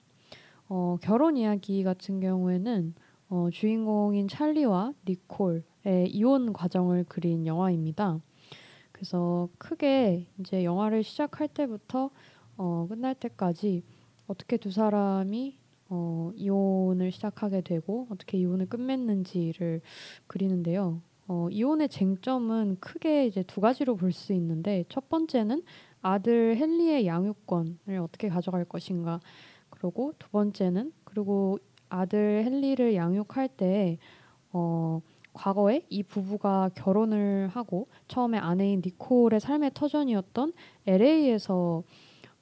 어, 0.68 0.98
결혼 1.02 1.38
이야기 1.38 1.84
같은 1.84 2.20
경우에는 2.20 2.94
어, 3.30 3.50
주인공인 3.52 4.28
찰리와 4.28 4.94
니콜의 5.08 6.10
이혼 6.10 6.54
과정을 6.54 7.06
그린 7.06 7.46
영화입니다. 7.46 8.20
그래서 8.92 9.50
크게 9.58 10.28
이제 10.40 10.64
영화를 10.64 11.04
시작할 11.04 11.48
때부터 11.48 12.10
어, 12.58 12.86
끝날 12.90 13.16
때까지 13.16 13.84
어떻게 14.28 14.58
두 14.58 14.72
사람이 14.72 15.58
어, 15.90 16.32
이혼을 16.36 17.12
시작하게 17.12 17.62
되고 17.62 18.08
어떻게 18.12 18.38
이혼을 18.38 18.68
끝맺는지를 18.68 19.82
그리는데요. 20.28 21.02
어, 21.32 21.48
이혼의 21.52 21.90
쟁점은 21.90 22.78
크게 22.80 23.28
이제 23.28 23.44
두 23.44 23.62
가지로 23.62 23.96
볼 23.96 24.12
수 24.12 24.34
있는데 24.34 24.84
첫 24.90 25.10
번째는 25.10 25.62
아들 26.02 26.58
헨리의 26.60 27.06
양육권을 27.06 28.00
어떻게 28.02 28.30
가져갈 28.30 28.66
것인가. 28.66 29.20
그리고 29.70 30.14
두 30.18 30.28
번째는 30.30 30.92
그리고 31.04 31.60
아들 31.88 32.44
헨리를 32.48 32.96
양육할 32.96 33.48
때 33.50 34.00
어, 34.52 35.02
과거에 35.34 35.86
이 35.90 36.02
부부가 36.02 36.72
결혼을 36.74 37.48
하고 37.50 37.88
처음에 38.08 38.40
아내인 38.40 38.82
니콜의 38.84 39.40
삶의 39.40 39.72
터전이었던 39.76 40.54
LA에서 40.88 41.84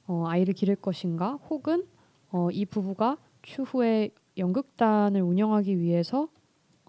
어, 0.08 0.24
아이를 0.28 0.54
기를 0.54 0.78
것인가 0.78 1.34
혹은 1.50 1.86
어, 2.32 2.50
이 2.52 2.66
부부가 2.66 3.18
추후에 3.42 4.12
연극단을 4.38 5.22
운영하기 5.22 5.78
위해서 5.78 6.30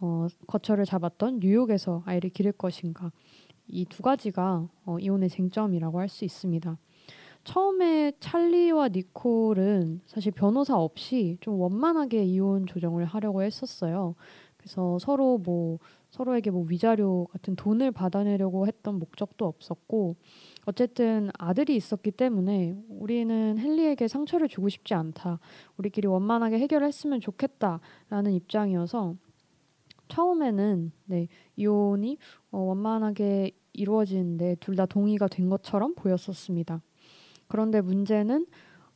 어, 0.01 0.27
거처를 0.47 0.85
잡았던 0.85 1.41
뉴욕에서 1.41 2.03
아이를 2.07 2.31
기를 2.31 2.53
것인가 2.53 3.13
이 3.69 3.85
두 3.87 4.03
가지가 4.03 4.69
어, 4.87 4.99
이혼의 4.99 5.29
쟁점이라고 5.29 6.01
할 6.01 6.09
수 6.09 6.25
있습니다. 6.25 6.79
처음에 7.45 8.13
찰리와 8.21 8.89
니콜은 8.89 10.03
사실 10.07 10.33
변호사 10.33 10.77
없이 10.77 11.37
좀 11.41 11.61
원만하게 11.61 12.25
이혼 12.25 12.67
조정을 12.67 13.05
하려고 13.05 13.43
했었어요. 13.43 14.15
그래서 14.57 14.99
서로 14.99 15.39
뭐 15.39 15.79
서로에게 16.11 16.51
뭐 16.51 16.65
위자료 16.69 17.27
같은 17.27 17.55
돈을 17.57 17.93
받아내려고 17.93 18.67
했던 18.67 18.99
목적도 18.99 19.47
없었고 19.47 20.17
어쨌든 20.67 21.31
아들이 21.39 21.77
있었기 21.77 22.11
때문에 22.11 22.77
우리는 22.89 23.57
헨리에게 23.59 24.09
상처를 24.09 24.49
주고 24.49 24.69
싶지 24.69 24.95
않다. 24.95 25.39
우리끼리 25.77 26.07
원만하게 26.09 26.59
해결했으면 26.59 27.21
좋겠다라는 27.21 28.33
입장이어서 28.33 29.15
처음에는 30.09 30.93
네, 31.07 31.29
이혼이 31.57 32.19
어, 32.51 32.59
원만하게 32.59 33.53
이루어지는데 33.73 34.57
둘 34.61 34.77
다 34.77 34.87
동의가 34.87 35.29
된 35.29 35.49
것처럼 35.49 35.95
보였었습니다. 35.95 36.83
그런데 37.47 37.81
문제는 37.81 38.47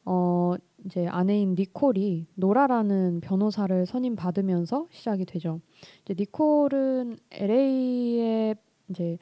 어, 0.04 0.54
이제 0.84 1.06
아내인 1.06 1.54
니콜이 1.56 2.26
노라라는 2.34 3.20
변호사를 3.20 3.86
선임 3.86 4.16
받으면서 4.16 4.88
시작이 4.90 5.24
되죠. 5.24 5.60
이제 6.04 6.14
니콜은 6.18 7.16
LA에 7.30 8.54
이제 8.88 9.18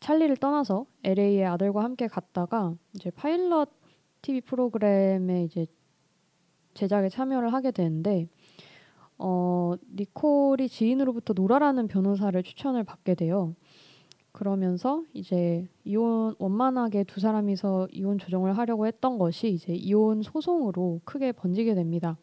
찰리를 0.00 0.36
떠나서 0.38 0.86
LA의 1.04 1.44
아들과 1.46 1.84
함께 1.84 2.08
갔다가 2.08 2.74
이제 2.94 3.10
파일럿 3.10 3.70
TV 4.22 4.40
프로그램에 4.40 5.44
이제 5.44 5.66
제작에 6.74 7.08
참여를 7.08 7.52
하게 7.52 7.70
되는데 7.70 8.28
어, 9.22 9.74
니콜이 9.94 10.68
지인으로부터 10.68 11.34
노라라는 11.34 11.88
변호사를 11.88 12.42
추천을 12.42 12.84
받게 12.84 13.14
돼요. 13.14 13.54
그러면서 14.32 15.02
이제 15.12 15.68
이혼 15.84 16.34
원만하게 16.38 17.04
두 17.04 17.20
사람이서 17.20 17.88
이혼 17.92 18.16
조정을 18.16 18.56
하려고 18.56 18.86
했던 18.86 19.18
것이 19.18 19.48
이제 19.48 19.74
이혼 19.74 20.22
소송으로 20.22 21.02
크게 21.04 21.32
번지게 21.32 21.74
됩니다. 21.74 22.16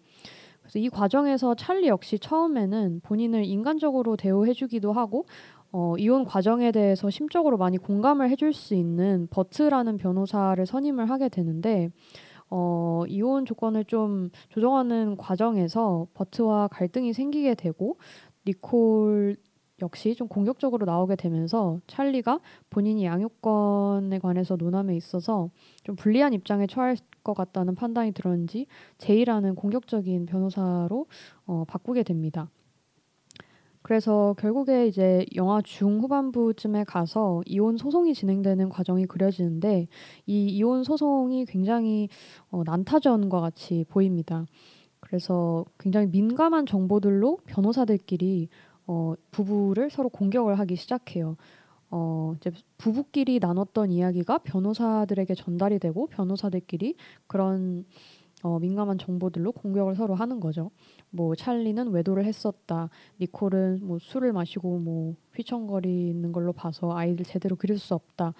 그래서 0.62 0.80
이 0.80 0.90
과정에서 0.90 1.54
찰리 1.54 1.88
역시 1.88 2.18
처음에는 2.18 3.02
본인을 3.04 3.46
인간적으로 3.46 4.16
대우해주기도 4.16 4.92
하고 4.92 5.26
어, 5.72 5.96
이혼 5.98 6.26
과정에 6.26 6.72
대해서 6.72 7.12
심적으로 7.12 7.58
많이 7.58 7.78
공감을 7.78 8.32
해줄 8.32 8.54
수 8.54 8.74
있는 8.74 9.28
버트라는 9.30 9.98
변호사를 9.98 10.66
선임을 10.66 11.10
하게 11.12 11.30
되는데 11.30 11.90
어, 12.50 13.04
이혼 13.08 13.46
조건을 13.46 13.86
좀 13.86 14.30
조정하는 14.50 15.18
과정에서 15.18 16.08
버트와 16.14 16.70
갈등이 16.70 17.14
생기게 17.14 17.56
되고 17.56 17.98
니콜 18.46 19.36
역시 19.82 20.16
좀 20.16 20.28
공격적으로 20.28 20.86
나오게 20.86 21.16
되면서 21.16 21.80
찰리가 21.86 22.40
본인이 22.70 23.06
양육권에 23.06 24.20
관해서 24.20 24.56
논함에 24.56 24.96
있어서 24.96 25.50
좀 25.84 25.96
불리한 25.96 26.34
입장에 26.34 26.66
처할 26.66 26.98
것 27.24 27.36
같다는 27.36 27.76
판단이 27.76 28.12
들었는지 28.14 28.66
제이라는 28.98 29.54
공격적인 29.56 30.26
변호사로 30.26 31.06
어, 31.46 31.64
바꾸게 31.68 32.04
됩니다. 32.04 32.50
그래서 33.88 34.36
결국에 34.38 34.86
이제 34.86 35.26
영화 35.38 35.62
중후반부쯤에 35.62 36.84
가서 36.84 37.42
이혼 37.46 37.78
소송이 37.78 38.14
진행되는 38.14 38.68
과정이 38.68 39.06
그려지는데 39.06 39.88
이 40.26 40.46
이혼 40.48 40.84
소송이 40.84 41.46
굉장히 41.46 42.10
어, 42.52 42.64
난타전과 42.66 43.40
같이 43.40 43.86
보입니다. 43.88 44.46
그래서 45.00 45.64
굉장히 45.80 46.08
민감한 46.08 46.66
정보들로 46.66 47.38
변호사들끼리 47.46 48.50
어, 48.88 49.14
부부를 49.32 49.90
서로 49.90 50.10
공격을 50.10 50.60
하기 50.60 50.76
시작해요. 50.76 51.38
어, 51.90 52.34
이제 52.36 52.52
부부끼리 52.78 53.40
나눴던 53.40 53.92
이야기가 53.92 54.40
변호사들에게 54.40 55.34
전달이 55.34 55.80
되고 55.80 56.08
변호사들끼리 56.08 56.96
그런 57.26 57.86
어, 58.44 58.60
민감한 58.60 58.98
정보들로 58.98 59.52
공격을 59.52 59.96
서로 59.96 60.14
하는 60.14 60.40
거죠. 60.40 60.70
뭐 61.10 61.36
찰리는 61.36 61.88
외도를 61.90 62.26
했었다. 62.26 62.90
니콜은 63.20 63.80
뭐 63.84 63.98
술을 64.00 64.32
마시고 64.32 64.80
뭐 64.80 65.16
휘청거리는 65.36 66.32
걸로 66.32 66.54
봐서 66.54 66.96
아이를 66.96 67.26
제대로 67.26 67.56
기를 67.56 67.78
수 67.78 67.96
없다. 67.96 68.34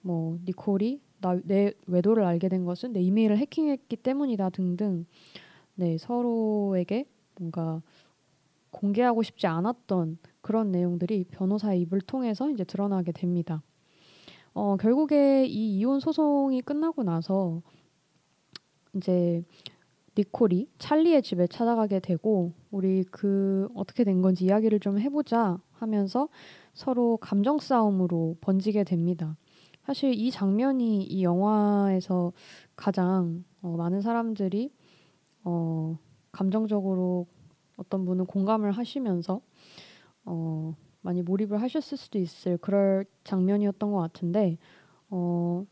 뭐 0.00 0.38
니콜이 0.46 1.00
나 1.20 1.36
내 1.44 1.72
외도를 1.86 2.24
알게 2.24 2.48
된 2.48 2.64
것은 2.64 2.92
내 2.92 3.00
이메일을 3.00 3.38
해킹했기 3.38 3.96
때문이다 3.96 4.50
등등. 4.50 5.06
네 5.74 5.96
서로에게 5.98 7.04
뭔가 7.38 7.80
공개하고 8.70 9.22
싶지 9.22 9.46
않았던 9.46 10.18
그런 10.40 10.72
내용들이 10.72 11.24
변호사의 11.30 11.80
입을 11.82 12.00
통해서 12.00 12.50
이제 12.50 12.64
드러나게 12.64 13.12
됩니다. 13.12 13.62
어, 14.54 14.76
결국에 14.76 15.46
이 15.46 15.78
이혼 15.78 16.00
소송이 16.00 16.60
끝나고 16.62 17.04
나서 17.04 17.62
이제 18.94 19.44
니콜이 20.16 20.68
찰리의 20.78 21.22
집에 21.22 21.46
찾아가게 21.46 22.00
되고 22.00 22.52
우리 22.70 23.02
그 23.04 23.68
어떻게 23.74 24.04
된 24.04 24.20
건지 24.20 24.44
이야기를 24.44 24.80
좀 24.80 24.98
해보자 24.98 25.58
하면서 25.72 26.28
서로 26.74 27.16
감정 27.16 27.58
싸움으로 27.58 28.36
번지게 28.40 28.84
됩니다. 28.84 29.36
사실 29.84 30.12
이 30.12 30.30
장면이 30.30 31.02
이 31.04 31.24
영화에서 31.24 32.32
가장 32.76 33.44
어, 33.62 33.74
많은 33.76 34.00
사람들이 34.00 34.70
어, 35.44 35.98
감정적으로 36.30 37.26
어떤 37.76 38.04
분은 38.04 38.26
공감을 38.26 38.72
하시면서 38.72 39.40
어, 40.24 40.76
많이 41.00 41.22
몰입을 41.22 41.60
하셨을 41.60 41.98
수도 41.98 42.18
있을 42.18 42.58
그럴 42.58 43.06
장면이었던 43.24 43.90
것 43.90 43.98
같은데 43.98 44.56
어, 45.10 45.66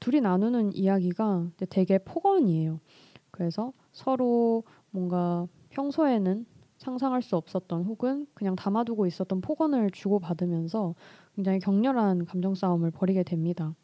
둘이 0.00 0.20
나누는 0.20 0.74
이야기가 0.74 1.50
되게 1.70 1.98
폭언이에요. 1.98 2.80
그래서 3.30 3.72
서로 3.92 4.64
뭔가 4.90 5.46
평소에는 5.70 6.46
상상할 6.78 7.22
수 7.22 7.36
없었던 7.36 7.84
혹은 7.84 8.26
그냥 8.34 8.54
담아두고 8.56 9.06
있었던 9.06 9.40
폭언을 9.40 9.90
주고받으면서 9.90 10.94
굉장히 11.34 11.58
격렬한 11.58 12.24
감정 12.24 12.54
싸움을 12.54 12.90
벌이게 12.90 13.22
됩니다. 13.24 13.74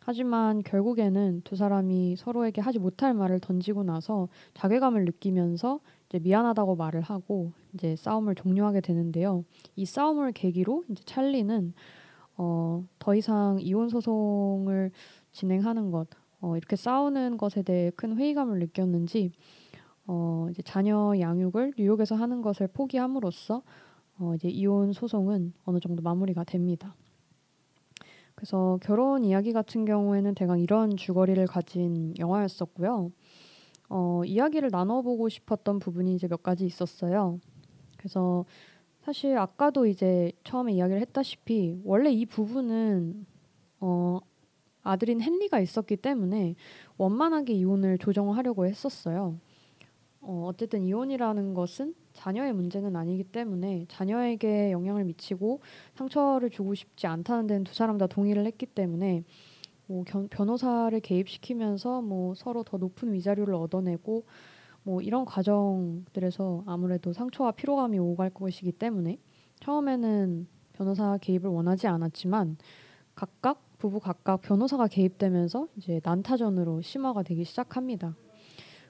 하지만 0.00 0.62
결국에는 0.62 1.40
두 1.42 1.56
사람이 1.56 2.14
서로에게 2.16 2.60
하지 2.60 2.78
못할 2.78 3.12
말을 3.12 3.40
던지고 3.40 3.82
나서 3.82 4.28
자괴감을 4.54 5.04
느끼면서 5.04 5.80
이제 6.08 6.20
미안하다고 6.20 6.76
말을 6.76 7.00
하고 7.00 7.52
이제 7.74 7.96
싸움을 7.96 8.36
종료하게 8.36 8.82
되는데요. 8.82 9.44
이 9.74 9.84
싸움을 9.84 10.30
계기로 10.30 10.84
이제 10.90 11.02
찰리는 11.04 11.74
어, 12.36 12.84
더 12.98 13.14
이상 13.14 13.58
이혼 13.60 13.88
소송을 13.88 14.92
진행하는 15.36 15.90
것, 15.90 16.08
어, 16.40 16.56
이렇게 16.56 16.76
싸우는 16.76 17.36
것에 17.36 17.62
대해 17.62 17.90
큰 17.94 18.16
회의감을 18.16 18.58
느꼈는지 18.58 19.32
어, 20.06 20.46
이제 20.50 20.62
자녀 20.62 21.12
양육을 21.18 21.74
뉴욕에서 21.76 22.14
하는 22.14 22.40
것을 22.40 22.68
포기함으로써 22.68 23.62
어, 24.18 24.34
이제 24.34 24.48
이혼 24.48 24.94
소송은 24.94 25.52
어느 25.64 25.78
정도 25.78 26.02
마무리가 26.02 26.44
됩니다. 26.44 26.96
그래서 28.34 28.78
결혼 28.82 29.24
이야기 29.24 29.52
같은 29.52 29.84
경우에는 29.84 30.34
대강 30.34 30.58
이런 30.60 30.96
줄거리를 30.96 31.46
가진 31.46 32.14
영화였었고요. 32.18 33.12
어, 33.90 34.22
이야기를 34.24 34.70
나눠보고 34.72 35.28
싶었던 35.28 35.78
부분이 35.78 36.14
이제 36.14 36.28
몇 36.28 36.42
가지 36.42 36.64
있었어요. 36.64 37.40
그래서 37.98 38.46
사실 39.02 39.36
아까도 39.36 39.86
이제 39.86 40.32
처음에 40.44 40.72
이야기를 40.72 41.00
했다시피 41.02 41.82
원래 41.84 42.10
이 42.10 42.24
부분은 42.24 43.26
어, 43.80 44.18
아들인 44.86 45.20
헨리가 45.20 45.60
있었기 45.60 45.96
때문에 45.96 46.54
원만하게 46.96 47.54
이혼을 47.54 47.98
조정하려고 47.98 48.66
했었어요. 48.66 49.38
어, 50.20 50.46
어쨌든 50.48 50.82
이혼이라는 50.82 51.54
것은 51.54 51.94
자녀의 52.12 52.52
문제는 52.52 52.96
아니기 52.96 53.24
때문에 53.24 53.86
자녀에게 53.88 54.72
영향을 54.72 55.04
미치고 55.04 55.60
상처를 55.94 56.50
주고 56.50 56.74
싶지 56.74 57.06
않다는 57.06 57.46
데는 57.46 57.64
두 57.64 57.74
사람 57.74 57.98
다 57.98 58.06
동의를 58.06 58.46
했기 58.46 58.66
때문에 58.66 59.22
뭐 59.86 60.02
견, 60.04 60.28
변호사를 60.28 60.98
개입시키면서 61.00 62.02
뭐 62.02 62.34
서로 62.34 62.64
더 62.64 62.76
높은 62.76 63.12
위자료를 63.12 63.54
얻어내고 63.54 64.24
뭐 64.82 65.00
이런 65.00 65.24
과정들에서 65.24 66.64
아무래도 66.66 67.12
상처와 67.12 67.52
피로감이 67.52 67.98
오갈 67.98 68.30
것이기 68.30 68.72
때문에 68.72 69.18
처음에는 69.60 70.46
변호사 70.72 71.18
개입을 71.18 71.50
원하지 71.50 71.86
않았지만 71.86 72.56
각각 73.14 73.65
부부 73.86 74.00
각각 74.00 74.42
변호사가 74.42 74.88
개입되면서 74.88 75.68
이제 75.76 76.00
난타전으로 76.02 76.82
심화가 76.82 77.22
되기 77.22 77.44
시작합니다. 77.44 78.16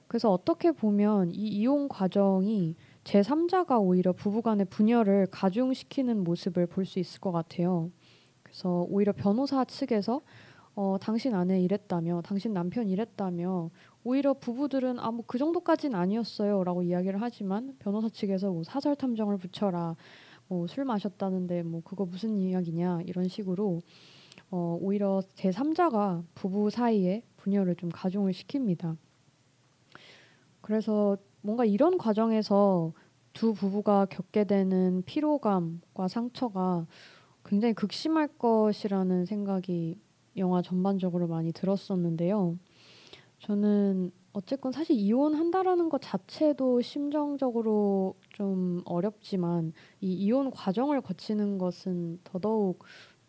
그래서 0.07 0.31
어떻게 0.31 0.71
보면 0.71 1.29
이 1.31 1.49
이혼 1.49 1.87
과정이 1.87 2.75
제3자가 3.03 3.79
오히려 3.79 4.11
부부간의 4.11 4.65
분열을 4.71 5.27
가중시키는 5.29 6.23
모습을 6.23 6.65
볼 6.65 6.83
수 6.85 6.97
있을 6.97 7.19
것 7.19 7.31
같아요. 7.31 7.91
그래서 8.41 8.87
오히려 8.89 9.13
변호사 9.13 9.63
측에서 9.65 10.21
어, 10.75 10.97
당신 10.99 11.35
아내 11.35 11.59
이랬다며, 11.61 12.21
당신 12.23 12.53
남편 12.53 12.87
이랬다며, 12.87 13.69
오히려 14.03 14.33
부부들은 14.33 14.99
아뭐 14.99 15.25
그 15.27 15.37
정도까지는 15.37 15.97
아니었어요라고 15.97 16.81
이야기를 16.83 17.21
하지만 17.21 17.75
변호사 17.79 18.09
측에서 18.09 18.51
뭐 18.51 18.63
사설 18.63 18.95
탐정을 18.95 19.37
붙여라, 19.37 19.95
뭐 20.47 20.65
술 20.67 20.85
마셨다는데 20.85 21.61
뭐 21.63 21.81
그거 21.83 22.05
무슨 22.05 22.37
이야기냐 22.37 23.01
이런 23.05 23.27
식으로 23.27 23.81
어, 24.49 24.77
오히려 24.79 25.21
제 25.35 25.49
3자가 25.49 26.23
부부 26.35 26.69
사이에 26.69 27.23
분열을 27.37 27.75
좀 27.75 27.89
가중을 27.89 28.31
시킵니다. 28.31 28.97
그래서 30.61 31.17
뭔가 31.41 31.65
이런 31.65 31.97
과정에서 31.97 32.93
두 33.33 33.53
부부가 33.53 34.05
겪게 34.05 34.45
되는 34.45 35.03
피로감과 35.05 36.07
상처가 36.07 36.87
굉장히 37.45 37.73
극심할 37.73 38.27
것이라는 38.27 39.25
생각이 39.25 39.99
영화 40.37 40.61
전반적으로 40.61 41.27
많이 41.27 41.51
들었었는데요. 41.51 42.57
저는 43.39 44.11
어쨌건 44.33 44.71
사실 44.71 44.95
이혼한다라는 44.95 45.89
것 45.89 46.01
자체도 46.01 46.81
심정적으로 46.81 48.15
좀 48.29 48.81
어렵지만 48.85 49.73
이 50.01 50.13
이혼 50.13 50.51
과정을 50.51 51.01
거치는 51.01 51.57
것은 51.57 52.19
더더욱 52.23 52.83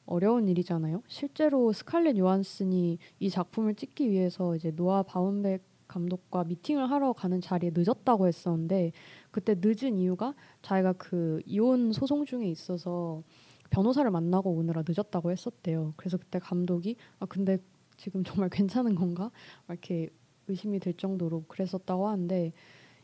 어려운 0.08 0.48
일이잖아요. 0.48 1.02
실제로 1.06 1.72
스칼렛 1.72 2.16
요한슨이 2.16 2.98
이 3.20 3.30
작품을 3.30 3.74
찍기 3.74 4.10
위해서 4.10 4.56
이제 4.56 4.70
노아 4.70 5.02
바운백 5.02 5.62
감독과 5.86 6.44
미팅을 6.44 6.90
하러 6.90 7.12
가는 7.12 7.40
자리에 7.40 7.70
늦었다고 7.74 8.26
했었는데 8.26 8.92
그때 9.30 9.54
늦은 9.58 9.96
이유가 9.96 10.34
자기가 10.62 10.94
그 10.94 11.40
이혼 11.46 11.92
소송 11.92 12.24
중에 12.24 12.46
있어서 12.46 13.22
변호사를 13.70 14.10
만나고 14.10 14.50
오느라 14.50 14.82
늦었다고 14.86 15.30
했었대요. 15.30 15.94
그래서 15.96 16.16
그때 16.16 16.38
감독이 16.38 16.96
아 17.20 17.26
근데 17.26 17.58
지금 17.96 18.24
정말 18.24 18.48
괜찮은 18.50 18.94
건가? 18.94 19.30
이렇게 19.68 20.08
의심이 20.46 20.78
될 20.78 20.94
정도로 20.94 21.44
그랬었다고 21.48 22.08
하는데 22.08 22.52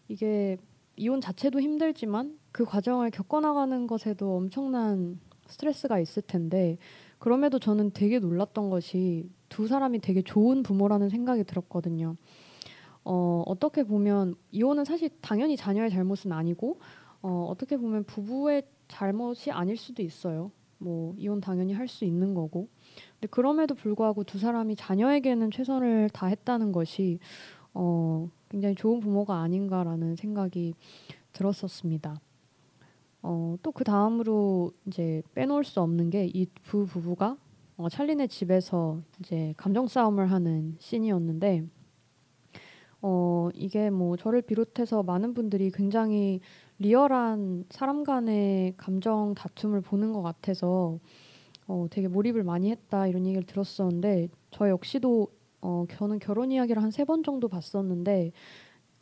이게 0.08 0.56
이혼 0.96 1.20
자체도 1.20 1.60
힘들지만 1.60 2.38
그 2.52 2.64
과정을 2.64 3.10
겪어나가는 3.10 3.86
것에도 3.86 4.36
엄청난 4.36 5.18
스트레스가 5.46 5.98
있을 6.00 6.22
텐데 6.22 6.78
그럼에도 7.18 7.58
저는 7.58 7.92
되게 7.92 8.18
놀랐던 8.18 8.70
것이 8.70 9.30
두 9.48 9.66
사람이 9.66 10.00
되게 10.00 10.22
좋은 10.22 10.62
부모라는 10.62 11.08
생각이 11.08 11.44
들었거든요. 11.44 12.16
어, 13.04 13.42
어떻게 13.46 13.84
보면 13.84 14.34
이혼은 14.50 14.84
사실 14.84 15.10
당연히 15.20 15.56
자녀의 15.56 15.90
잘못은 15.90 16.32
아니고 16.32 16.80
어, 17.22 17.46
어떻게 17.48 17.76
보면 17.76 18.04
부부의 18.04 18.64
잘못이 18.88 19.50
아닐 19.50 19.76
수도 19.76 20.02
있어요. 20.02 20.50
뭐 20.78 21.14
이혼 21.16 21.40
당연히 21.40 21.72
할 21.72 21.88
수 21.88 22.04
있는 22.04 22.34
거고. 22.34 22.68
근데 23.14 23.28
그럼에도 23.30 23.74
불구하고 23.74 24.24
두 24.24 24.38
사람이 24.38 24.76
자녀에게는 24.76 25.50
최선을 25.50 26.10
다했다는 26.10 26.72
것이 26.72 27.18
어, 27.72 28.28
굉장히 28.48 28.74
좋은 28.74 29.00
부모가 29.00 29.40
아닌가라는 29.40 30.16
생각이 30.16 30.74
들었었습니다. 31.32 32.20
어, 33.24 33.56
또 33.62 33.72
그 33.72 33.84
다음으로 33.84 34.72
이제 34.86 35.22
빼놓을 35.34 35.64
수 35.64 35.80
없는 35.80 36.10
게 36.10 36.26
이 36.26 36.46
두 36.64 36.86
부부가 36.86 37.36
어, 37.78 37.88
찰리네 37.88 38.28
집에서 38.28 39.00
이제 39.20 39.54
감정 39.56 39.86
싸움을 39.88 40.30
하는 40.30 40.76
씬이었는데 40.78 41.64
어, 43.02 43.50
이게 43.54 43.90
뭐 43.90 44.16
저를 44.16 44.42
비롯해서 44.42 45.02
많은 45.02 45.34
분들이 45.34 45.70
굉장히 45.70 46.40
리얼한 46.78 47.66
사람 47.70 48.02
간의 48.04 48.74
감정 48.76 49.34
다툼을 49.34 49.80
보는 49.82 50.12
것 50.12 50.22
같아서 50.22 50.98
어, 51.66 51.86
되게 51.90 52.08
몰입을 52.08 52.44
많이 52.44 52.70
했다 52.70 53.06
이런 53.06 53.26
얘기를 53.26 53.44
들었었는데 53.46 54.28
저 54.50 54.68
역시도 54.70 55.28
어, 55.62 55.84
저는 55.90 56.18
결혼 56.18 56.52
이야기를 56.52 56.82
한 56.82 56.90
세 56.90 57.04
번 57.04 57.22
정도 57.22 57.48
봤었는데 57.48 58.32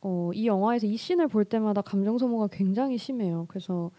어, 0.03 0.31
이 0.35 0.47
영화에서 0.47 0.87
이 0.87 0.97
씬을 0.97 1.29
볼 1.29 1.45
때마다 1.45 1.81
감정 1.83 2.19
소모가 2.19 2.49
굉장히 2.49 2.99
심해요. 2.99 3.47
그래서 3.49 3.91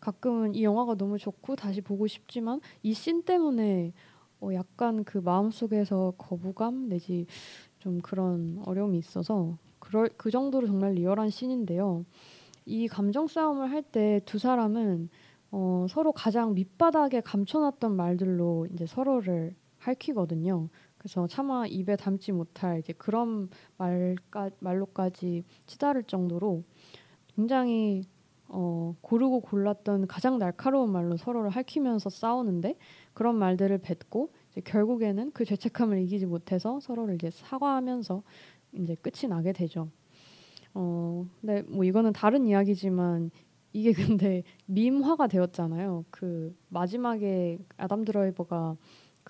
가끔은 0.00 0.54
이 0.54 0.64
영화가 0.64 0.96
너무 0.96 1.18
좋고 1.18 1.56
다시 1.56 1.80
보고 1.80 2.06
싶지만 2.06 2.60
이 2.82 2.92
씬 2.94 3.22
때문에 3.24 3.92
어, 4.40 4.50
약간 4.54 5.04
그 5.04 5.18
마음속에서 5.18 6.14
거부감 6.18 6.88
내지 6.88 7.26
좀 7.78 8.00
그런 8.00 8.60
어려움이 8.66 8.98
있어서 8.98 9.56
그럴 9.78 10.10
그 10.16 10.30
정도로 10.30 10.66
정말 10.66 10.94
리얼한 10.94 11.30
씬인데요. 11.30 12.04
이 12.66 12.88
감정 12.88 13.26
싸움을 13.28 13.70
할 13.70 13.82
때 13.82 14.20
두 14.26 14.38
사람은 14.38 15.08
어, 15.52 15.86
서로 15.90 16.12
가장 16.12 16.54
밑바닥에 16.54 17.20
감춰놨던 17.22 17.94
말들로 17.96 18.66
이제 18.72 18.86
서로를 18.86 19.54
핥히거든요. 19.78 20.68
그래서 21.02 21.26
차마 21.26 21.66
입에 21.66 21.96
담지 21.96 22.30
못할 22.30 22.78
이제 22.78 22.92
그런 22.92 23.50
말까, 23.76 24.50
말로까지 24.60 25.44
치달을 25.66 26.04
정도로 26.04 26.62
굉장히 27.34 28.04
어, 28.46 28.94
고르고 29.00 29.40
골랐던 29.40 30.06
가장 30.06 30.38
날카로운 30.38 30.92
말로 30.92 31.16
서로를 31.16 31.50
핥히면서 31.50 32.08
싸우는데 32.08 32.76
그런 33.14 33.36
말들을 33.36 33.78
뱉고 33.78 34.32
결국에는 34.64 35.32
그 35.32 35.44
죄책감을 35.44 35.98
이기지 36.02 36.26
못해서 36.26 36.78
서로를 36.78 37.16
이제 37.16 37.30
사과하면서 37.30 38.22
이제 38.74 38.94
끝이 38.96 39.28
나게 39.28 39.52
되죠. 39.52 39.88
어, 40.74 41.26
근데 41.40 41.62
뭐 41.62 41.84
이거는 41.84 42.12
다른 42.12 42.46
이야기지만 42.46 43.30
이게 43.72 43.92
근데 44.20 44.42
밈화가 44.66 45.26
되었잖아요. 45.26 46.04
그 46.10 46.54
마지막에 46.68 47.58
아담 47.76 48.04
드라이버가 48.04 48.76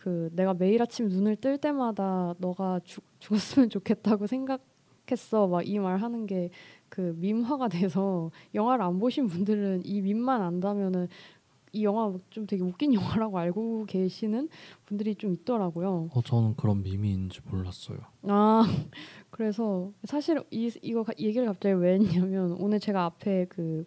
그 0.02 0.30
내가 0.34 0.52
매일 0.52 0.82
아침 0.82 1.08
눈을 1.08 1.36
뜰 1.36 1.58
때마다 1.58 2.34
너가 2.38 2.80
죽, 2.82 3.04
죽었으면 3.20 3.70
좋겠다고 3.70 4.26
생각했어 4.26 5.46
막 5.46 5.62
이 5.64 5.78
말 5.78 5.98
하는 5.98 6.26
게 6.26 6.50
그 6.88 7.14
밈화가 7.16 7.68
돼서 7.68 8.30
영화를 8.54 8.84
안 8.84 8.98
보신 8.98 9.26
분들은 9.26 9.82
이 9.86 10.02
밈만 10.02 10.42
안다면은 10.42 11.08
이 11.72 11.84
영화 11.84 12.12
좀 12.28 12.46
되게 12.46 12.62
웃긴 12.62 12.92
영화라고 13.24 13.38
알고 13.38 13.86
계시는 13.86 14.50
분들이 14.84 15.14
좀 15.14 15.32
있더라고요. 15.32 16.10
어 16.12 16.20
저는 16.22 16.54
그런 16.56 16.82
밈인지 16.82 17.40
몰랐어요. 17.48 17.96
아 18.28 18.62
그래서 19.30 19.90
사실 20.04 20.42
이 20.50 20.70
이거 20.82 21.02
얘기를 21.18 21.46
갑자기 21.46 21.74
왜 21.76 21.94
했냐면 21.94 22.52
오늘 22.60 22.78
제가 22.78 23.06
앞에 23.06 23.46
그 23.48 23.86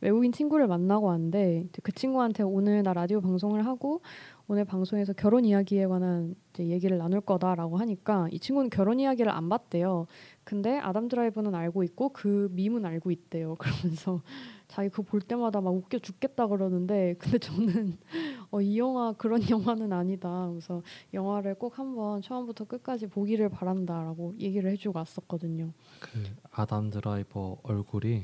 외국인 0.00 0.32
친구를 0.32 0.66
만나고 0.66 1.08
왔는데 1.08 1.66
그 1.82 1.92
친구한테 1.92 2.42
오늘 2.42 2.82
나 2.82 2.94
라디오 2.94 3.20
방송을 3.20 3.66
하고 3.66 4.00
오늘 4.48 4.64
방송에서 4.64 5.12
결혼 5.12 5.44
이야기에 5.44 5.86
관한 5.88 6.36
얘기를 6.60 6.98
나눌 6.98 7.20
거다라고 7.20 7.78
하니까 7.78 8.28
이 8.30 8.38
친구는 8.38 8.70
결혼 8.70 9.00
이야기를 9.00 9.30
안 9.32 9.48
봤대요. 9.48 10.06
근데 10.44 10.78
아담 10.78 11.08
드라이브는 11.08 11.52
알고 11.52 11.82
있고 11.82 12.10
그 12.10 12.48
밈은 12.52 12.86
알고 12.86 13.10
있대요. 13.10 13.56
그러면서 13.58 14.22
자기 14.68 14.88
그거 14.88 15.02
볼 15.02 15.20
때마다 15.20 15.60
막 15.60 15.74
웃겨 15.74 15.98
죽겠다 15.98 16.46
그러는데 16.46 17.16
근데 17.18 17.38
저는 17.38 17.98
어, 18.52 18.60
이 18.60 18.78
영화 18.78 19.12
그런 19.14 19.42
영화는 19.50 19.92
아니다. 19.92 20.48
그래서 20.48 20.80
영화를 21.12 21.56
꼭 21.56 21.80
한번 21.80 22.22
처음부터 22.22 22.66
끝까지 22.66 23.08
보기를 23.08 23.48
바란다라고 23.48 24.34
얘기를 24.38 24.70
해주고 24.70 24.96
왔었거든요. 24.96 25.72
그 25.98 26.22
아담 26.52 26.90
드라이버 26.90 27.58
얼굴이 27.64 28.22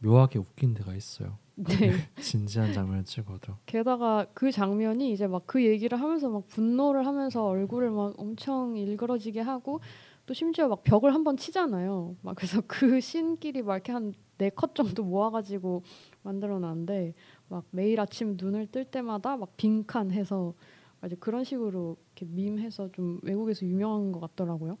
묘하게 0.00 0.40
웃긴 0.40 0.74
데가 0.74 0.96
있어요. 0.96 1.38
네. 1.56 1.92
진지한 2.20 2.72
장면을 2.72 3.04
찍어도. 3.04 3.54
게다가 3.66 4.26
그 4.34 4.50
장면이 4.50 5.12
이제 5.12 5.26
막 5.26 5.42
그 5.46 5.64
얘기를 5.64 6.00
하면서 6.00 6.28
막 6.28 6.46
분노를 6.48 7.06
하면서 7.06 7.44
얼굴을 7.46 7.90
막 7.90 8.14
엄청 8.18 8.76
일그러지게 8.76 9.40
하고 9.40 9.80
또 10.26 10.34
심지어 10.34 10.68
막 10.68 10.82
벽을 10.82 11.14
한번 11.14 11.36
치잖아요. 11.36 12.16
막 12.22 12.34
그래서 12.34 12.60
그 12.66 13.00
신끼리 13.00 13.62
막 13.62 13.74
이렇게 13.74 13.92
한 13.92 14.12
네 14.36 14.50
컷 14.50 14.74
정도 14.74 15.04
모아가지고 15.04 15.84
만들어놨는데 16.24 17.14
막 17.48 17.64
매일 17.70 18.00
아침 18.00 18.36
눈을 18.36 18.66
뜰 18.66 18.84
때마다 18.84 19.36
막 19.36 19.56
빈칸 19.56 20.10
해서 20.10 20.54
이제 21.06 21.14
그런 21.20 21.44
식으로 21.44 21.96
이렇게 22.16 22.26
밈해서 22.34 22.90
좀 22.90 23.20
외국에서 23.22 23.64
유명한 23.64 24.10
것 24.10 24.18
같더라고요. 24.18 24.76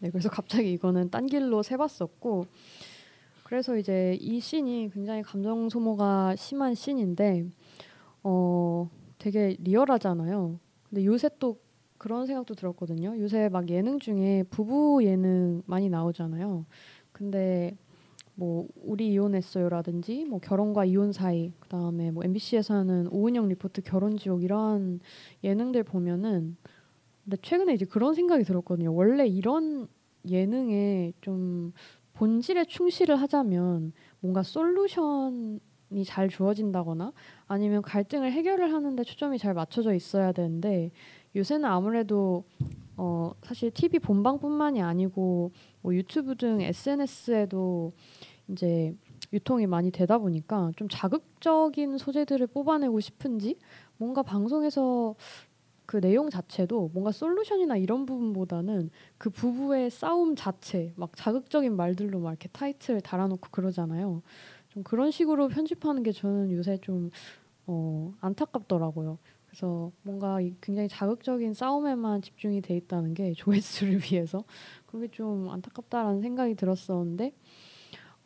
네, 0.00 0.10
그래서 0.10 0.28
갑자기 0.28 0.72
이거는 0.72 1.10
딴 1.10 1.26
길로 1.26 1.62
세봤었고 1.62 2.46
그래서 3.48 3.78
이제 3.78 4.14
이 4.20 4.40
씬이 4.40 4.90
굉장히 4.90 5.22
감정 5.22 5.70
소모가 5.70 6.36
심한 6.36 6.74
씬인데 6.74 7.46
어 8.22 8.90
되게 9.16 9.56
리얼하잖아요. 9.60 10.60
근데 10.86 11.04
요새 11.06 11.30
또 11.38 11.58
그런 11.96 12.26
생각도 12.26 12.54
들었거든요. 12.54 13.18
요새 13.18 13.48
막 13.48 13.70
예능 13.70 14.00
중에 14.00 14.44
부부 14.50 15.02
예능 15.02 15.62
많이 15.64 15.88
나오잖아요. 15.88 16.66
근데 17.10 17.74
뭐 18.34 18.68
우리 18.76 19.14
이혼했어요라든지 19.14 20.26
뭐 20.26 20.40
결혼과 20.40 20.84
이혼 20.84 21.12
사이 21.12 21.50
그다음에 21.58 22.10
뭐 22.10 22.24
MBC에서 22.24 22.74
하는 22.74 23.08
오은영 23.10 23.48
리포트 23.48 23.80
결혼 23.80 24.18
지옥 24.18 24.42
이런 24.42 25.00
예능들 25.42 25.84
보면은 25.84 26.58
근데 27.24 27.38
최근에 27.40 27.72
이제 27.72 27.86
그런 27.86 28.12
생각이 28.12 28.44
들었거든요. 28.44 28.94
원래 28.94 29.26
이런 29.26 29.88
예능에 30.28 31.14
좀 31.22 31.72
본질에 32.18 32.64
충실을 32.64 33.14
하자면 33.14 33.92
뭔가 34.18 34.42
솔루션이 34.42 35.60
잘 36.04 36.28
주어진다거나 36.28 37.12
아니면 37.46 37.80
갈등을 37.80 38.32
해결을 38.32 38.72
하는데 38.72 39.02
초점이 39.04 39.38
잘 39.38 39.54
맞춰져 39.54 39.94
있어야 39.94 40.32
되는데 40.32 40.90
요새는 41.36 41.64
아무래도 41.64 42.44
어 42.96 43.30
사실 43.42 43.70
TV 43.70 44.00
본방뿐만이 44.00 44.82
아니고 44.82 45.52
뭐 45.80 45.94
유튜브 45.94 46.34
등 46.34 46.60
SNS에도 46.60 47.92
이제 48.48 48.96
유통이 49.32 49.68
많이 49.68 49.92
되다 49.92 50.18
보니까 50.18 50.72
좀 50.74 50.88
자극적인 50.90 51.98
소재들을 51.98 52.48
뽑아내고 52.48 52.98
싶은지 52.98 53.58
뭔가 53.96 54.24
방송에서 54.24 55.14
그 55.88 56.02
내용 56.02 56.28
자체도 56.28 56.90
뭔가 56.92 57.12
솔루션이나 57.12 57.78
이런 57.78 58.04
부분보다는 58.04 58.90
그 59.16 59.30
부부의 59.30 59.88
싸움 59.88 60.36
자체 60.36 60.92
막 60.96 61.16
자극적인 61.16 61.74
말들로 61.74 62.20
막 62.20 62.28
이렇게 62.28 62.50
타이틀 62.52 63.00
달아놓고 63.00 63.48
그러잖아요. 63.50 64.20
좀 64.68 64.82
그런 64.82 65.10
식으로 65.10 65.48
편집하는 65.48 66.02
게 66.02 66.12
저는 66.12 66.52
요새 66.52 66.76
좀 66.82 67.10
어, 67.66 68.12
안타깝더라고요. 68.20 69.16
그래서 69.46 69.90
뭔가 70.02 70.38
굉장히 70.60 70.88
자극적인 70.90 71.54
싸움에만 71.54 72.20
집중이 72.20 72.60
돼 72.60 72.76
있다는 72.76 73.14
게 73.14 73.32
조회수를 73.38 74.00
위해서 74.02 74.44
그게 74.84 75.08
좀 75.08 75.48
안타깝다라는 75.48 76.20
생각이 76.20 76.54
들었었는데 76.54 77.32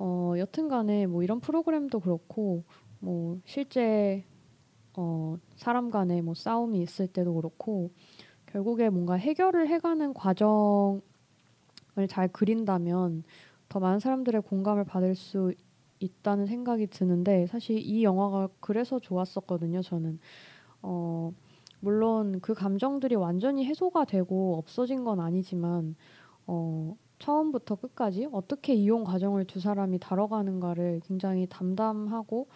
어, 0.01 0.35
여튼간에 0.37 1.07
뭐 1.07 1.23
이런 1.23 1.39
프로그램도 1.39 2.01
그렇고 2.01 2.65
뭐 2.99 3.39
실제 3.45 4.25
어, 4.95 5.37
사람 5.57 5.91
간의 5.91 6.23
뭐 6.23 6.35
싸움이 6.35 6.81
있을 6.83 7.07
때도 7.07 7.35
그렇고 7.35 7.91
결국에 8.47 8.91
뭔가 8.91 9.15
해결을 9.15 9.69
해가는 9.69 10.13
과정을 10.15 11.01
잘 12.09 12.29
그린다면 12.29 13.25
더 13.69 13.81
많은 13.81 13.99
사람들의 13.99 14.43
공감을 14.43 14.85
받을 14.85 15.15
수 15.15 15.53
있다는 15.99 16.47
생각이 16.47 16.89
드는데 16.89 17.47
사실 17.47 17.79
이 17.79 18.05
영화가 18.05 18.49
그래서 18.61 18.99
좋았었거든요. 18.99 19.83
저는 19.83 20.19
어, 20.83 21.33
물론 21.81 22.41
그 22.41 22.55
감정들이 22.55 23.15
완전히 23.15 23.65
해소가 23.65 24.05
되고 24.05 24.57
없어진 24.57 25.05
건 25.05 25.21
아니지만 25.21 25.97
어, 26.47 26.97
처음부터 27.19 27.77
끝까지 27.77 28.29
어떻게 28.33 28.75
이혼 28.75 29.05
과정을 29.05 29.45
두 29.45 29.61
사람이 29.61 30.01
다뤄가는가를 30.01 31.01
굉장히 31.05 31.47
담담하고 31.47 32.49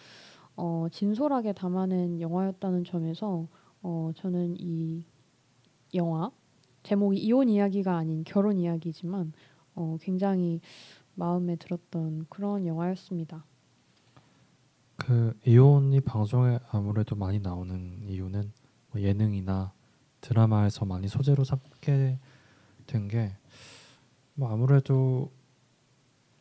어, 0.56 0.86
진솔하게 0.90 1.52
담아낸 1.52 2.20
영화였다는 2.20 2.84
점에서 2.84 3.46
어, 3.82 4.10
저는 4.16 4.56
이 4.58 5.04
영화 5.94 6.30
제목이 6.82 7.18
이혼 7.18 7.48
이야기가 7.48 7.96
아닌 7.96 8.24
결혼 8.24 8.58
이야기지만 8.58 9.32
어, 9.74 9.96
굉장히 10.00 10.60
마음에 11.14 11.56
들었던 11.56 12.26
그런 12.28 12.64
영화였습니다. 12.66 13.44
그 14.96 15.34
이혼이 15.46 16.00
방송에 16.00 16.58
아무래도 16.70 17.14
많이 17.16 17.38
나오는 17.38 18.02
이유는 18.08 18.52
뭐 18.92 19.00
예능이나 19.02 19.72
드라마에서 20.20 20.84
많이 20.84 21.08
소재로 21.08 21.44
삼게 21.44 22.18
된 22.86 23.08
게 23.08 23.32
뭐 24.38 24.50
아무래도 24.52 25.30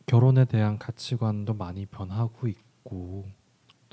결혼에 0.04 0.44
대한 0.44 0.78
가치관도 0.78 1.54
많이 1.54 1.86
변하고 1.86 2.46
있고 2.46 3.24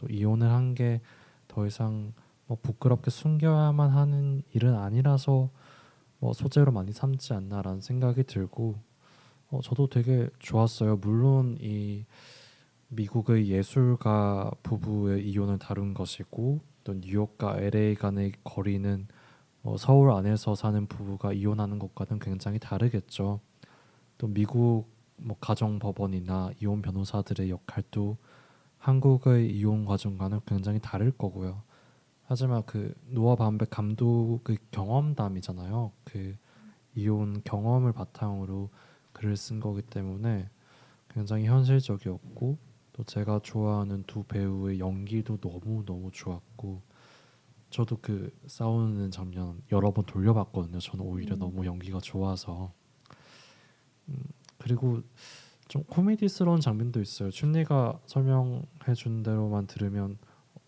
또 0.04 0.14
이혼을 0.14 0.50
한 0.52 0.76
게 0.76 1.02
더 1.48 1.66
이상 1.68 2.14
뭐 2.48 2.58
부끄럽게 2.62 3.12
숨겨야만 3.12 3.92
하는 3.92 4.42
일은 4.54 4.76
아니라서 4.76 5.50
뭐 6.20 6.34
소재로 6.34 6.72
많이 6.72 6.92
삼지 6.92 7.34
않나라는 7.34 7.82
생각이 7.82 8.24
들고 8.24 8.76
어, 9.52 9.60
저도 9.62 9.88
되게 9.88 10.30
좋았어요. 10.40 10.98
물론 10.98 11.58
이 11.62 12.06
미국의 12.90 13.50
예술가 13.50 14.52
부부의 14.64 15.28
이혼을 15.30 15.60
다룬 15.60 15.94
것이고 15.94 16.62
또 16.84 16.94
뉴욕과 16.96 17.58
LA 17.60 17.96
간의 17.96 18.32
거리는 18.44 19.08
어, 19.64 19.78
서울 19.78 20.12
안에서 20.12 20.56
사는 20.56 20.86
부부가 20.88 21.34
이혼하는 21.34 21.80
것과는 21.80 22.20
굉장히 22.20 22.60
다르겠죠. 22.60 23.40
또 24.18 24.28
미국 24.28 24.86
뭐 25.18 25.38
가정 25.40 25.80
법원이나 25.80 26.52
이혼 26.62 26.82
변호사들의 26.82 27.50
역할도 27.50 28.18
한국의 28.84 29.50
이혼 29.50 29.86
과정과는 29.86 30.42
굉장히 30.46 30.78
다를 30.82 31.10
거고요. 31.12 31.64
하지만 32.26 32.64
그 32.66 32.94
노아 33.06 33.38
밤백 33.38 33.70
감독의 33.70 34.58
경험담이잖아요. 34.72 35.94
그 36.04 36.36
이혼 36.94 37.42
경험을 37.46 37.94
바탕으로 37.94 38.70
글을 39.14 39.38
쓴 39.38 39.62
거기 39.62 39.82
때문에 39.82 40.50
굉장히 41.10 41.46
현실적이었고 41.46 42.58
또 42.92 43.04
제가 43.06 43.40
좋아하는 43.42 44.04
두 44.04 44.24
배우의 44.24 44.80
연기도 44.80 45.38
너무 45.38 45.86
너무 45.86 46.12
좋았고 46.12 46.82
저도 47.70 48.00
그 48.02 48.38
싸우는 48.48 49.12
장면 49.12 49.62
여러 49.72 49.92
번 49.92 50.04
돌려봤거든요. 50.04 50.80
저는 50.80 51.06
오히려 51.06 51.38
음. 51.38 51.40
너무 51.40 51.66
연기가 51.66 52.02
좋아서 52.02 52.74
음, 54.10 54.24
그리고 54.58 55.02
좀 55.74 55.84
코미디스러운 55.86 56.62
장면도 56.62 57.02
있어요. 57.02 57.32
춘리가 57.32 58.00
설명해 58.06 58.94
준 58.96 59.24
대로만 59.24 59.66
들으면 59.66 60.20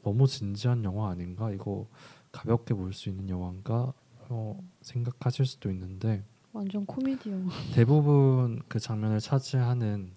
너무 0.03 0.25
진지한 0.25 0.83
영화 0.83 1.09
아닌가? 1.11 1.51
이거 1.51 1.87
가볍게 2.31 2.73
볼 2.73 2.91
수 2.91 3.09
있는 3.09 3.29
영화인가? 3.29 3.93
어, 4.29 4.59
생각하실 4.81 5.45
수도 5.45 5.69
있는데 5.69 6.25
완전 6.53 6.87
코미디 6.87 7.29
영화. 7.29 7.51
대부분 7.75 8.63
그 8.67 8.79
장면을 8.79 9.19
차지하는 9.19 10.11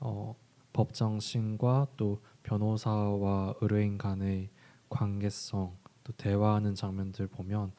어, 0.00 0.36
법정신과 0.74 1.86
또 1.96 2.20
변호사와 2.42 3.54
의뢰인 3.62 3.96
간의 3.96 4.50
관계성 4.90 5.74
또 6.04 6.12
대화하는 6.12 6.74
장면들 6.74 7.28
보면 7.28 7.72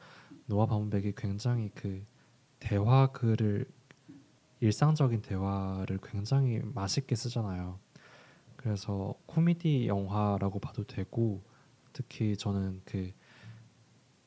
노아 0.46 0.66
바문백이 0.66 1.12
굉장히 1.16 1.70
그 1.72 2.04
대화 2.58 3.06
글을 3.12 3.64
일상적인 4.60 5.22
대화를 5.22 5.98
굉장히 6.02 6.60
맛있게 6.62 7.14
쓰잖아요. 7.14 7.78
그래서 8.56 9.14
코미디 9.26 9.86
영화라고 9.86 10.58
봐도 10.58 10.84
되고 10.84 11.42
특히 11.92 12.36
저는 12.36 12.82
그 12.84 13.12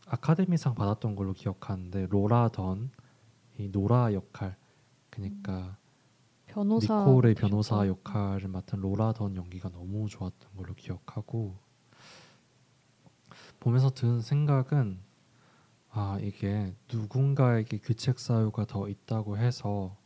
아카데미상 0.08 0.76
받았던 0.76 1.16
걸로 1.16 1.34
기억하는데 1.34 2.08
로라 2.08 2.50
던 2.50 2.92
이 3.58 3.70
노라 3.70 4.14
역할 4.14 4.56
그러니까 5.10 5.78
변호사 6.48 7.06
니콜의 7.06 7.36
변호사 7.36 7.88
역할을 7.88 8.48
맡은 8.48 8.80
로라 8.80 9.14
던 9.14 9.36
연기가 9.36 9.70
너무 9.70 10.08
좋았던 10.10 10.56
걸로 10.56 10.74
기억하고 10.74 11.58
보면서 13.60 13.90
든 13.92 14.22
생각은 14.22 15.00
아 15.92 16.18
이게 16.22 16.74
누군가에게 16.92 17.78
규책 17.78 18.20
사유가 18.20 18.66
더 18.66 18.88
있다고 18.90 19.38
해서 19.38 19.98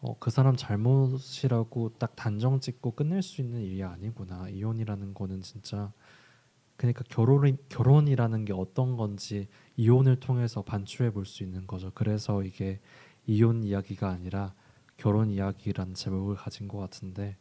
어, 0.00 0.16
그 0.18 0.30
사람 0.30 0.56
잘못이라고 0.56 1.94
딱 1.98 2.14
단정 2.16 2.60
짓고 2.60 2.92
끝낼 2.92 3.22
수 3.22 3.40
있는 3.40 3.60
일이 3.60 3.82
아니구나 3.82 4.48
이혼이라는 4.48 5.14
거는 5.14 5.40
진짜 5.42 5.92
그러니까 6.76 7.02
결혼 7.08 7.56
결혼이라는 7.68 8.44
게 8.44 8.52
어떤 8.52 8.96
건지 8.96 9.48
이혼을 9.76 10.20
통해서 10.20 10.62
반추해 10.62 11.10
볼 11.12 11.26
수 11.26 11.42
있는 11.42 11.66
거죠. 11.66 11.90
그래서 11.94 12.42
이게 12.44 12.80
이혼 13.26 13.64
이야기가 13.64 14.08
아니라 14.08 14.54
결혼 14.96 15.30
이야기라는 15.30 15.94
제목을 15.94 16.36
가진 16.36 16.68
것 16.68 16.78
같은데 16.78 17.36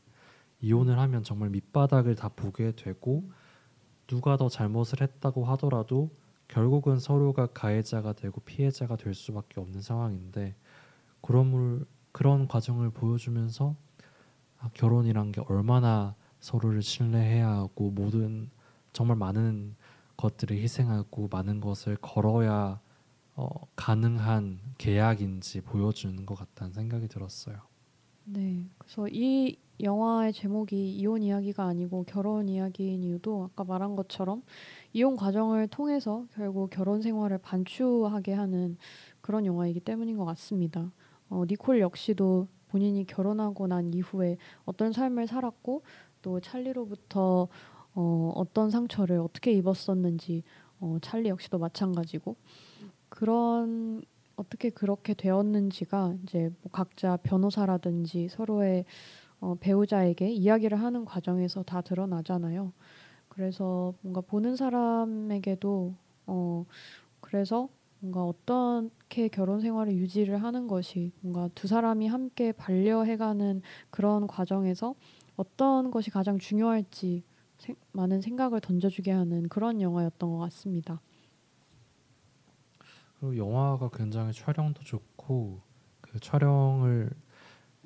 이혼을 0.61 0.97
하면 0.99 1.23
정말 1.23 1.49
밑바닥을 1.49 2.15
다 2.15 2.29
보게 2.29 2.71
되고 2.71 3.29
누가 4.07 4.37
더 4.37 4.49
잘못을 4.49 5.01
했다고 5.01 5.45
하더라도 5.45 6.09
결국은 6.47 6.97
서로가 6.99 7.47
가해자가 7.47 8.13
되고 8.13 8.41
피해자가 8.41 8.95
될 8.95 9.13
수밖에 9.13 9.59
없는 9.61 9.81
상황인데 9.81 10.55
그런 11.21 11.85
그런 12.17 12.47
과정을 12.47 12.89
보여주면서 12.89 13.75
아, 14.57 14.71
결혼이란 14.73 15.31
게 15.31 15.39
얼마나 15.41 16.15
서로를 16.39 16.81
신뢰해야 16.81 17.47
하고 17.47 17.91
모든 17.91 18.49
정말 18.91 19.17
많은 19.17 19.75
것들을 20.17 20.57
희생하고 20.57 21.27
많은 21.31 21.61
것을 21.61 21.95
걸어야 21.97 22.79
어, 23.35 23.47
가능한 23.75 24.61
계약인지 24.79 25.61
보여주는 25.61 26.25
것 26.25 26.33
같다는 26.33 26.73
생각이 26.73 27.07
들었어요. 27.07 27.57
네, 28.23 28.65
그래서 28.79 29.07
이 29.09 29.59
영화의 29.79 30.33
제목이 30.33 30.97
이혼 30.97 31.21
이야기가 31.21 31.65
아니고 31.65 32.05
결혼 32.05 32.49
이야기인 32.49 33.03
이유도 33.03 33.51
아까 33.51 33.63
말한 33.63 33.95
것처럼 33.95 34.41
이혼 34.91 35.17
과정을 35.17 35.67
통해서 35.67 36.25
결국 36.33 36.71
결혼 36.71 37.03
생활을 37.03 37.37
반추하게 37.37 38.33
하는 38.33 38.75
그런 39.21 39.45
영화이기 39.45 39.81
때문인 39.81 40.17
것 40.17 40.25
같습니다. 40.25 40.91
어, 41.29 41.43
니콜 41.47 41.79
역시도 41.79 42.47
본인이 42.69 43.05
결혼하고 43.05 43.67
난 43.67 43.93
이후에 43.93 44.37
어떤 44.65 44.91
삶을 44.91 45.27
살았고 45.27 45.83
또 46.21 46.39
찰리로부터 46.39 47.47
어, 47.95 48.31
어떤 48.35 48.69
상처를 48.69 49.19
어떻게 49.19 49.51
입었었는지 49.53 50.43
어, 50.79 50.97
찰리 51.01 51.29
역시도 51.29 51.57
마찬가지고 51.57 52.35
그런 53.09 54.01
어떻게 54.35 54.69
그렇게 54.69 55.13
되었는지가 55.13 56.15
이제 56.23 56.51
뭐 56.61 56.71
각자 56.71 57.17
변호사라든지 57.17 58.27
서로의 58.29 58.85
어, 59.39 59.55
배우자에게 59.59 60.29
이야기를 60.31 60.79
하는 60.79 61.05
과정에서 61.05 61.63
다 61.63 61.81
드러나잖아요. 61.81 62.71
그래서 63.29 63.93
뭔가 64.01 64.21
보는 64.21 64.55
사람에게도 64.55 65.93
어 66.27 66.65
그래서 67.21 67.69
뭔가 68.07 68.23
어떻게 68.23 69.27
결혼 69.27 69.59
생활을 69.59 69.93
유지를 69.93 70.41
하는 70.41 70.67
것이 70.67 71.11
뭔가 71.19 71.49
두 71.53 71.67
사람이 71.67 72.07
함께 72.07 72.51
반려해가는 72.53 73.61
그런 73.89 74.27
과정에서 74.27 74.95
어떤 75.35 75.91
것이 75.91 76.09
가장 76.09 76.39
중요할지 76.39 77.23
세, 77.57 77.75
많은 77.91 78.21
생각을 78.21 78.61
던져주게 78.61 79.11
하는 79.11 79.49
그런 79.49 79.81
영화였던 79.81 80.31
것 80.31 80.37
같습니다. 80.37 81.01
그리고 83.19 83.35
영화가 83.35 83.89
굉장히 83.89 84.31
촬영도 84.31 84.83
좋고 84.83 85.61
그 86.01 86.19
촬영을 86.19 87.09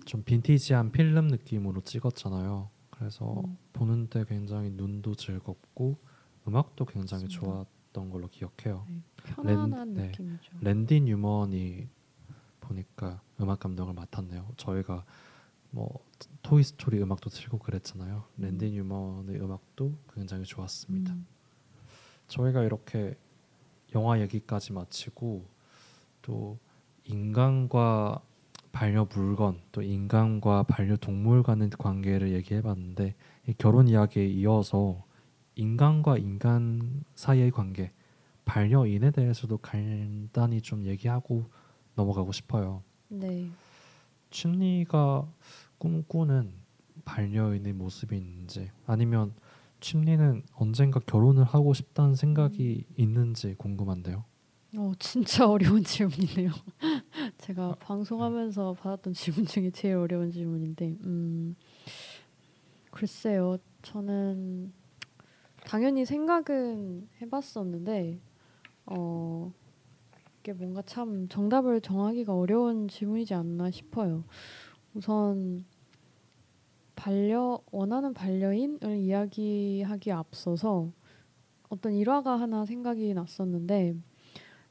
좀 0.06 0.24
빈티지한 0.24 0.92
필름 0.92 1.28
느낌으로 1.28 1.82
찍었잖아요. 1.82 2.70
그래서 2.92 3.42
음. 3.46 3.58
보는데 3.74 4.24
굉장히 4.26 4.70
눈도 4.70 5.16
즐겁고 5.16 5.98
음악도 6.48 6.86
굉장히 6.86 7.24
맞습 7.24 7.81
좋았던 7.92 8.10
걸로 8.10 8.28
기억해요. 8.28 8.86
네, 8.90 9.02
편안한 9.24 9.94
랜, 9.94 10.08
느낌이죠. 10.08 10.52
네, 10.60 10.74
랜디 10.74 11.02
뉴먼이 11.02 11.88
보니까 12.60 13.22
음악 13.40 13.60
감독을 13.60 13.94
맡았네요. 13.94 14.50
저희가 14.58 15.06
뭐 15.70 16.00
토이 16.42 16.64
스토리 16.64 17.02
음악도 17.02 17.30
틀고 17.30 17.60
그랬잖아요. 17.60 18.24
음. 18.36 18.42
랜디 18.42 18.72
뉴먼의 18.72 19.40
음악도 19.40 19.94
굉장히 20.14 20.44
좋았습니다. 20.44 21.14
음. 21.14 21.26
저희가 22.28 22.64
이렇게 22.64 23.16
영화 23.94 24.20
얘기까지 24.22 24.74
마치고 24.74 25.46
또 26.22 26.58
인간과 27.04 28.22
반려 28.72 29.06
물건 29.06 29.62
또 29.74 29.82
인간과 29.82 30.64
반려 30.64 30.96
동물 30.96 31.44
간의 31.44 31.72
관계를 31.78 32.32
얘기해봤는데 32.32 33.16
결혼 33.58 33.90
이야기에 33.90 34.28
이어서 34.28 35.04
인간과 35.56 36.18
인간 36.18 37.04
사이의 37.16 37.52
관계 37.52 37.92
반려인에 38.46 39.12
대해서도 39.12 39.58
간단히 39.58 40.62
좀 40.62 40.86
얘기하고 40.86 41.46
넘어가고 41.96 42.32
싶어요. 42.32 42.84
네. 43.08 43.48
춘리가 44.30 45.32
꿈꾸는 45.78 46.54
반려인의 47.06 47.74
모습이 47.74 48.16
있는지 48.18 48.72
아니면 48.86 49.34
침리는 49.80 50.44
언젠가 50.54 51.00
결혼을 51.00 51.44
하고 51.44 51.74
싶다는 51.74 52.16
생각이 52.16 52.86
음. 52.88 52.94
있는지 52.96 53.56
궁금한데요. 53.56 54.24
어 54.78 54.94
진짜 55.00 55.50
어려운 55.50 55.84
질문이네요. 55.84 56.52
제가 57.40 57.66
아, 57.66 57.76
방송하면서 57.80 58.76
네. 58.76 58.82
받았던 58.82 59.14
질문 59.14 59.46
중에 59.46 59.70
제일 59.72 59.96
어려운 59.96 60.32
질문인데, 60.32 60.98
음, 61.04 61.56
글쎄요. 62.90 63.58
저는 63.82 64.72
당연히 65.66 66.06
생각은 66.06 67.08
해봤었는데, 67.22 68.20
어, 68.88 69.54
이게 70.40 70.54
뭔가 70.54 70.82
참 70.82 71.28
정답을 71.28 71.82
정하기가 71.82 72.36
어려운 72.36 72.88
질문이지 72.88 73.34
않나 73.34 73.70
싶어요. 73.72 74.24
우선 74.94 75.66
반려 76.96 77.60
원하는 77.72 78.14
반려인을 78.14 78.98
이야기하기 78.98 80.12
앞서서 80.12 80.92
어떤 81.70 81.94
일화가 81.94 82.40
하나 82.40 82.66
생각이 82.66 83.14
났었는데 83.14 83.96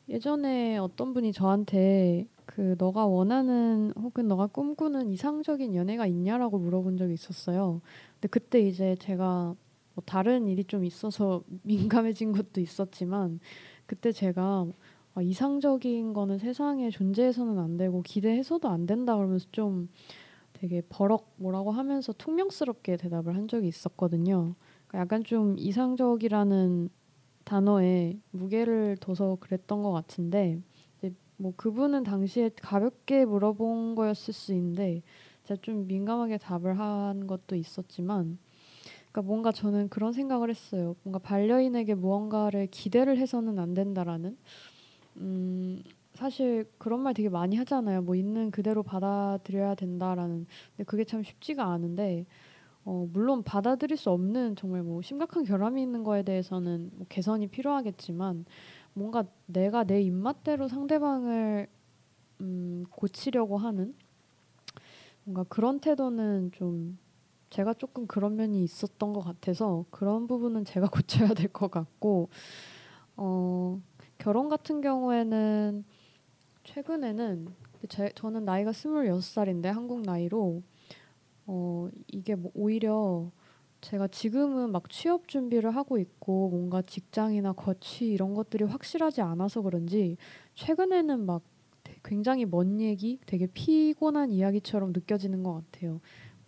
예전에 0.08 0.76
어떤 0.78 1.14
분이 1.14 1.32
저한테 1.32 2.26
그 2.46 2.74
너가 2.78 3.06
원하는 3.06 3.92
혹은 3.96 4.28
너가 4.28 4.48
꿈꾸는 4.48 5.08
이상적인 5.10 5.74
연애가 5.74 6.06
있냐라고 6.06 6.58
물어본 6.58 6.96
적이 6.98 7.14
있었어요. 7.14 7.80
근데 8.14 8.28
그때 8.28 8.60
이제 8.60 8.96
제가 9.00 9.54
뭐 9.94 10.02
다른 10.06 10.46
일이 10.46 10.64
좀 10.64 10.84
있어서 10.84 11.42
민감해진 11.62 12.32
것도 12.32 12.60
있었지만 12.60 13.40
그때 13.86 14.12
제가 14.12 14.66
아, 15.14 15.22
이상적인 15.22 16.12
거는 16.12 16.38
세상에 16.38 16.90
존재해서는 16.90 17.58
안 17.58 17.76
되고 17.76 18.02
기대해서도 18.02 18.68
안 18.68 18.86
된다 18.86 19.16
그러면서 19.16 19.46
좀 19.50 19.88
되게 20.52 20.82
버럭 20.88 21.34
뭐라고 21.36 21.72
하면서 21.72 22.12
퉁명스럽게 22.12 22.96
대답을 22.96 23.34
한 23.34 23.48
적이 23.48 23.68
있었거든요. 23.68 24.54
그러니까 24.86 24.98
약간 24.98 25.24
좀 25.24 25.56
이상적이라는 25.58 26.90
단어에 27.44 28.20
무게를 28.30 28.96
둬서 29.00 29.38
그랬던 29.40 29.82
것 29.82 29.90
같은데 29.90 30.60
뭐 31.40 31.54
그분은 31.56 32.02
당시에 32.02 32.50
가볍게 32.60 33.24
물어본 33.24 33.94
거였을 33.94 34.34
수 34.34 34.52
있는데 34.52 35.02
제가 35.44 35.58
좀 35.62 35.86
민감하게 35.86 36.36
답을 36.36 36.78
한 36.78 37.26
것도 37.26 37.56
있었지만 37.56 38.38
그러니까 39.10 39.22
뭔가 39.22 39.52
저는 39.52 39.88
그런 39.88 40.12
생각을 40.12 40.50
했어요. 40.50 40.94
뭔가 41.02 41.18
반려인에게 41.18 41.94
무언가를 41.94 42.68
기대를 42.68 43.18
해서는 43.18 43.58
안 43.58 43.74
된다라는 43.74 44.36
음 45.16 45.82
사실 46.14 46.68
그런 46.78 47.00
말 47.00 47.14
되게 47.14 47.28
많이 47.28 47.56
하잖아요. 47.56 48.02
뭐 48.02 48.14
있는 48.14 48.50
그대로 48.50 48.82
받아들여야 48.82 49.74
된다라는. 49.74 50.46
근데 50.76 50.84
그게 50.84 51.04
참 51.04 51.22
쉽지가 51.22 51.64
않은데 51.64 52.26
어, 52.84 53.08
물론 53.12 53.42
받아들일 53.42 53.96
수 53.96 54.10
없는 54.10 54.56
정말 54.56 54.82
뭐 54.82 55.02
심각한 55.02 55.44
결함이 55.44 55.82
있는 55.82 56.02
거에 56.02 56.22
대해서는 56.22 56.90
뭐 56.94 57.06
개선이 57.08 57.48
필요하겠지만 57.48 58.44
뭔가 58.94 59.24
내가 59.46 59.84
내 59.84 60.00
입맛대로 60.02 60.68
상대방을 60.68 61.68
음, 62.40 62.84
고치려고 62.90 63.58
하는 63.58 63.94
뭔가 65.24 65.44
그런 65.44 65.78
태도는 65.78 66.52
좀 66.52 66.98
제가 67.50 67.74
조금 67.74 68.06
그런 68.06 68.36
면이 68.36 68.62
있었던 68.64 69.12
것 69.12 69.20
같아서 69.20 69.84
그런 69.90 70.26
부분은 70.26 70.64
제가 70.64 70.88
고쳐야 70.90 71.34
될 71.34 71.48
것 71.52 71.70
같고 71.70 72.28
어, 73.16 73.80
결혼 74.18 74.48
같은 74.48 74.80
경우에는 74.80 75.84
최근에는 76.64 77.48
제, 77.88 78.10
저는 78.14 78.44
나이가 78.44 78.72
스물여섯 78.72 79.22
살인데 79.22 79.68
한국 79.70 80.02
나이로 80.02 80.62
어 81.46 81.88
이게 82.08 82.34
뭐 82.34 82.50
오히려 82.54 83.30
제가 83.80 84.08
지금은 84.08 84.72
막 84.72 84.90
취업 84.90 85.28
준비를 85.28 85.74
하고 85.74 85.98
있고 85.98 86.50
뭔가 86.50 86.82
직장이나 86.82 87.52
거취 87.54 88.06
이런 88.06 88.34
것들이 88.34 88.64
확실하지 88.64 89.22
않아서 89.22 89.62
그런지 89.62 90.16
최근에는 90.54 91.26
막 91.26 91.42
굉장히 92.04 92.46
먼 92.46 92.80
얘기, 92.80 93.18
되게 93.26 93.46
피곤한 93.46 94.30
이야기처럼 94.30 94.92
느껴지는 94.92 95.42
것 95.42 95.54
같아요. 95.54 96.00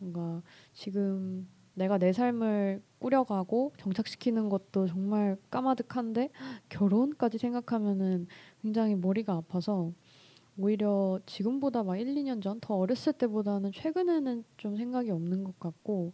뭔가 0.02 0.42
지금 0.72 1.48
내가 1.74 1.96
내 1.96 2.12
삶을 2.12 2.82
꾸려가고 2.98 3.72
정착시키는 3.78 4.48
것도 4.48 4.86
정말 4.88 5.36
까마득한데 5.50 6.30
결혼까지 6.68 7.38
생각하면은 7.38 8.26
굉장히 8.60 8.94
머리가 8.94 9.34
아파서 9.34 9.92
오히려 10.58 11.18
지금보다 11.24 11.82
막 11.82 11.96
1, 11.96 12.06
2년 12.14 12.42
전 12.42 12.60
더 12.60 12.74
어렸을 12.76 13.14
때보다는 13.14 13.72
최근에는 13.72 14.44
좀 14.58 14.76
생각이 14.76 15.10
없는 15.10 15.44
것 15.44 15.58
같고 15.58 16.12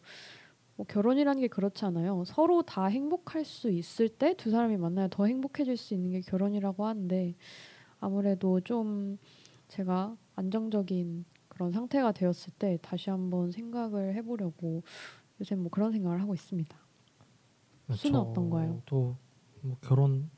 뭐 0.76 0.86
결혼이라는 0.86 1.40
게 1.40 1.48
그렇잖아요. 1.48 2.22
서로 2.24 2.62
다 2.62 2.86
행복할 2.86 3.44
수 3.44 3.68
있을 3.70 4.08
때 4.08 4.34
두 4.34 4.50
사람이 4.50 4.76
만나야 4.76 5.08
더 5.08 5.26
행복해질 5.26 5.76
수 5.76 5.94
있는 5.94 6.12
게 6.12 6.20
결혼이라고 6.20 6.86
하는데 6.86 7.34
아무래도 8.00 8.60
좀 8.60 9.18
제가 9.68 10.16
안정적인 10.36 11.24
그런 11.58 11.72
상태가 11.72 12.12
되었을 12.12 12.52
때 12.56 12.78
다시 12.80 13.10
한번 13.10 13.50
생각을 13.50 14.14
해보려고 14.14 14.84
요새 15.40 15.56
뭐 15.56 15.70
그런 15.70 15.90
생각을 15.90 16.20
하고 16.22 16.32
있습니다. 16.34 16.76
수는 17.94 18.20
어떤가요? 18.20 18.80
또 18.86 19.16
뭐 19.60 19.76
결혼 19.80 20.30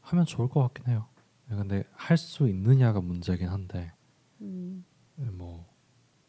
하면 0.00 0.24
좋을 0.24 0.48
것 0.48 0.62
같긴 0.62 0.86
해요. 0.86 1.06
근데 1.46 1.84
할 1.92 2.16
수 2.16 2.48
있느냐가 2.48 3.02
문제긴 3.02 3.48
한데 3.48 3.92
음. 4.40 4.82
뭐, 5.16 5.66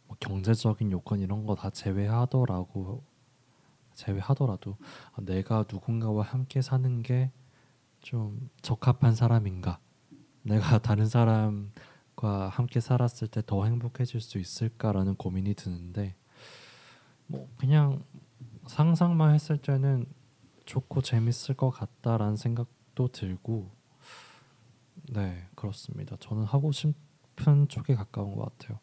뭐, 0.05 0.17
경제적인 0.19 0.91
요건 0.91 1.21
이런 1.21 1.45
거 1.45 1.55
다 1.55 1.69
제외하더라고 1.69 3.01
제외하더라도 3.93 4.75
내가 5.21 5.63
누군가와 5.71 6.23
함께 6.23 6.61
사는 6.61 7.01
게 7.01 7.31
좀 8.01 8.49
적합한 8.61 9.15
사람인가 9.15 9.79
내가 10.43 10.77
다른 10.79 11.07
사람 11.07 11.71
과 12.15 12.47
함께 12.49 12.79
살았을 12.79 13.27
때 13.27 13.41
더 13.41 13.65
행복해질 13.65 14.21
수 14.21 14.37
있을까라는 14.39 15.15
고민이 15.15 15.53
드는데 15.53 16.15
뭐 17.27 17.49
그냥 17.57 18.03
상상만 18.67 19.33
했을 19.33 19.57
때는 19.57 20.05
좋고 20.65 21.01
재밌을 21.01 21.55
것 21.55 21.69
같다라는 21.71 22.37
생각도 22.37 23.09
들고 23.09 23.69
네 25.09 25.45
그렇습니다. 25.55 26.15
저는 26.19 26.43
하고 26.45 26.71
싶은 26.71 27.67
쪽에 27.67 27.95
가까운 27.95 28.35
것 28.35 28.57
같아요. 28.57 28.79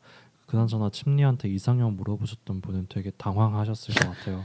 그나저나 0.46 0.90
침리한테 0.90 1.48
이상형 1.48 1.96
물어보셨던 1.96 2.60
분은 2.60 2.86
되게 2.88 3.10
당황하셨을 3.12 3.94
것 3.94 4.16
같아요. 4.16 4.44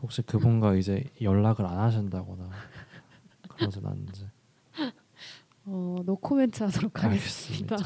혹시 0.00 0.22
그분과 0.22 0.76
이제 0.76 1.04
연락을 1.20 1.66
안 1.66 1.78
하신다거나 1.78 2.50
그러진 3.48 3.86
않는지. 3.86 4.26
어, 5.64 5.96
노코멘트 6.04 6.62
하도록 6.64 7.02
하겠습니다. 7.04 7.76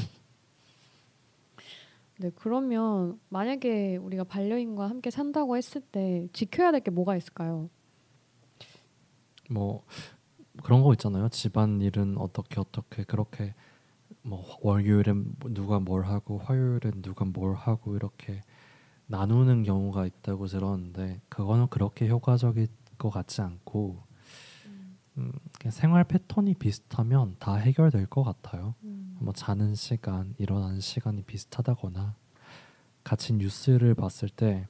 네, 2.18 2.30
그러면 2.34 3.20
만약에 3.28 3.96
우리가 3.96 4.24
반려인과 4.24 4.88
함께 4.88 5.10
산다고 5.10 5.56
했을 5.56 5.82
때 5.82 6.28
지켜야 6.32 6.70
될 6.72 6.80
게 6.80 6.90
뭐가 6.90 7.16
있을까요? 7.16 7.68
뭐 9.50 9.84
그런 10.62 10.82
거 10.82 10.92
있잖아요. 10.94 11.28
집안 11.28 11.80
일은 11.82 12.16
어떻게 12.18 12.58
어떻게 12.58 13.04
그렇게 13.04 13.54
뭐 14.22 14.42
월요일엔 14.62 15.36
누가 15.50 15.78
뭘 15.78 16.04
하고 16.06 16.38
화요일엔 16.38 17.02
누가 17.02 17.24
뭘 17.26 17.54
하고 17.54 17.94
이렇게 17.96 18.40
나누는 19.08 19.62
경우가 19.62 20.06
있다고 20.06 20.46
들었는데 20.46 21.20
그거는 21.28 21.68
그렇게 21.68 22.08
효과적일 22.08 22.68
것 22.98 23.10
같지 23.10 23.42
않고 23.42 24.02
음, 25.18 25.32
생활 25.70 26.04
패턴이 26.04 26.54
비슷하면 26.54 27.36
다 27.38 27.56
해결될 27.56 28.06
것 28.06 28.22
같아요. 28.22 28.74
음. 28.84 29.16
뭐 29.20 29.32
자는 29.32 29.74
시간, 29.74 30.34
일어나는 30.38 30.80
시간이 30.80 31.22
비슷하다거나 31.22 32.14
같이 33.02 33.32
뉴스를 33.32 33.94
봤을 33.94 34.28
때 34.28 34.68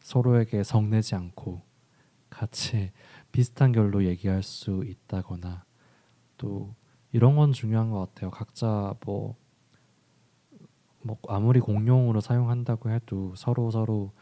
서로에게 0.00 0.62
성내지 0.62 1.14
않고 1.14 1.62
같이 2.30 2.92
비슷한 3.32 3.72
결로 3.72 4.04
얘기할 4.04 4.42
수 4.42 4.84
있다거나 4.86 5.64
또 6.38 6.74
이런 7.12 7.36
건 7.36 7.52
중요한 7.52 7.90
것 7.90 7.98
같아요. 7.98 8.30
각자 8.30 8.94
뭐, 9.04 9.36
뭐 11.02 11.18
아무리 11.28 11.60
공용으로 11.60 12.20
사용한다고 12.20 12.90
해도 12.90 13.34
서로 13.36 13.70
서로 13.70 14.12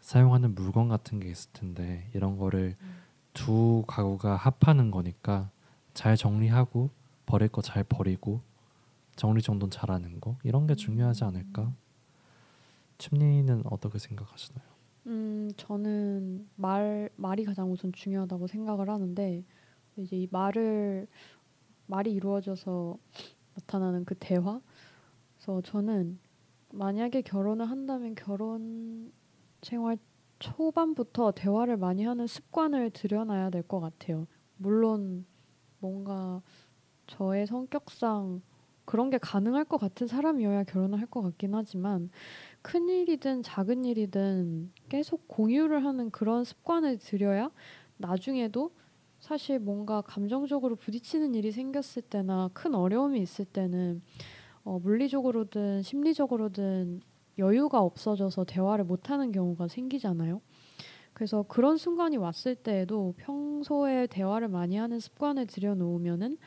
사용하는 0.00 0.54
물건 0.54 0.88
같은 0.88 1.20
게 1.20 1.30
있을 1.30 1.50
텐데 1.52 2.10
이런 2.14 2.36
거를 2.36 2.76
음. 2.80 3.03
두 3.34 3.84
가구가 3.86 4.36
합하는 4.36 4.90
거니까 4.90 5.50
잘 5.92 6.16
정리하고 6.16 6.88
버릴 7.26 7.48
거 7.48 7.60
잘 7.60 7.84
버리고 7.84 8.40
정리 9.16 9.42
정돈 9.42 9.70
잘하는 9.70 10.20
거 10.20 10.36
이런 10.42 10.66
게 10.66 10.74
중요하지 10.74 11.24
않을까? 11.24 11.72
침리는 12.98 13.62
어떻게 13.66 13.98
생각하시나요? 13.98 14.64
음, 15.06 15.50
저는 15.56 16.48
말 16.56 17.10
말이 17.16 17.44
가장 17.44 17.70
우선 17.70 17.92
중요하다고 17.92 18.46
생각을 18.46 18.88
하는데 18.88 19.44
이제 19.96 20.16
이 20.16 20.28
말을 20.30 21.06
말이 21.86 22.12
이루어져서 22.12 22.96
나타나는 23.54 24.04
그 24.04 24.14
대화. 24.18 24.60
그래서 25.36 25.60
저는 25.60 26.18
만약에 26.72 27.22
결혼을 27.22 27.68
한다면 27.70 28.14
결혼 28.14 29.12
생활 29.62 29.98
초반부터 30.38 31.32
대화를 31.32 31.76
많이 31.76 32.04
하는 32.04 32.26
습관을 32.26 32.90
들여놔야 32.90 33.50
될 33.50 33.62
것 33.62 33.80
같아요. 33.80 34.26
물론 34.56 35.26
뭔가 35.80 36.42
저의 37.06 37.46
성격상 37.46 38.42
그런 38.84 39.10
게 39.10 39.18
가능할 39.18 39.64
것 39.64 39.78
같은 39.78 40.06
사람이어야 40.06 40.64
결혼을 40.64 40.98
할 41.00 41.06
것 41.06 41.22
같긴 41.22 41.54
하지만 41.54 42.10
큰 42.62 42.88
일이든 42.88 43.42
작은 43.42 43.84
일이든 43.84 44.72
계속 44.88 45.26
공유를 45.28 45.84
하는 45.84 46.10
그런 46.10 46.44
습관을 46.44 46.98
들여야 46.98 47.50
나중에도 47.96 48.72
사실 49.20 49.58
뭔가 49.58 50.02
감정적으로 50.02 50.76
부딪히는 50.76 51.34
일이 51.34 51.50
생겼을 51.50 52.02
때나 52.02 52.50
큰 52.52 52.74
어려움이 52.74 53.20
있을 53.22 53.46
때는 53.46 54.02
어, 54.64 54.78
물리적으로든 54.78 55.82
심리적으로든 55.82 57.00
여유가 57.38 57.80
없어져서 57.82 58.44
대화를 58.44 58.84
못하는 58.84 59.32
경우가 59.32 59.68
생기잖아요. 59.68 60.40
그래서 61.12 61.44
그런 61.48 61.76
순간이 61.76 62.16
왔을 62.16 62.54
때에도 62.56 63.14
평소에 63.18 64.06
대화를 64.08 64.48
많이 64.48 64.76
하는 64.76 64.98
습관을 65.00 65.46
들여놓으면은 65.46 66.38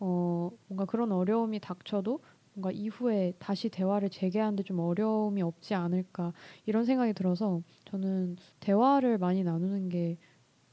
어, 0.00 0.50
뭔가 0.68 0.84
그런 0.84 1.12
어려움이 1.12 1.60
닥쳐도 1.60 2.20
뭔가 2.54 2.70
이후에 2.72 3.34
다시 3.38 3.68
대화를 3.68 4.10
재개하는데 4.10 4.62
좀 4.64 4.80
어려움이 4.80 5.42
없지 5.42 5.74
않을까 5.74 6.32
이런 6.66 6.84
생각이 6.84 7.12
들어서 7.12 7.62
저는 7.86 8.36
대화를 8.60 9.18
많이 9.18 9.44
나누는 9.44 9.88
게 9.90 10.18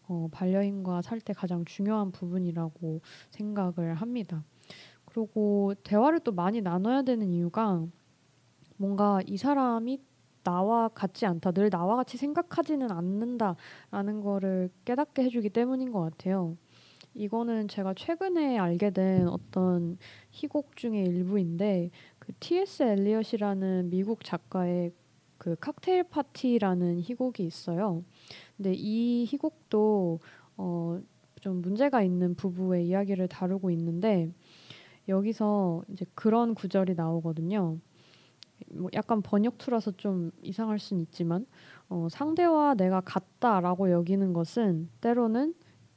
어, 0.08 0.28
반려인과 0.32 1.02
살 1.02 1.20
때 1.22 1.34
가장 1.34 1.66
중요한 1.66 2.12
부분이라고 2.12 3.02
생각을 3.32 3.95
합니다. 3.95 4.44
그리고 5.06 5.74
대화를 5.84 6.20
또 6.22 6.32
많이 6.32 6.62
나눠야 6.62 7.04
되는 7.04 7.30
이유가 7.32 7.86
뭔가 8.78 9.22
이 9.26 9.38
사람이 9.38 10.00
나와 10.44 10.90
같지 10.90 11.26
않다, 11.26 11.52
늘 11.52 11.70
나와 11.70 11.95
같이 11.95 12.18
생각하지는 12.18 12.91
않는다라는 12.91 14.22
거를 14.22 14.70
깨닫게 14.86 15.24
해주기 15.24 15.50
때문인 15.50 15.91
것 15.91 16.02
같아요. 16.02 16.58
이거는 17.16 17.68
제가 17.68 17.94
최근에 17.94 18.58
알게 18.58 18.90
된 18.90 19.28
어떤 19.28 19.98
희곡 20.32 20.76
중의 20.76 21.06
일부인데 21.06 21.91
그 22.20 22.34
T.S. 22.40 22.84
엘리엇이라는 22.84 23.90
미국 23.90 24.24
작가의 24.24 24.91
그 25.38 25.56
칵테일 25.60 26.06
파티라는 26.06 27.02
희곡이 27.02 27.45
있어요. 27.45 28.04
근데 28.58 28.74
이 28.74 29.26
희곡도 29.26 30.20
어, 30.58 31.00
좀 31.41 31.62
문제가 31.62 32.02
있는 32.02 32.34
부부의 32.36 32.88
이야기를 32.88 33.28
다루고 33.28 33.70
있는데 33.72 34.32
여기서 35.08 35.84
이제 35.90 36.06
그런 36.16 36.56
구절이 36.56 36.95
나오거든요. 36.95 37.78
뭐 38.72 38.90
약간 38.94 39.22
번역투라서 39.22 39.91
좀 39.98 40.31
이상할 40.41 40.80
수는 40.80 41.02
있지만 41.03 41.45
어, 41.90 42.07
상대와 42.10 42.76
내가 42.76 43.02
같다라고 43.02 43.91
여기는 43.91 44.34
것은 44.34 44.90
때로는 45.02 45.53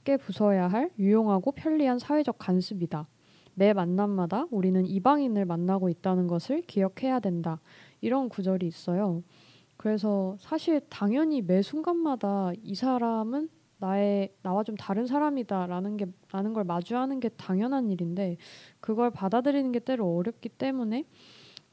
함께 0.06 0.16
부숴야 0.16 0.68
할 0.68 0.90
유용하고 1.00 1.50
편리한 1.50 1.98
사회적 1.98 2.38
간습이다. 2.38 3.08
매 3.54 3.72
만남마다 3.72 4.46
우리는 4.52 4.86
이방인을 4.86 5.44
만나고 5.44 5.88
있다는 5.88 6.28
것을 6.28 6.62
기억해야 6.62 7.18
된다. 7.18 7.60
이런 8.00 8.28
구절이 8.28 8.64
있어요. 8.66 9.24
그래서 9.76 10.36
사실 10.38 10.80
당연히 10.88 11.42
매 11.42 11.60
순간마다 11.60 12.52
이 12.62 12.76
사람은 12.76 13.48
나의 13.78 14.32
나와 14.42 14.62
좀 14.62 14.76
다른 14.76 15.06
사람이다라는 15.06 15.96
게 15.96 16.06
라는 16.30 16.52
걸 16.52 16.64
마주하는 16.64 17.18
게 17.18 17.28
당연한 17.30 17.90
일인데 17.90 18.36
그걸 18.80 19.10
받아들이는 19.10 19.72
게 19.72 19.80
때로 19.80 20.16
어렵기 20.16 20.50
때문에 20.50 21.04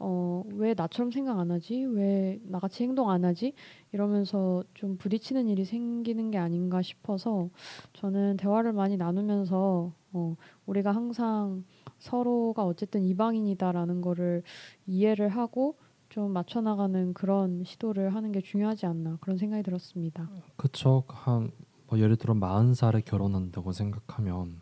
어, 0.04 0.44
왜 0.54 0.74
나처럼 0.74 1.12
생각 1.12 1.40
안 1.40 1.52
하지? 1.52 1.86
왜 1.86 2.40
나같이 2.44 2.84
행동 2.84 3.10
안 3.10 3.24
하지? 3.26 3.54
이러면서 3.92 4.64
좀 4.74 4.98
부딪히는 4.98 5.48
일이 5.48 5.66
생기는 5.66 6.30
게 6.32 6.38
아닌가 6.38 6.82
싶어서 6.82 7.50
저는 7.94 8.38
대화를 8.38 8.74
많이 8.74 8.98
나누면서 8.98 9.94
어, 10.12 10.36
우리가 10.66 10.92
항상 10.92 11.64
서로가 12.00 12.66
어쨌든 12.66 13.02
이방인이다라는 13.04 14.02
거를 14.02 14.44
이해를 14.86 15.30
하고 15.30 15.78
좀 16.10 16.32
맞춰 16.32 16.62
나가는 16.62 17.14
그런 17.14 17.64
시도를 17.64 18.14
하는 18.14 18.32
게 18.32 18.42
중요하지 18.42 18.86
않나 18.86 19.18
그런 19.22 19.38
생각이 19.38 19.64
들었습니다. 19.64 20.30
그쵸. 20.58 21.04
한 21.08 21.52
뭐 21.94 22.00
예를 22.00 22.16
들어 22.16 22.34
마흔 22.34 22.74
살에 22.74 23.02
결혼한다고 23.02 23.72
생각하면 23.72 24.62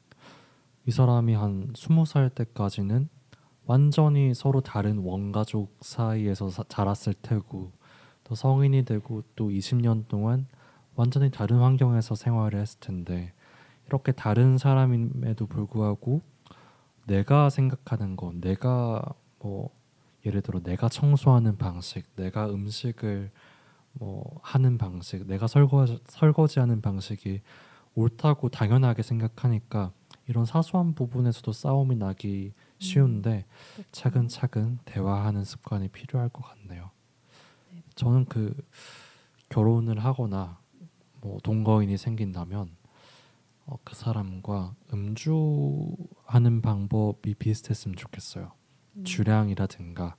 이 0.86 0.92
사람이 0.92 1.34
한 1.34 1.72
스무 1.78 2.06
살 2.06 2.30
때까지는 2.30 3.08
완전히 3.66 4.34
서로 4.34 4.62
다른 4.62 4.98
원가족 5.00 5.78
사이에서 5.82 6.50
사, 6.50 6.64
자랐을 6.68 7.14
테고 7.22 7.72
또 8.24 8.36
성인이 8.36 8.86
되고 8.86 9.24
또 9.36 9.50
20년 9.50 10.08
동안 10.08 10.48
완전히 10.96 11.32
다른 11.32 11.60
환경에서 11.60 12.16
생활을 12.16 12.60
했을 12.60 12.80
텐데 12.80 13.34
이렇게 13.88 14.12
다른 14.12 14.58
사람임에도 14.58 15.48
불구하고 15.48 16.22
내가 17.08 17.50
생각하는 17.50 18.16
건 18.16 18.42
내가 18.42 19.02
뭐 19.40 19.70
예를 20.26 20.42
들어 20.42 20.62
내가 20.62 20.88
청소하는 20.88 21.58
방식, 21.58 22.06
내가 22.16 22.50
음식을 22.50 23.32
뭐 23.94 24.40
하는 24.42 24.78
방식, 24.78 25.26
내가 25.28 25.48
설거지 25.48 26.00
설거지하는 26.06 26.82
방식이 26.82 27.42
옳다고 27.96 28.50
당연하게 28.50 29.04
생각하니까 29.04 29.92
이런 30.28 30.46
사소한 30.46 30.94
부분에서도 30.94 31.52
싸움이 31.52 31.96
나기 31.96 32.54
쉬운데 32.82 33.46
음, 33.78 33.84
차근차근 33.92 34.80
대화하는 34.86 35.44
습관이 35.44 35.90
필요할 35.90 36.30
것 36.30 36.44
같네요. 36.44 36.90
네. 37.72 37.84
저는 37.96 38.26
그 38.26 38.56
결혼을 39.50 40.04
하거나 40.04 40.60
뭐 41.22 41.40
동거인이 41.44 41.96
생긴다면 41.98 42.76
어, 43.68 43.78
그 43.84 43.96
사람과 43.96 44.76
음주하는 44.92 46.62
방법이 46.62 47.36
비슷했으면 47.36 47.96
좋겠어요. 47.96 48.52
음. 48.96 49.04
주량이라든가 49.04 50.16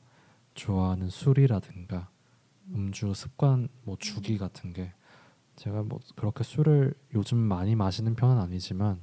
좋아하는 0.54 1.08
술이라든가 1.08 2.10
음주 2.74 3.12
습관 3.14 3.68
뭐 3.82 3.96
주기 3.98 4.38
같은 4.38 4.72
게 4.72 4.92
제가 5.56 5.82
뭐 5.82 5.98
그렇게 6.14 6.44
술을 6.44 6.94
요즘 7.14 7.38
많이 7.38 7.74
마시는 7.74 8.14
편은 8.14 8.38
아니지만 8.38 9.00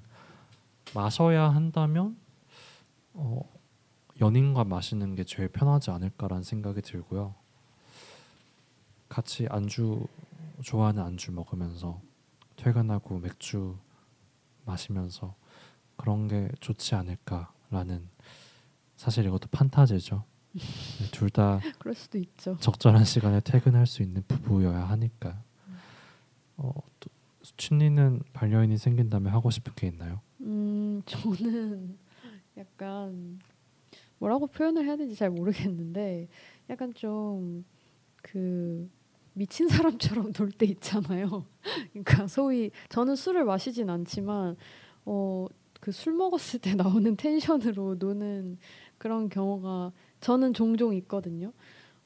마셔야 0.96 1.50
한다면 1.50 2.18
어, 3.14 3.42
연인과 4.22 4.66
마시는 4.66 5.16
게 5.16 5.24
제일 5.24 5.50
편하지 5.50 5.92
않을까라는 5.92 6.44
생각이 6.44 6.82
들고요. 6.82 7.36
같이 9.08 9.48
안주 9.50 10.06
좋아하는 10.62 11.04
안주 11.04 11.32
먹으면서 11.32 12.02
퇴근하고 12.56 13.20
맥주 13.20 13.78
마시면서 14.66 15.36
그런 15.96 16.28
게 16.28 16.50
좋지 16.60 16.96
않을까라는 16.96 18.08
사실 18.98 19.26
이것도 19.26 19.48
판타지죠. 19.52 20.24
네, 20.54 21.12
둘다 21.12 21.60
그럴 21.80 21.96
수도 21.96 22.18
있죠. 22.18 22.58
적절한 22.58 23.06
시간에 23.06 23.40
퇴근할 23.40 23.88
수 23.88 24.04
있는 24.04 24.24
부부여야 24.28 24.90
하니까. 24.90 25.42
어, 26.58 26.74
춘리는 27.56 28.22
반려인이 28.34 28.78
생긴다면 28.78 29.32
하고 29.32 29.50
싶은 29.50 29.74
게 29.76 29.88
있나요? 29.88 30.20
음, 30.42 31.02
저는 31.06 31.98
약간 32.80 33.40
뭐라고 34.20 34.48
표현을 34.48 34.86
해야 34.86 34.96
되는지 34.96 35.16
잘 35.18 35.30
모르겠는데 35.30 36.28
약간 36.70 36.94
좀 36.94 37.66
그 38.22 38.90
미친 39.34 39.70
사람처럼 39.70 40.34
놀 40.38 40.52
때 40.52 40.66
있잖아요. 40.66 41.46
그러니까 41.94 42.28
소위 42.28 42.70
저는 42.90 43.16
술을 43.16 43.46
마시진 43.46 43.90
않지만 43.90 44.56
어 45.06 45.48
그 45.82 45.92
술 45.94 46.14
먹었을 46.14 46.60
때 46.60 46.76
나오는 46.76 47.16
텐션으로 47.16 47.96
노는 48.00 48.58
그런 48.98 49.30
경우가 49.30 49.94
저는 50.20 50.54
종종 50.54 50.94
있거든요. 50.96 51.54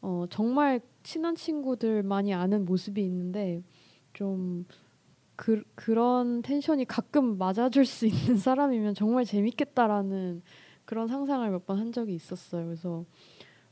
어 0.01 0.25
정말 0.29 0.79
친한 1.01 1.35
친구들 1.35 2.03
많이 2.03 2.33
아는 2.35 2.65
모습이 2.65 3.03
있는데 3.03 3.63
좀 4.13 4.65
그, 5.35 5.63
그런 5.75 6.43
텐션이 6.43 6.85
가끔 6.85 7.37
맞아줄 7.39 7.85
수 7.87 8.05
있는 8.05 8.37
사람이면 8.37 8.93
정말 8.93 9.25
재밌겠다라는 9.25 10.43
그런 10.85 11.07
상상을 11.07 11.49
몇 11.49 11.65
번 11.65 11.77
한 11.79 11.91
적이 11.91 12.15
있었어요. 12.15 12.65
그래서 12.65 13.05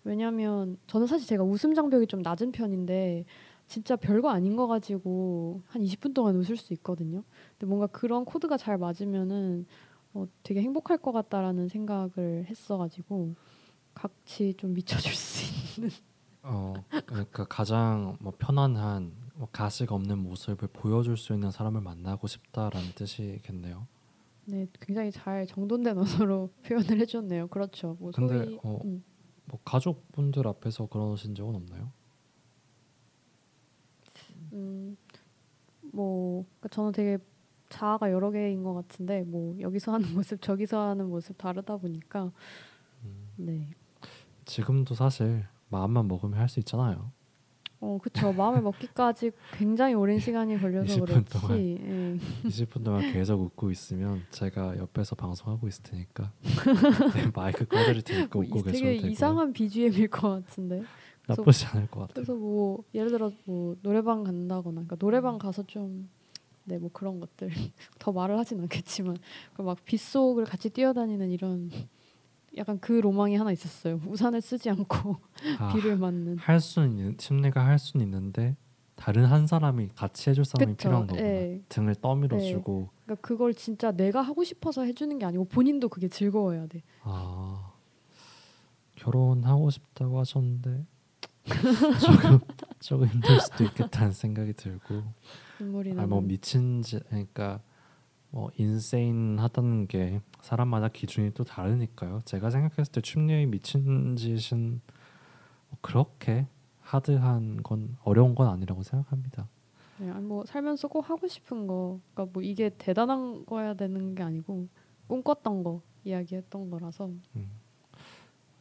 왜냐하면 0.04 0.78
저는 0.88 1.08
사실 1.08 1.28
제가 1.28 1.44
웃음 1.44 1.74
장벽이 1.74 2.08
좀 2.08 2.22
낮은 2.22 2.52
편인데 2.52 3.26
진짜 3.68 3.96
별거 3.96 4.30
아닌 4.30 4.56
거 4.56 4.68
가지고 4.68 5.62
한 5.68 5.82
20분 5.82 6.14
동안 6.14 6.36
웃을 6.36 6.58
수 6.58 6.74
있거든요. 6.74 7.24
근데 7.58 7.68
뭔가 7.68 7.88
그런 7.88 8.26
코드가 8.26 8.58
잘 8.58 8.78
맞으면은 8.78 9.66
어, 10.14 10.26
되게 10.44 10.62
행복할 10.62 10.98
것 10.98 11.12
같다라는 11.14 11.70
생각을 11.70 12.46
했어가지고 12.50 13.36
같이 13.94 14.54
좀 14.58 14.74
미쳐줄 14.74 15.14
수 15.14 15.80
있는. 15.80 15.90
어, 16.44 16.74
그러니까 17.06 17.46
가장 17.46 18.18
뭐 18.20 18.34
편안한 18.38 19.14
뭐 19.36 19.48
가식 19.52 19.92
없는 19.92 20.18
모습을 20.18 20.68
보여줄 20.74 21.16
수 21.16 21.34
있는 21.34 21.52
사람을 21.52 21.82
만나고 21.82 22.28
싶다라는 22.28 22.90
뜻이겠네요. 22.96 23.88
네, 24.46 24.68
굉장히 24.80 25.12
잘 25.12 25.46
정돈된 25.48 25.98
언어로 25.98 26.50
표현을 26.66 27.00
해줬네요. 27.02 27.48
그렇죠. 27.48 27.96
뭐 28.00 28.12
근데 28.14 28.46
소위, 28.46 28.60
어, 28.64 28.80
음. 28.84 29.04
뭐 29.46 29.60
가족분들 29.64 30.48
앞에서 30.48 30.88
그러신 30.88 31.36
적은 31.36 31.56
없나요? 31.56 31.92
음, 34.54 34.98
뭐 35.94 36.44
그러니까 36.60 36.70
저는 36.70 36.92
되게 36.92 37.18
자아가 37.70 38.12
여러 38.12 38.32
개인 38.32 38.64
것 38.64 38.74
같은데 38.74 39.24
뭐 39.24 39.58
여기서 39.60 39.94
하는 39.94 40.08
모습 40.14 40.42
저기서 40.42 40.90
하는 40.90 41.08
모습 41.10 41.38
다르다 41.38 41.78
보니까 41.78 42.32
음. 43.04 43.30
네 43.38 43.70
지금도 44.46 44.94
사실 44.96 45.46
마음만 45.70 46.08
먹으면 46.08 46.38
할 46.38 46.50
수 46.50 46.60
있잖아요. 46.60 47.12
어, 47.82 47.98
그쵸. 48.02 48.32
마음을 48.32 48.62
먹기까지 48.62 49.32
굉장히 49.54 49.96
오랜 49.96 50.20
시간이 50.20 50.60
걸려서 50.60 50.94
20분 50.94 51.06
그렇지. 51.08 51.40
동안, 51.40 51.60
예. 51.60 52.18
20분 52.48 52.84
동안 52.84 53.12
계속 53.12 53.42
웃고 53.42 53.72
있으면 53.72 54.22
제가 54.30 54.78
옆에서 54.78 55.16
방송하고 55.16 55.68
있을 55.68 55.84
테니까 55.84 56.32
네, 57.16 57.32
마이크 57.34 57.66
꺼드릴 57.66 58.04
테니까 58.04 58.30
뭐 58.34 58.44
웃고 58.46 58.62
계셔도 58.62 58.72
되고. 58.72 59.02
되게 59.02 59.08
이상한 59.10 59.52
BGM일 59.52 60.08
것 60.10 60.30
같은데. 60.46 60.84
나쁘지 61.28 61.66
않을 61.68 61.88
것 61.88 62.02
같아요. 62.02 62.14
그래서 62.14 62.36
뭐 62.36 62.84
예를 62.94 63.10
들어 63.12 63.32
뭐 63.46 63.76
노래방 63.82 64.24
간다거나, 64.24 64.74
그러니까 64.82 64.96
노래방 64.98 65.38
가서 65.38 65.64
좀 65.64 66.10
네, 66.66 66.78
뭐 66.78 66.90
그런 66.94 67.20
것들 67.20 67.50
더 68.00 68.12
말을 68.12 68.38
하진 68.38 68.60
않겠지만 68.62 69.18
그막 69.56 69.84
빗속을 69.86 70.46
같이 70.46 70.70
뛰어다니는 70.70 71.32
이런 71.32 71.72
약간 72.58 72.80
그 72.80 72.94
로망이 72.94 73.36
하나 73.36 73.52
있었어요. 73.52 74.00
우산을 74.06 74.42
쓰지 74.42 74.70
않고 74.70 75.16
아, 75.60 75.74
비를 75.74 75.98
맞는. 75.98 76.38
할 76.38 76.60
수는 76.60 76.92
있는 76.98 77.18
침례가 77.18 77.66
할 77.66 77.80
수는 77.80 78.06
있는데 78.06 78.56
다른 78.96 79.26
한 79.26 79.48
사람이 79.48 79.90
같이 79.96 80.30
해줄 80.30 80.46
사람이 80.46 80.74
그쵸, 80.74 80.90
필요한 80.90 81.08
거구나. 81.08 81.26
예. 81.28 81.62
등을 81.70 81.96
떠밀어주고. 81.96 82.90
예. 82.92 83.02
그러니까 83.06 83.28
그걸 83.28 83.54
진짜 83.54 83.92
내가 83.92 84.22
하고 84.22 84.44
싶어서 84.44 84.84
해주는 84.84 85.18
게 85.18 85.26
아니고 85.26 85.46
본인도 85.46 85.90
그게 85.90 86.08
즐거워야 86.08 86.68
돼. 86.68 86.84
아 87.04 87.72
결혼하고 88.96 89.70
싶다고 89.70 90.20
하셨는데 90.20 90.86
조금 92.06 92.40
조금 92.80 93.08
힘들 93.08 93.40
수도 93.40 93.64
있겠다는 93.64 94.12
생각이 94.12 94.54
들고. 94.54 95.04
아뭐 95.98 96.22
미친 96.22 96.82
지 96.82 97.00
그러니까 97.10 97.62
뭐 98.32 98.50
인세인하다는 98.58 99.88
게 99.88 100.22
사람마다 100.42 100.88
기준이 100.88 101.34
또 101.34 101.44
다르니까요. 101.44 102.22
제가 102.26 102.50
생각했을 102.50 102.92
때 102.92 103.02
춤녀의 103.02 103.46
미친 103.48 104.16
짓은 104.16 104.82
뭐 105.70 105.80
그렇게 105.82 106.48
하드한 106.80 107.62
건 107.64 107.98
어려운 108.04 108.34
건 108.36 108.48
아니라고 108.48 108.84
생각합니다. 108.84 109.48
네, 109.98 110.12
뭐 110.14 110.44
살면서 110.46 110.88
꼭 110.88 111.10
하고 111.10 111.28
싶은 111.28 111.68
거, 111.68 112.00
그러니까 112.14 112.34
뭐 112.34 112.42
이게 112.42 112.70
대단한 112.78 113.46
거야 113.46 113.74
되는 113.76 114.16
게 114.16 114.24
아니고 114.24 114.68
꿈꿨던 115.08 115.64
거 115.64 115.82
이야기했던 116.06 116.72
거라서. 116.72 117.12
음. 117.36 117.52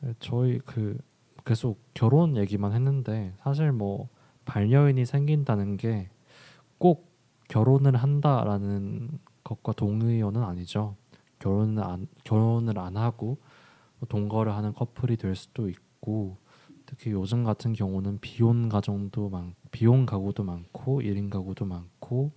네, 0.01 0.15
저희 0.19 0.59
그 0.59 0.99
계속 1.45 1.81
결혼 1.95 2.37
얘기만 2.37 2.73
했는데 2.73 3.33
사실 3.39 3.73
뭐 3.73 4.09
반려인이 4.45 5.07
생긴다는 5.07 5.77
게 5.77 6.11
꼭 6.81 7.13
결혼을 7.49 7.95
한다라는 7.95 9.11
것과 9.51 9.73
동의어는 9.73 10.43
아니죠. 10.43 10.95
결혼을 11.41 11.83
안 11.83 12.07
결혼을 12.25 12.79
안 12.79 12.97
하고 12.97 13.39
동거를 14.09 14.55
하는 14.55 14.73
커플이 14.73 15.17
될 15.17 15.35
수도 15.35 15.69
있고 15.69 16.37
특히 16.87 17.11
요즘 17.11 17.45
같은 17.45 17.73
경우는 17.73 18.19
비혼 18.21 18.69
가정도 18.69 19.29
많 19.29 19.55
비혼 19.71 20.07
가구도 20.07 20.45
많고 20.45 21.01
1인 21.01 21.31
가구도 21.31 21.65
많고 21.65 22.31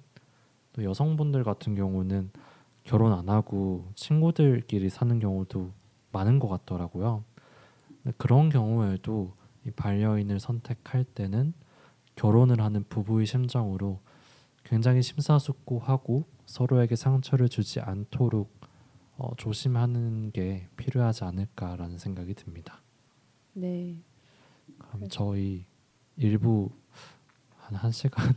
또 0.73 0.83
여성분들 0.83 1.43
같은 1.43 1.75
경우는 1.75 2.31
결혼 2.83 3.13
안 3.13 3.29
하고 3.29 3.91
친구들끼리 3.95 4.89
사는 4.89 5.19
경우도 5.19 5.71
많은 6.11 6.39
것 6.39 6.47
같더라고요. 6.47 7.23
그런 8.17 8.49
경우에도 8.49 9.33
이 9.65 9.71
반려인을 9.71 10.39
선택할 10.39 11.05
때는 11.05 11.53
결혼을 12.15 12.61
하는 12.61 12.83
부부의 12.89 13.25
심정으로 13.25 13.99
굉장히 14.63 15.01
심사숙고하고 15.01 16.25
서로에게 16.45 16.95
상처를 16.95 17.49
주지 17.49 17.79
않도록 17.79 18.51
어, 19.17 19.35
조심하는 19.37 20.31
게 20.31 20.67
필요하지 20.75 21.23
않을까라는 21.23 21.97
생각이 21.97 22.33
듭니다. 22.33 22.81
네. 23.53 24.01
그럼 24.77 25.07
저희 25.09 25.65
일부 26.17 26.71
한 27.57 27.77
1시간 27.79 28.35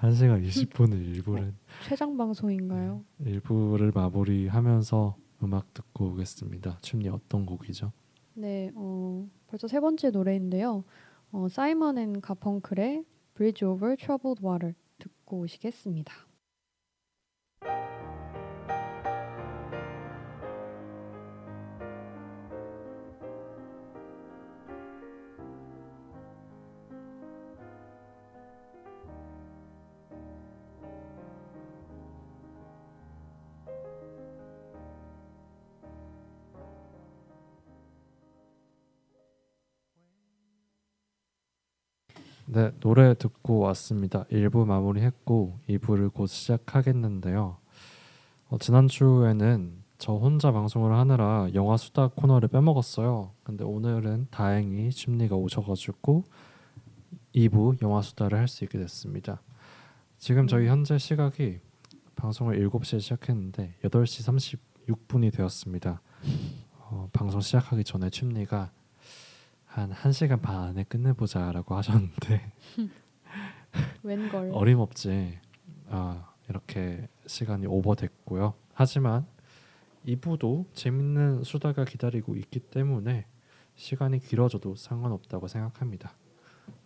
1시간 0.00 0.46
20분을 0.46 0.92
일부를 0.92 1.48
어, 1.48 1.52
최장 1.86 2.16
방송인가요? 2.16 3.04
네, 3.18 3.30
일부를 3.30 3.92
마무리하면서 3.94 5.16
음악 5.42 5.72
듣고 5.74 6.06
오겠습니다. 6.10 6.78
춤이 6.80 7.08
어떤 7.08 7.44
곡이죠? 7.46 7.92
네, 8.34 8.70
어, 8.74 9.28
벌써 9.46 9.68
세 9.68 9.80
번째 9.80 10.10
노래인데요. 10.10 10.84
어, 11.32 11.48
사이먼 11.48 11.98
앤 11.98 12.20
가펑클의 12.20 13.04
Bridge 13.34 13.66
Over 13.66 13.96
Troubled 13.96 14.44
Water 14.44 14.74
듣고 14.98 15.40
오시겠습니다. 15.40 16.23
네, 42.54 42.70
노래 42.78 43.14
듣고 43.14 43.58
왔습니다. 43.58 44.26
1부 44.30 44.64
마무리했고 44.64 45.58
2부를 45.68 46.12
곧 46.12 46.28
시작하겠는데요. 46.28 47.56
어, 48.48 48.58
지난주에는 48.58 49.82
저 49.98 50.12
혼자 50.12 50.52
방송을 50.52 50.92
하느라 50.92 51.48
영화 51.54 51.76
수다 51.76 52.10
코너를 52.14 52.48
빼먹었어요. 52.48 53.32
근데 53.42 53.64
오늘은 53.64 54.28
다행히 54.30 54.92
심리가 54.92 55.34
오셔가지고 55.34 56.22
2부 57.34 57.82
영화 57.82 58.00
수다를 58.02 58.38
할 58.38 58.46
수 58.46 58.62
있게 58.62 58.78
됐습니다. 58.78 59.42
지금 60.18 60.46
저희 60.46 60.68
현재 60.68 60.96
시각이 60.96 61.58
방송을 62.14 62.64
7시에 62.70 63.00
시작했는데 63.00 63.74
8시 63.82 64.56
36분이 64.86 65.34
되었습니다. 65.34 66.00
어, 66.78 67.08
방송 67.12 67.40
시작하기 67.40 67.82
전에 67.82 68.10
춤리가 68.10 68.70
한 69.74 69.90
1시간 69.90 70.40
반 70.40 70.68
안에 70.68 70.84
끝내보자 70.84 71.50
라고 71.50 71.74
하셨는데 71.74 72.52
웬걸 74.04 74.52
어림없지 74.52 75.36
아, 75.88 76.32
이렇게 76.48 77.08
시간이 77.26 77.66
오버됐고요. 77.66 78.54
하지만 78.72 79.26
2부도 80.06 80.66
재밌는 80.74 81.42
수다가 81.42 81.84
기다리고 81.84 82.36
있기 82.36 82.60
때문에 82.60 83.26
시간이 83.74 84.20
길어져도 84.20 84.76
상관없다고 84.76 85.48
생각합니다. 85.48 86.12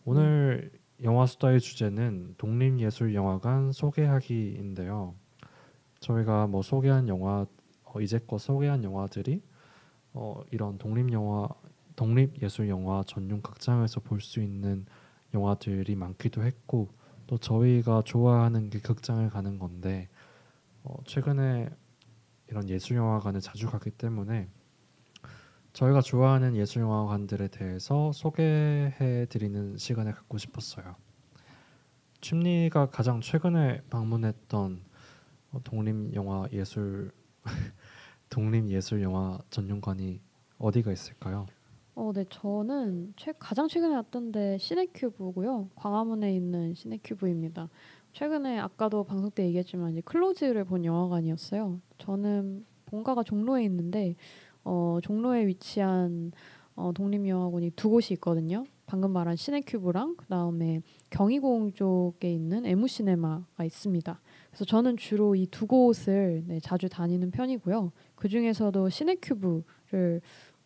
오늘 0.07 0.73
영화 1.03 1.27
수다의 1.27 1.61
주제는 1.61 2.37
독립예술영화관 2.39 3.73
소개하기인데요. 3.73 5.15
저희가 6.01 6.47
뭐 6.47 6.63
소개한 6.63 7.07
영화 7.09 7.45
어, 7.85 8.01
이제껏 8.01 8.41
소개한 8.41 8.83
영화들이 8.83 9.43
어, 10.15 10.43
이런 10.51 10.79
독립 10.79 11.13
영화 11.13 11.49
독립 11.99 12.41
예술 12.41 12.69
영화 12.69 13.03
전용 13.05 13.43
극장에서 13.43 13.99
볼 13.99 14.21
수 14.21 14.41
있는 14.41 14.87
영화들이 15.35 15.97
많기도 15.97 16.45
했고 16.45 16.95
또 17.27 17.39
저희가 17.39 18.03
좋아하는 18.05 18.71
게 18.71 18.79
극장을 18.79 19.29
가는 19.31 19.59
건데 19.59 20.09
어, 20.85 20.95
최근에 21.05 21.69
이런 22.47 22.69
예술 22.69 22.97
영화관을 22.99 23.41
자주 23.41 23.69
가기 23.69 23.91
때문에 23.91 24.49
저희가 25.73 26.01
좋아하는 26.01 26.55
예술 26.55 26.83
영화관들에 26.83 27.49
대해서 27.49 28.13
소개해 28.13 29.27
드리는 29.29 29.77
시간을 29.77 30.13
갖고 30.13 30.39
싶었어요. 30.39 30.95
춤리가 32.21 32.91
가장 32.91 33.21
최근에 33.21 33.83
방문했던 33.91 34.85
어, 35.51 35.61
독립 35.65 36.15
영화 36.15 36.47
예술 36.53 37.11
독립 38.31 38.69
예술 38.69 39.03
영화 39.03 39.39
전용관이 39.51 40.21
어디가 40.59 40.93
있을까요? 40.93 41.47
어, 42.01 42.13
네, 42.13 42.25
저는 42.31 43.13
최, 43.17 43.33
가장 43.41 43.67
최근에 43.67 43.93
왔던 43.97 44.31
데 44.31 44.57
시네큐브고요. 44.59 45.71
광화문에 45.75 46.33
있는 46.33 46.73
시네큐브입니다. 46.73 47.69
최근에 48.13 48.57
아까도 48.61 49.03
방송 49.03 49.33
때 49.33 49.45
얘기했지만 49.47 49.91
이제 49.91 50.01
클로즈를 50.03 50.65
본 50.65 50.85
영화관이었어요. 50.85 51.81
저는 51.99 52.65
본가가 52.87 53.25
종로에 53.25 53.65
있는데 53.65 54.15
어, 54.63 54.99
종로에 55.03 55.49
위치한 55.49 56.31
어, 56.77 56.93
독립영화관이 56.95 57.71
두 57.71 57.91
곳이 57.91 58.15
있거든요. 58.15 58.63
방금 58.87 59.11
말한 59.11 59.35
시네큐브랑 59.35 60.15
그다음에 60.19 60.81
경희공 61.11 61.73
쪽에 61.73 62.33
있는 62.33 62.65
에무시네마가 62.65 63.65
있습니다. 63.65 64.21
그래서 64.51 64.65
저는 64.65 64.97
주로 64.97 65.35
이 65.35 65.47
두 65.51 65.67
곳을 65.67 66.45
네, 66.47 66.61
자주 66.61 66.89
다니는 66.89 67.33
편이고요. 67.33 67.91
그 68.15 68.29
중에서도 68.29 68.89
시네큐브를 68.89 70.21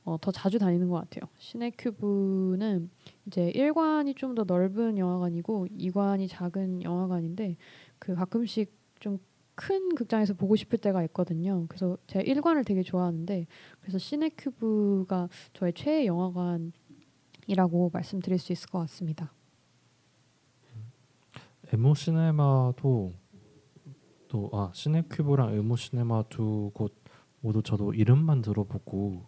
어, 0.05 0.19
더 0.21 0.31
자주 0.33 0.59
다니는 0.59 0.89
것 0.89 0.97
같아요. 0.97 1.31
시네큐브는 1.39 2.91
이제 3.27 3.53
1관이 3.55 4.17
좀 4.17 4.35
더 4.35 4.45
넓은 4.45 4.99
영화관이고 4.99 5.67
2관이 5.79 6.29
작은 6.29 6.83
영화관인데 6.83 7.57
그 7.99 8.15
가끔씩 8.15 8.73
좀 9.01 9.19
큰 9.55 9.95
극장에서 9.95 10.33
보고 10.33 10.57
싶을 10.57 10.79
때가 10.79 11.05
있거든요. 11.05 11.67
그래서 11.69 11.99
제가 12.07 12.23
일관을 12.23 12.65
되게 12.65 12.83
좋아하는데 12.83 13.47
그래서 13.81 13.99
시네큐브가 13.99 15.29
저의 15.53 15.75
최애 15.75 16.07
영화관이라고 16.07 17.91
말씀드릴 17.93 18.39
수 18.39 18.53
있을 18.53 18.71
것 18.71 18.79
같습니다. 18.81 19.31
에모 21.73 21.95
시네마도 21.95 23.13
또 24.29 24.49
아 24.53 24.71
시네큐브랑 24.75 25.55
에모 25.55 25.77
시네마 25.77 26.25
두 26.31 26.71
곳 26.75 26.95
모두 27.41 27.63
저도 27.63 27.93
이름만 27.93 28.41
들어보고 28.41 29.27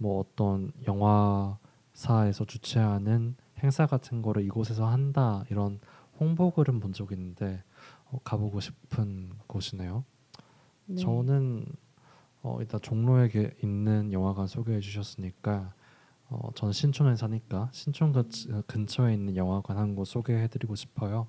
뭐 0.00 0.18
어떤 0.20 0.72
영화사에서 0.86 2.44
주최하는 2.46 3.36
행사 3.62 3.86
같은 3.86 4.22
거를 4.22 4.42
이곳에서 4.44 4.86
한다 4.86 5.44
이런 5.50 5.78
홍보 6.18 6.50
글은 6.50 6.80
본적 6.80 7.12
있는데 7.12 7.62
어, 8.10 8.18
가보고 8.24 8.60
싶은 8.60 9.30
곳이네요. 9.46 10.04
네. 10.86 10.96
저는 10.96 11.66
어, 12.42 12.56
일단 12.60 12.80
종로에 12.80 13.28
게- 13.28 13.54
있는 13.62 14.10
영화관 14.12 14.46
소개해 14.46 14.80
주셨으니까 14.80 15.74
어, 16.30 16.48
전 16.54 16.72
신촌에 16.72 17.14
사니까 17.16 17.68
신촌 17.72 18.12
근처, 18.12 18.62
근처에 18.66 19.12
있는 19.12 19.36
영화관 19.36 19.76
한 19.76 19.94
곳 19.94 20.06
소개해 20.06 20.48
드리고 20.48 20.74
싶어요. 20.76 21.26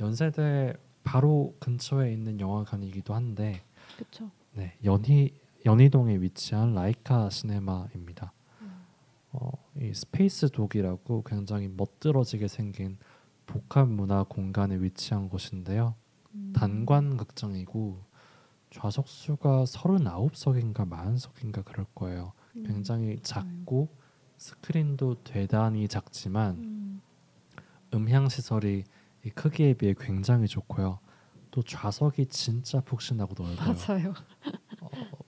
연세대 0.00 0.74
바로 1.02 1.54
근처에 1.60 2.12
있는 2.12 2.40
영화관이기도 2.40 3.14
한데 3.14 3.62
그렇죠. 3.96 4.30
네, 4.52 4.76
연희 4.84 5.32
연희동에 5.66 6.20
위치한 6.20 6.74
라이카 6.74 7.28
시네마입니다. 7.28 8.32
어, 9.32 9.50
이 9.80 9.92
스페이스 9.92 10.48
독이라고 10.50 11.24
굉장히 11.24 11.68
멋들어지게 11.68 12.46
생긴 12.46 12.96
복합 13.46 13.88
문화 13.88 14.22
공간에 14.22 14.76
위치한 14.76 15.28
곳인데요. 15.28 15.96
음. 16.34 16.52
단관 16.54 17.16
극장이고 17.16 18.00
좌석 18.70 19.08
수가 19.08 19.64
39석인가 19.64 20.88
40석인가 20.88 21.64
그럴 21.64 21.84
거예요. 21.96 22.32
음. 22.54 22.62
굉장히 22.64 23.18
작고 23.20 23.88
스크린도 24.38 25.24
대단히 25.24 25.88
작지만 25.88 26.56
음. 26.58 27.00
음향 27.92 28.28
시설이 28.28 28.84
이 29.24 29.30
크기에 29.30 29.74
비해 29.74 29.94
굉장히 29.98 30.46
좋고요. 30.46 31.00
또 31.50 31.62
좌석이 31.62 32.26
진짜 32.26 32.80
푹신하고 32.80 33.34
넓어요. 33.42 33.74
맞아요. 33.88 34.14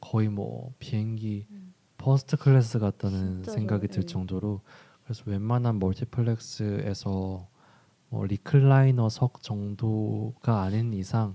어, 0.08 0.10
거의 0.10 0.28
뭐 0.28 0.72
비행기 0.78 1.46
음. 1.50 1.74
first 1.98 2.36
class 2.36 2.78
같다는. 2.78 3.44
생각이 3.44 3.88
들 3.88 4.02
예. 4.02 4.06
정도로 4.06 4.62
그래서 5.04 5.22
웬만한 5.26 5.78
멀티플렉스에서 5.78 7.48
뭐 8.10 8.24
recliner석 8.24 9.42
정도가 9.42 10.62
아닌 10.62 10.94
이상 10.94 11.34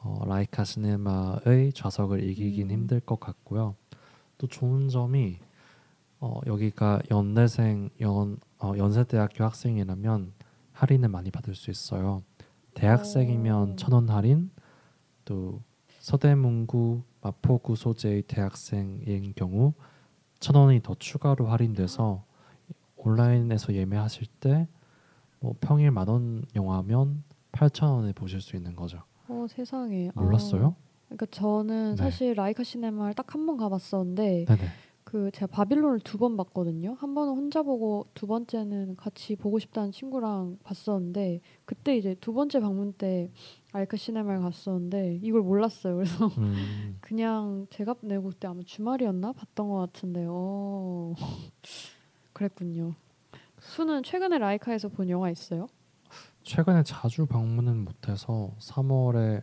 어, 0.00 0.22
라이카 0.26 0.64
시네마의 0.64 1.72
좌석을 1.74 2.24
이기긴 2.24 2.68
음. 2.68 2.72
힘들 2.72 3.00
것 3.00 3.20
같고요. 3.20 3.76
또 4.36 4.46
좋은 4.46 4.88
점이 4.88 5.38
어, 6.20 6.40
여기가 6.46 7.00
연대생 7.10 7.90
연 8.00 8.38
어, 8.58 8.72
연세대학교 8.76 9.44
학생이라면 9.44 10.32
할인을 10.72 11.08
많이 11.08 11.30
받을 11.30 11.54
수 11.54 11.70
있어요. 11.70 12.22
대학생이면 12.74 13.72
오. 13.72 13.76
천원 13.76 14.08
할인, 14.08 14.50
또 15.24 15.60
서대문구 16.00 17.02
마포구 17.32 17.76
소재의 17.76 18.22
대학생인 18.22 19.32
경우 19.36 19.74
천 20.40 20.56
원이 20.56 20.80
더 20.82 20.94
추가로 20.94 21.46
할인돼서 21.48 22.24
온라인에서 22.96 23.74
예매하실 23.74 24.26
때 24.40 24.66
뭐 25.40 25.54
평일 25.60 25.92
만 25.92 26.08
원 26.08 26.42
영화면 26.56 27.22
8천 27.52 27.92
원에 27.94 28.12
보실 28.12 28.40
수 28.40 28.56
있는 28.56 28.74
거죠. 28.74 28.98
어 29.28 29.46
세상에. 29.48 30.10
아, 30.16 30.20
몰랐어요? 30.20 30.74
그러니까 31.06 31.26
저는 31.30 31.90
네. 31.94 31.96
사실 32.02 32.34
라이카 32.34 32.64
시네마를 32.64 33.14
딱 33.14 33.36
한 33.36 33.46
번 33.46 33.56
가봤었는데 33.56 34.46
네네. 34.46 34.60
그 35.04 35.30
제가 35.32 35.46
바빌론을 35.46 36.00
두 36.00 36.18
번 36.18 36.36
봤거든요. 36.36 36.96
한 36.98 37.14
번은 37.14 37.34
혼자 37.34 37.62
보고 37.62 38.06
두 38.14 38.26
번째는 38.26 38.96
같이 38.96 39.36
보고 39.36 39.60
싶다는 39.60 39.92
친구랑 39.92 40.58
봤었는데 40.64 41.40
그때 41.64 41.96
이제 41.96 42.16
두 42.20 42.32
번째 42.32 42.58
방문 42.58 42.92
때 42.94 43.30
라이카 43.72 43.96
시네마를 43.96 44.40
갔었는데 44.40 45.20
이걸 45.22 45.42
몰랐어요. 45.42 45.96
그래서 45.96 46.26
음, 46.38 46.98
그냥 47.00 47.66
제가 47.70 47.94
내고 48.02 48.30
그때 48.30 48.48
아마 48.48 48.62
주말이었나 48.64 49.32
봤던 49.32 49.68
것 49.68 49.76
같은데요. 49.76 50.30
어. 50.32 51.14
그랬군요. 52.32 52.94
수는 53.60 54.02
최근에 54.02 54.38
라이카에서 54.38 54.88
본 54.88 55.10
영화 55.10 55.30
있어요? 55.30 55.66
최근에 56.44 56.82
자주 56.84 57.26
방문은 57.26 57.84
못해서 57.84 58.54
3월에 58.58 59.42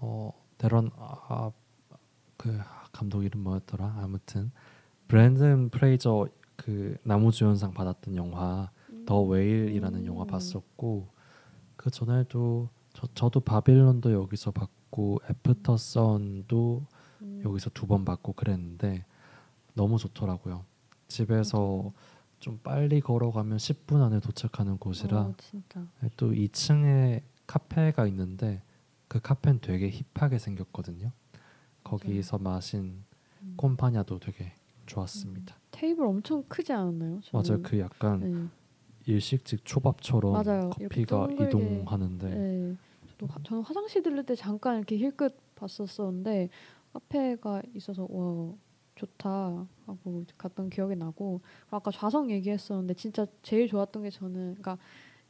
어 0.00 0.32
데런 0.56 0.90
아 0.96 1.50
그 2.38 2.56
감독 2.92 3.24
이름 3.24 3.42
뭐였더라 3.42 3.98
아무튼 4.00 4.50
브랜든 5.08 5.68
프레이저 5.68 6.28
그 6.56 6.96
남우주연상 7.02 7.74
받았던 7.74 8.16
영화 8.16 8.70
더 9.04 9.20
웨일이라는 9.22 10.00
음. 10.00 10.06
영화 10.06 10.24
봤었고 10.24 11.08
그 11.76 11.90
전에도 11.90 12.70
저, 12.98 13.06
저도 13.14 13.38
바빌론도 13.40 14.12
여기서 14.12 14.50
봤고 14.50 15.20
애프터 15.30 15.76
선도 15.76 16.84
음. 17.22 17.40
여기서 17.44 17.70
두번 17.70 18.04
봤고 18.04 18.32
그랬는데 18.32 19.04
너무 19.74 19.98
좋더라고요. 19.98 20.64
집에서 21.06 21.92
좀 22.40 22.58
빨리 22.64 23.00
걸어가면 23.00 23.58
10분 23.58 24.02
안에 24.02 24.18
도착하는 24.18 24.78
곳이라 24.78 25.20
어, 25.20 25.34
진짜. 25.38 25.86
또 26.16 26.32
2층에 26.32 27.22
카페가 27.46 28.08
있는데 28.08 28.62
그 29.06 29.20
카페는 29.20 29.60
되게 29.60 29.90
힙하게 30.14 30.38
생겼거든요. 30.38 31.12
거기서 31.84 32.38
마신 32.38 33.04
음. 33.42 33.54
콤파냐도 33.56 34.18
되게 34.18 34.52
좋았습니다. 34.86 35.54
테이블 35.70 36.04
엄청 36.04 36.42
크지 36.48 36.72
않았나요? 36.72 37.20
맞아요. 37.32 37.62
그 37.62 37.78
약간 37.78 38.20
네. 38.20 38.48
일식집 39.12 39.64
초밥처럼 39.64 40.32
맞아요. 40.32 40.70
커피가. 40.70 41.28
이동하는데 41.30 42.28
네. 42.28 42.76
저도 43.18 43.26
화- 43.32 43.40
저는 43.44 43.62
화장실 43.62 44.02
들릴 44.02 44.24
때 44.24 44.34
잠깐 44.34 44.76
이렇게 44.76 44.96
힐끗 44.96 45.36
봤었었는데 45.56 46.48
카페가 46.92 47.62
있어서 47.74 48.06
와 48.10 48.54
좋다 48.94 49.66
하고 49.86 50.24
갔던 50.36 50.70
기억이 50.70 50.96
나고 50.96 51.40
아까 51.70 51.90
좌석 51.90 52.30
얘기했었는데 52.30 52.94
진짜 52.94 53.26
제일 53.42 53.68
좋았던 53.68 54.02
게 54.04 54.10
저는 54.10 54.54
그러니까 54.54 54.78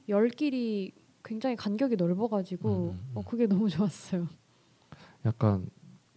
열길이 0.09 0.93
굉장히 1.23 1.56
간격이 1.56 1.97
넓어가지고 1.97 2.69
음, 2.70 2.89
음. 2.90 3.10
어, 3.15 3.23
그게 3.24 3.47
너무 3.47 3.69
좋았어요. 3.69 4.27
약간 5.24 5.69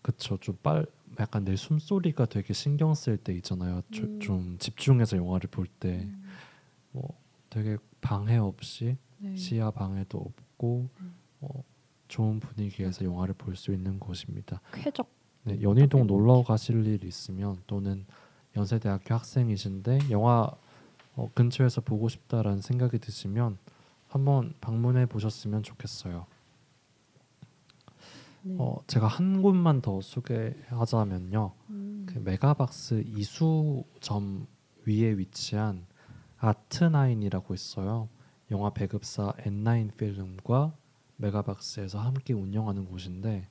그쵸 0.01 0.37
좀 0.37 0.57
빨 0.63 0.85
약간 1.19 1.43
내 1.43 1.57
숨소리가 1.57 2.25
되게 2.27 2.53
신경 2.53 2.93
쓸 2.93 3.17
때 3.17 3.33
있잖아요. 3.33 3.81
조- 3.91 4.03
음. 4.03 4.19
좀 4.21 4.57
집중해서 4.59 5.17
영화를 5.17 5.49
볼때뭐 5.49 6.05
음, 6.95 7.07
되게 7.49 7.77
방해 7.99 8.37
없이 8.37 8.95
네. 9.17 9.35
시야 9.35 9.71
방해도 9.71 10.17
없고 10.17 10.87
음. 11.01 11.13
어, 11.41 11.63
좋은 12.07 12.39
분위기에서 12.39 13.05
영화를 13.05 13.33
볼 13.35 13.55
수 13.55 13.71
있는 13.73 13.99
곳입니다. 13.99 14.61
쾌적. 14.73 15.07
네, 15.43 15.53
음, 15.55 15.61
연희동 15.61 16.07
놀러 16.07 16.43
가실 16.43 16.85
일 16.85 17.03
있으면 17.05 17.57
또는 17.67 18.05
연세대학교 18.55 19.13
학생이신데 19.15 20.09
영화 20.11 20.51
어, 21.15 21.29
근처에서 21.33 21.81
보고 21.81 22.09
싶다라는 22.09 22.61
생각이 22.61 22.99
드시면 22.99 23.57
한번 24.07 24.53
방문해 24.61 25.05
보셨으면 25.05 25.63
좋겠어요. 25.63 26.25
네. 28.43 28.55
어, 28.57 28.81
제가 28.87 29.07
한 29.07 29.41
곳만 29.41 29.81
더 29.81 30.01
소개하자면요. 30.01 31.51
음. 31.69 32.05
그 32.09 32.17
메가박스 32.19 33.03
이수점 33.05 34.47
위에 34.85 35.17
위치한 35.17 35.85
아트나인이라고 36.39 37.53
있어요. 37.53 38.09
영화 38.49 38.71
배급사 38.71 39.31
N9 39.45 39.95
필름과 39.95 40.73
메가박스에서 41.21 41.99
함께 41.99 42.33
운영하는 42.33 42.85
곳인데 42.85 43.47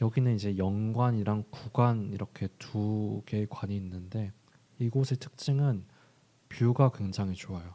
여기는 0.00 0.34
이제 0.34 0.56
영관이랑 0.56 1.44
구관 1.50 2.12
이렇게 2.12 2.48
두 2.58 3.22
개의 3.26 3.46
관이 3.50 3.76
있는데 3.76 4.32
이곳의 4.78 5.18
특징은 5.18 5.84
뷰가 6.48 6.92
굉장히 6.92 7.34
좋아요. 7.34 7.74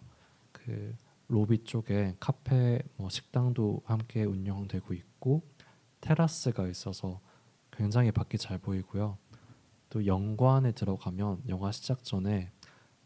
그 0.51 0.95
로비 1.27 1.63
쪽에 1.63 2.15
카페 2.19 2.81
뭐 2.95 3.09
식당도 3.09 3.81
함께 3.85 4.23
운영되고 4.23 4.93
있고 4.93 5.41
테라스가 6.01 6.67
있어서 6.67 7.19
굉장히 7.71 8.11
밖이 8.11 8.37
잘 8.37 8.57
보이고요. 8.57 9.17
또 9.89 10.05
영관에 10.05 10.71
들어가면 10.71 11.43
영화 11.49 11.71
시작 11.71 12.03
전에 12.03 12.51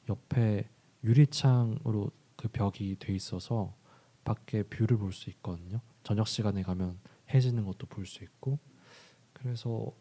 옆에 0.10 0.70
유리창으로 1.04 2.12
그 2.36 2.48
벽이 2.48 2.98
돼 3.00 3.14
있어서 3.14 3.76
밖에 4.24 4.64
view를 4.64 4.98
볼 4.98 5.12
수 5.12 5.30
있거든요. 5.32 5.82
저녁 6.08 6.28
시간에 6.28 6.62
가면 6.64 6.98
해지는 7.34 7.66
것도 7.66 7.88
볼 7.88 8.06
수 8.06 8.24
있고 8.24 8.60
그래서 9.34 9.92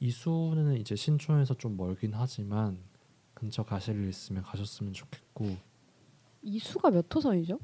이수는 0.00 0.76
이제 0.76 0.94
신촌에서 0.94 1.54
좀 1.54 1.76
멀긴 1.76 2.12
하지만 2.14 2.78
근처 3.34 3.62
가실 3.64 3.96
일 3.96 4.08
있으면 4.10 4.42
가셨으면 4.42 4.92
좋겠고 4.92 5.56
이수가 6.42 6.90
몇 6.90 7.06
호선이죠? 7.14 7.58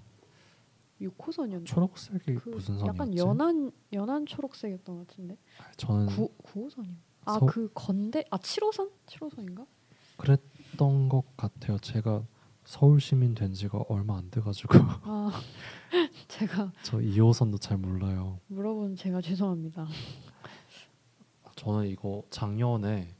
6호선이었나? 1.00 1.66
초록색이 1.66 2.34
그 2.36 2.48
무슨 2.50 2.78
선이었지? 2.78 2.86
약간 2.88 3.16
연한 3.16 3.72
연한 3.92 4.24
초록색이었던 4.26 4.96
것 4.98 5.06
같은데. 5.08 5.36
아, 5.58 5.70
저는 5.76 6.06
9 6.06 6.28
9호선이요. 6.44 6.94
아 7.24 7.38
서- 7.38 7.46
그 7.46 7.70
건대 7.74 8.24
아 8.30 8.38
7호선? 8.38 8.90
7호선인가? 9.06 9.66
그랬던 10.16 11.08
것 11.08 11.24
같아요. 11.36 11.78
제가 11.78 12.24
서울 12.72 13.02
시민 13.02 13.34
된 13.34 13.52
지가 13.52 13.84
얼마 13.90 14.16
안 14.16 14.30
돼가지고 14.30 14.78
아 15.02 15.30
제가 16.26 16.72
저 16.82 16.96
2호선도 16.96 17.60
잘 17.60 17.76
몰라요. 17.76 18.40
물어본 18.46 18.96
제가 18.96 19.20
죄송합니다. 19.20 19.86
저는 21.54 21.88
이거 21.88 22.22
작년에 22.30 23.14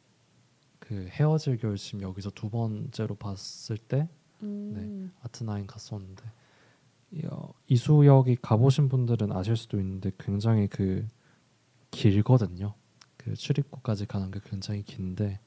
그 0.79 1.07
헤어질 1.11 1.59
결심 1.59 2.01
여기서 2.01 2.31
두 2.31 2.49
번째로 2.49 3.15
봤을 3.15 3.77
때 3.77 4.09
음. 4.43 5.13
아트나인 5.21 5.67
갔었는데 5.67 6.25
이수역이 7.67 8.37
가보신 8.41 8.89
분들은 8.89 9.33
아실 9.33 9.59
수도 9.59 9.79
있는데 9.79 10.13
굉장히 10.19 10.67
그 10.67 11.07
길거든요. 11.91 12.73
그 13.19 13.35
출입구까지 13.35 14.07
가는 14.07 14.31
게 14.31 14.41
굉장히 14.47 14.83
긴데 14.83 15.41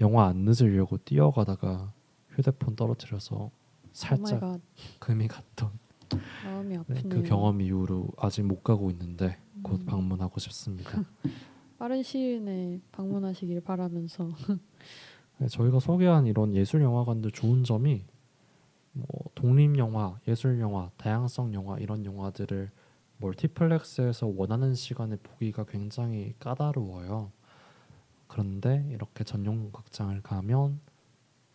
영화 0.00 0.28
안 0.28 0.38
늦으려고 0.38 0.96
뛰어가다가 0.96 1.92
휴대폰 2.34 2.76
떨어뜨려서 2.76 3.50
살짝 3.92 4.42
oh 4.42 4.47
my 4.47 4.52
god 4.52 4.60
금이 5.00 5.28
갔던 5.28 5.70
네. 6.86 7.02
그 7.08 7.22
경험 7.22 7.60
이후로 7.60 8.08
아직 8.18 8.42
못 8.42 8.62
가고 8.62 8.90
있는데 8.90 9.38
곧 9.62 9.80
음. 9.80 9.86
방문하고 9.86 10.40
싶습니다. 10.40 10.90
빠른 11.78 12.02
시일 12.02 12.44
내에 12.44 12.80
방문하시길 12.92 13.60
바라면서 13.62 14.28
네, 15.38 15.48
저희가 15.48 15.80
소개한 15.80 16.26
이런 16.26 16.54
예술 16.54 16.82
영화관들 16.82 17.32
좋은 17.32 17.64
점이 17.64 18.04
뭐 18.92 19.06
독립 19.34 19.76
영화, 19.78 20.18
예술 20.28 20.60
영화, 20.60 20.90
다양성 20.96 21.54
영화 21.54 21.78
이런 21.78 22.04
영화들을 22.04 22.70
멀티플렉스에서 23.18 24.32
원하는 24.36 24.74
시간에 24.74 25.16
보기가 25.16 25.64
굉장히 25.64 26.34
까다로워요. 26.38 27.32
그런데 28.26 28.86
이렇게 28.90 29.24
전용 29.24 29.70
극장을 29.72 30.20
가면 30.22 30.80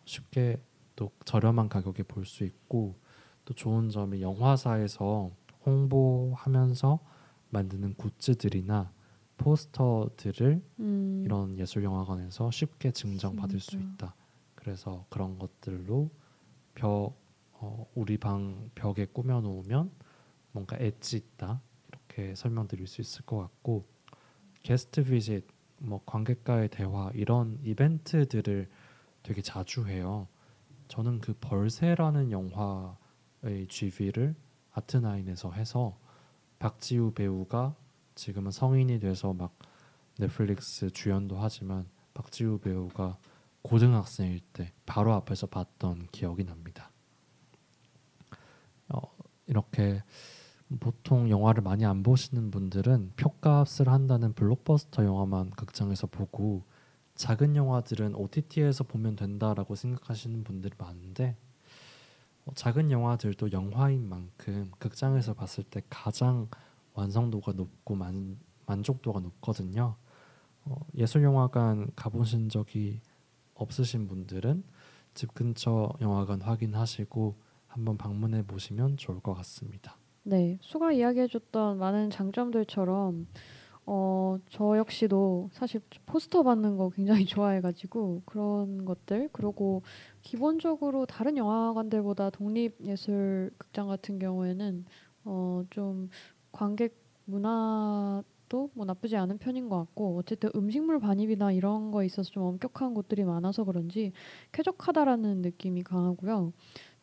쉽게 0.04 0.60
또 0.98 1.12
저렴한 1.24 1.68
가격에 1.68 2.02
볼 2.02 2.24
수 2.24 2.42
있고 2.44 2.96
또 3.44 3.54
좋은 3.54 3.88
점이 3.88 4.20
영화사에서 4.20 5.30
홍보하면서 5.64 6.98
만드는 7.50 7.94
굿즈들이나 7.94 8.92
포스터들을 9.36 10.60
음, 10.80 11.22
이런 11.24 11.56
예술 11.56 11.84
영화관에서 11.84 12.50
쉽게 12.50 12.90
증정받을 12.90 13.60
수. 13.60 13.76
있다. 13.76 14.14
그래서 14.56 15.06
그런 15.08 15.38
것들로 15.38 16.10
벽 16.74 17.14
어, 17.52 17.86
우리 17.94 18.18
방 18.18 18.68
벽에 18.74 19.06
꾸며 19.06 19.40
놓으면 19.40 19.92
뭔가 20.50 20.76
엣지 20.80 21.16
있다 21.16 21.60
이렇게 21.88 22.34
설명드릴 22.34 22.88
수 22.88 23.00
있을 23.00 23.24
것 23.24 23.38
같고 23.38 23.86
게스트 24.64 25.04
비짓 25.04 25.46
뭐 25.78 26.02
관객과의 26.04 26.70
대화 26.70 27.10
이런 27.14 27.60
이벤트들을 27.62 28.68
되게 29.22 29.42
자주 29.42 29.86
해요. 29.86 30.26
저는 30.88 31.20
그 31.20 31.34
벌새라는 31.40 32.30
영화의 32.32 33.66
GV를 33.68 34.34
아트나인에서 34.72 35.52
해서 35.52 35.98
박지우 36.58 37.12
배우가 37.12 37.74
지금은 38.14 38.50
성인이 38.50 38.98
돼서 38.98 39.32
막 39.32 39.56
넷플릭스 40.18 40.90
주연도 40.90 41.38
하지만 41.38 41.86
박지우 42.14 42.58
배우가 42.58 43.18
고등학생일 43.62 44.40
때 44.52 44.72
바로 44.86 45.12
앞에서 45.14 45.46
봤던 45.46 46.08
기억이 46.10 46.44
납니다. 46.44 46.90
어, 48.88 49.00
이렇게 49.46 50.02
보통 50.80 51.30
영화를 51.30 51.62
많이 51.62 51.84
안 51.84 52.02
보시는 52.02 52.50
분들은 52.50 53.12
표값을 53.16 53.88
한다는 53.88 54.32
블록버스터 54.32 55.04
영화만 55.04 55.50
극장에서 55.50 56.06
보고 56.06 56.64
작은 57.18 57.56
영화들은 57.56 58.14
OTT에서 58.14 58.84
보면 58.84 59.16
된다라고 59.16 59.74
생각하시는 59.74 60.44
분들이 60.44 60.72
많은데 60.78 61.36
어, 62.46 62.52
작은 62.54 62.92
영화들도 62.92 63.50
영화인 63.50 64.08
만큼 64.08 64.70
극장에서 64.78 65.34
봤을 65.34 65.64
때 65.64 65.82
가장 65.90 66.48
완성도가 66.94 67.52
높고 67.52 67.96
만, 67.96 68.38
만족도가 68.66 69.18
높거든요. 69.18 69.96
어, 70.64 70.76
예술 70.94 71.24
영화관 71.24 71.90
가보신 71.96 72.50
적이 72.50 73.00
없으신 73.54 74.06
분들은 74.06 74.62
집 75.14 75.34
근처 75.34 75.92
영화관 76.00 76.40
확인하시고 76.40 77.34
한번 77.66 77.98
방문해 77.98 78.46
보시면 78.46 78.96
좋을 78.96 79.18
것 79.18 79.34
같습니다. 79.34 79.96
네, 80.22 80.56
수가 80.60 80.92
이야기해줬던 80.92 81.78
많은 81.78 82.10
장점들처럼 82.10 83.26
어, 83.90 84.36
저 84.50 84.76
역시도 84.76 85.48
사실 85.52 85.80
포스터 86.04 86.42
받는 86.42 86.76
거 86.76 86.90
굉장히 86.90 87.24
좋아해가지고 87.40 88.22
그런 88.26 88.84
것들 88.84 89.30
그리고 89.32 89.82
기본적으로 90.20 91.06
다른 91.06 91.38
영화관들보다 91.38 92.28
독립예술 92.30 93.50
극장 93.56 93.88
같은 93.88 94.18
경우에는 94.18 94.84
어, 95.24 95.62
좀 95.70 96.10
관객 96.52 96.98
문화도 97.24 98.70
뭐 98.74 98.84
나쁘지 98.84 99.16
않은 99.16 99.38
편인 99.38 99.70
것 99.70 99.78
같고 99.78 100.18
어쨌든 100.18 100.50
음식물 100.54 100.98
반입이나 101.00 101.52
이런 101.52 101.90
거 101.90 102.04
있어서 102.04 102.30
좀 102.30 102.42
엄격한 102.42 102.92
곳들이 102.92 103.24
많아서 103.24 103.64
그런지 103.64 104.12
쾌적하다라는 104.52 105.40
느낌이 105.40 105.82
강하고요. 105.82 106.52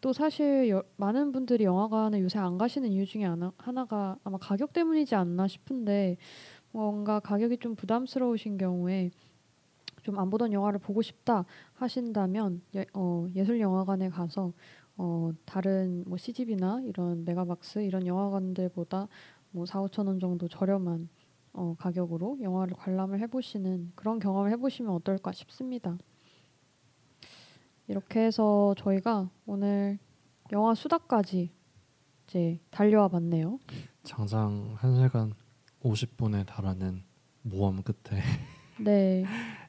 또 0.02 0.14
사실 0.14 0.70
여- 0.70 0.84
많은 0.98 1.32
분들이 1.32 1.64
영화관을 1.64 2.22
요새 2.22 2.38
안 2.38 2.58
가시는 2.60 2.92
이유 2.92 3.06
중에 3.08 3.24
하나, 3.24 3.52
하나가 3.58 4.18
아마 4.24 4.38
가격 4.38 4.72
때문이지 4.74 5.16
않나 5.16 5.48
싶은데 5.48 6.18
뭔가 6.76 7.22
가격이 7.22 7.58
좀 7.60 7.74
부담스러우신 7.76 8.58
경우에 8.58 9.10
좀 10.04 10.20
안 10.20 10.30
보던 10.30 10.52
영화를 10.52 10.78
보고 10.78 11.02
싶다 11.02 11.46
하신다면 11.74 12.62
예, 12.76 12.86
어, 12.94 13.26
예술 13.34 13.60
영화관에 13.62 14.10
가서 14.10 14.52
어, 14.98 15.32
다른 15.46 16.04
뭐 16.06 16.18
CGV나 16.18 16.82
이런 16.84 17.24
메가박스 17.26 17.80
이런 17.80 18.06
영화관들보다 18.06 19.08
뭐 19.52 19.66
4, 19.66 19.82
5천 19.84 20.08
원 20.08 20.20
정도 20.20 20.48
저렴한 20.50 21.08
어, 21.54 21.76
가격으로 21.80 22.40
영화를 22.42 22.76
관람을 22.76 23.20
해보시는 23.22 23.94
그런 23.96 24.20
경험을 24.20 24.52
해보시면 24.52 24.92
어떨까 24.94 25.32
싶습니다. 25.32 25.98
이렇게 27.88 28.20
해서 28.20 28.76
저희가 28.78 29.30
오늘 29.46 29.98
영화 30.52 30.76
수다까지 30.76 31.52
이제 32.28 32.60
달려와 32.70 33.08
봤네요. 33.08 33.60
장장 34.04 34.76
1시간 34.76 35.32
50분에 35.86 36.46
달하는 36.46 37.04
모험 37.44 37.84
끝에 37.84 38.20
네, 38.82 39.24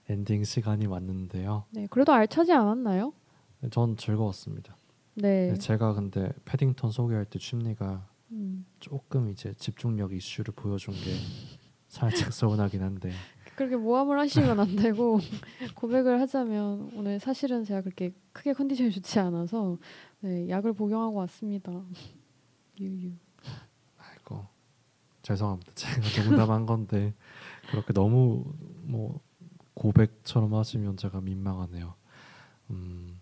엔딩 0.08 0.42
시간이 0.44 0.86
왔는데요. 0.86 1.64
네, 1.70 1.86
그래도 1.90 2.12
알차지 2.12 2.52
않았나요? 2.52 3.12
전 3.70 3.96
즐거웠습니다. 3.96 4.76
네, 5.14 5.54
제가 5.54 5.94
근데 5.94 6.32
패딩턴 6.44 6.90
소개할 6.90 7.24
때 7.24 7.38
취미가 7.38 8.08
음, 8.32 8.66
조금 8.80 9.28
이제 9.28 9.54
집중력 9.54 10.12
이슈를 10.12 10.52
보여준 10.54 10.94
게 10.94 11.12
살짝 11.88 12.32
서운하긴 12.32 12.82
한데 12.82 13.12
그렇게 13.54 13.76
모함을 13.76 14.18
하시면 14.18 14.58
안 14.58 14.76
되고 14.76 15.18
고백을 15.76 16.20
하자면 16.20 16.92
오늘 16.94 17.18
사실은 17.20 17.64
제가 17.64 17.82
그렇게 17.82 18.12
크게 18.32 18.52
컨디션이 18.52 18.90
좋지 18.90 19.18
않아서 19.20 19.78
네, 20.20 20.48
약을 20.48 20.72
복용하고 20.72 21.16
왔습니다. 21.18 21.72
유유. 22.80 23.12
죄송합니다. 25.26 25.72
제가 25.74 26.22
농담한 26.22 26.66
건데 26.66 27.12
그렇게 27.70 27.92
너무 27.92 28.44
뭐 28.82 29.18
고백처럼 29.74 30.54
하시면 30.54 30.96
제가 30.96 31.20
민망하네요. 31.20 31.94
음, 32.70 33.18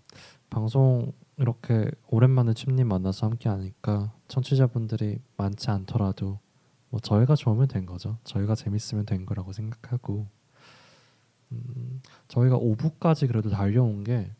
방송 0.50 1.12
이렇게 1.38 1.90
오랜만에 2.08 2.52
침님 2.52 2.88
만나서 2.88 3.26
함께 3.26 3.48
하니까 3.48 4.12
청취자분들이 4.28 5.18
많지 5.38 5.70
않더라도 5.70 6.40
뭐 6.90 7.00
저희가 7.00 7.36
좋으면 7.36 7.68
된 7.68 7.86
거죠. 7.86 8.18
저희가 8.24 8.54
재밌으면 8.54 9.06
된 9.06 9.24
거라고 9.24 9.54
생각하고 9.54 10.26
음, 11.52 12.02
저희가 12.28 12.58
5부까지 12.58 13.28
그래도 13.28 13.48
달려온 13.48 14.04
게 14.04 14.30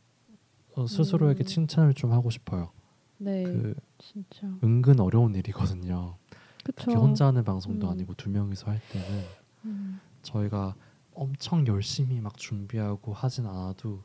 어, 0.75 0.87
스스로에게 0.87 1.45
음. 1.45 1.47
칭찬을 1.47 1.95
좀 1.95 2.13
하고 2.13 2.29
싶어요. 2.29 2.73
네, 3.17 3.45
그 3.45 3.75
진짜. 3.97 4.47
은근 4.63 5.01
어려운 5.01 5.35
일이거든요. 5.35 6.19
그쵸. 6.65 6.73
특히 6.87 6.95
혼자 6.97 7.27
하는 7.27 7.45
방송도 7.45 7.87
음. 7.87 7.93
아니고 7.93 8.15
두 8.15 8.31
명이서 8.31 8.67
할 8.71 8.81
때는 8.91 9.25
음, 9.67 10.01
저희가 10.23 10.75
엄청 11.13 11.67
열심히 11.67 12.21
막 12.21 12.37
준비하고 12.37 13.13
하진 13.13 13.47
않아도 13.47 14.03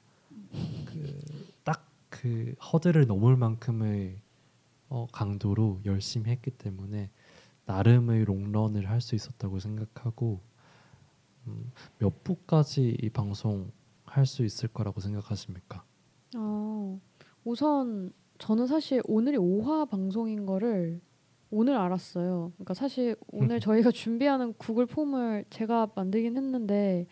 그딱그 0.85 2.55
허들을 2.71 3.05
넘을 3.07 3.35
만큼의 3.37 4.21
어, 4.89 5.07
강도로 5.11 5.81
열심히 5.85 6.31
했기 6.31 6.51
때문에 6.51 7.09
나름의 7.65 8.25
롱런을 8.25 8.89
할 8.89 9.01
수 9.01 9.15
있었다고 9.15 9.59
생각하고 9.59 10.41
음, 11.47 11.71
몇 11.99 12.23
부까지 12.23 12.97
이 13.01 13.09
방송 13.09 13.71
할 14.05 14.25
수 14.25 14.43
있을 14.43 14.69
거라고 14.69 14.99
생각하십니까? 15.01 15.83
어, 16.35 16.99
우선 17.43 18.11
저는 18.39 18.65
사실 18.65 19.01
오늘이 19.05 19.37
5화 19.37 19.87
방송인 19.89 20.45
거를 20.47 20.99
오늘 21.51 21.75
알았어요. 21.75 22.51
그러니까 22.55 22.73
사실 22.73 23.15
오늘 23.31 23.59
저희가 23.59 23.91
준비하는 23.91 24.53
구글 24.53 24.85
폼을 24.85 25.45
제가 25.49 25.89
만들긴 25.95 26.37
했는데 26.37 27.07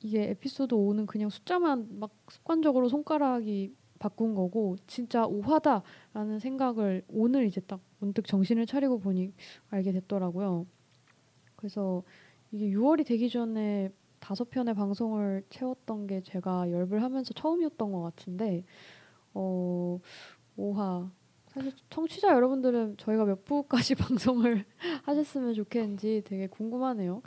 이게 0.00 0.30
에피소드 0.30 0.74
5는 0.74 1.06
그냥 1.06 1.30
숫자만 1.30 1.98
막 1.98 2.10
습관적으로 2.28 2.88
손가락이 2.88 3.74
바꾼 3.98 4.34
거고 4.34 4.76
진짜 4.86 5.24
오하다라는 5.24 6.38
생각을 6.38 7.04
오늘 7.08 7.46
이제 7.46 7.60
딱 7.60 7.80
문득 7.98 8.26
정신을 8.26 8.66
차리고 8.66 8.98
보니 8.98 9.32
알게 9.70 9.92
됐더라고요. 9.92 10.66
그래서 11.56 12.02
이게 12.50 12.68
6월이 12.70 13.06
되기 13.06 13.30
전에 13.30 13.90
다섯 14.20 14.48
편의 14.50 14.74
방송을 14.74 15.44
채웠던 15.50 16.06
게 16.06 16.20
제가 16.22 16.70
열불 16.70 17.02
하면서 17.02 17.32
처음이었던 17.34 17.92
것 17.92 18.02
같은데 18.02 18.64
어 19.32 19.98
오하 20.56 21.10
사실 21.54 21.72
청취자 21.88 22.34
여러분들은 22.34 22.96
저희가 22.96 23.24
몇 23.24 23.44
부까지 23.44 23.94
방송을 24.34 24.64
하셨으면 25.04 25.54
좋겠는지 25.54 26.22
되게 26.24 26.48
궁금하네요. 26.48 27.22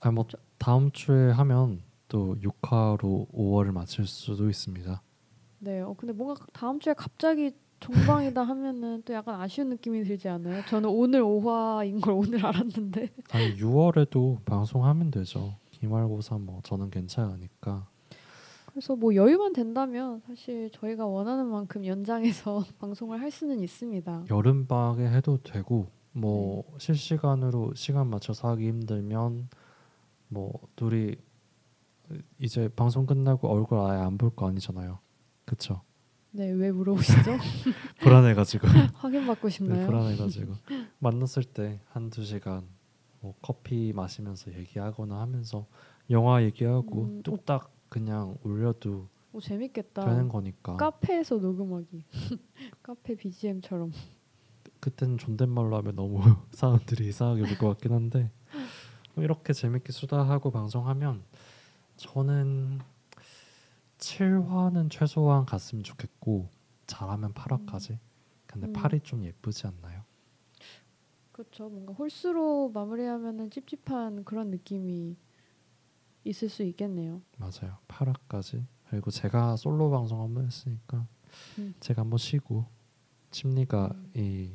아뭐 0.00 0.26
다음 0.58 0.92
주에 0.92 1.30
하면 1.32 1.82
또 2.08 2.36
6화로 2.40 3.28
5월을 3.32 3.72
마칠 3.72 4.06
수도 4.06 4.48
있습니다. 4.48 5.02
네. 5.58 5.80
어 5.80 5.94
근데 5.98 6.12
뭔가 6.12 6.44
다음 6.52 6.78
주에 6.78 6.94
갑자기 6.94 7.52
종방이다 7.80 8.42
하면은 8.44 9.02
또 9.04 9.12
약간 9.12 9.40
아쉬운 9.40 9.70
느낌이 9.70 10.04
들지 10.04 10.28
않아요? 10.28 10.62
저는 10.68 10.88
오늘 10.88 11.22
5화인 11.22 12.00
걸 12.00 12.14
오늘 12.14 12.44
알았는데. 12.46 13.10
아니 13.32 13.56
6월에도 13.56 14.44
방송하면 14.44 15.10
되죠. 15.10 15.56
기말고사 15.72 16.38
뭐 16.38 16.60
저는 16.62 16.90
괜찮으니까. 16.90 17.88
그래서 18.74 18.96
뭐 18.96 19.14
여유만 19.14 19.52
된다면 19.52 20.20
사실 20.26 20.68
저희가 20.72 21.06
원하는 21.06 21.46
만큼 21.46 21.86
연장해서 21.86 22.64
방송을 22.80 23.20
할 23.20 23.30
수는 23.30 23.60
있습니다. 23.60 24.24
여름 24.30 24.66
방학에 24.66 25.06
해도 25.08 25.38
되고 25.42 25.86
뭐 26.12 26.64
네. 26.72 26.78
실시간으로 26.78 27.72
시간 27.74 28.08
맞춰서 28.08 28.48
하기 28.48 28.66
힘들면 28.66 29.48
뭐 30.28 30.52
둘이 30.74 31.14
이제 32.40 32.68
방송 32.68 33.06
끝나고 33.06 33.48
얼굴 33.48 33.78
아예 33.78 34.00
안 34.00 34.18
볼 34.18 34.30
거 34.30 34.48
아니잖아요. 34.48 34.98
그쵸? 35.44 35.82
네, 36.32 36.50
왜 36.50 36.72
물어보시죠? 36.72 37.30
불안해가지고 38.02 38.66
확인받고 38.94 39.48
싶나요? 39.50 39.80
네, 39.80 39.86
불안해가지고 39.86 40.52
만났을 40.98 41.44
때 41.44 41.80
한두 41.90 42.24
시간 42.24 42.64
뭐 43.20 43.34
커피 43.40 43.92
마시면서 43.94 44.52
얘기하거나 44.52 45.20
하면서 45.20 45.66
영화 46.10 46.42
얘기하고 46.42 47.02
음, 47.04 47.22
뚝딱 47.22 47.72
그냥 47.98 48.36
올려도 48.42 49.06
오 49.32 49.40
재밌겠다. 49.40 50.04
되는 50.04 50.28
거니까. 50.28 50.76
카페에서 50.76 51.36
녹음하기. 51.36 52.04
카페 52.82 53.14
BGM처럼. 53.14 53.92
그때는 54.80 55.16
존댓말로 55.16 55.76
하면 55.76 55.94
너무 55.94 56.20
사람들이 56.50 57.06
이상하게 57.08 57.42
볼 57.42 57.56
것 57.56 57.68
같긴 57.68 57.92
한데 57.92 58.32
뭐 59.14 59.22
이렇게 59.22 59.52
재밌게 59.52 59.92
수다하고 59.92 60.50
방송하면 60.50 61.22
저는 61.96 62.80
7화는 63.98 64.90
최소한 64.90 65.46
갔으면 65.46 65.84
좋겠고 65.84 66.48
잘하면 66.88 67.32
8화까지. 67.32 67.98
근데 68.46 68.66
음. 68.66 68.72
8이 68.72 69.04
좀 69.04 69.24
예쁘지 69.24 69.68
않나요? 69.68 70.02
그렇죠. 71.30 71.68
뭔가 71.68 71.92
홀수로 71.92 72.70
마무리하면은 72.74 73.50
찝찝한 73.52 74.24
그런 74.24 74.50
느낌이 74.50 75.16
있을 76.24 76.48
수 76.48 76.62
있겠네요. 76.62 77.20
맞아요. 77.38 77.78
8화까지. 77.88 78.64
그리고 78.88 79.10
제가 79.10 79.56
솔로 79.56 79.90
방송 79.90 80.20
한번 80.22 80.46
했으니까 80.46 81.06
음. 81.58 81.74
제가 81.80 82.02
한번 82.02 82.18
쉬고 82.18 82.66
침리가 83.30 83.90
음. 83.94 84.10
이, 84.14 84.52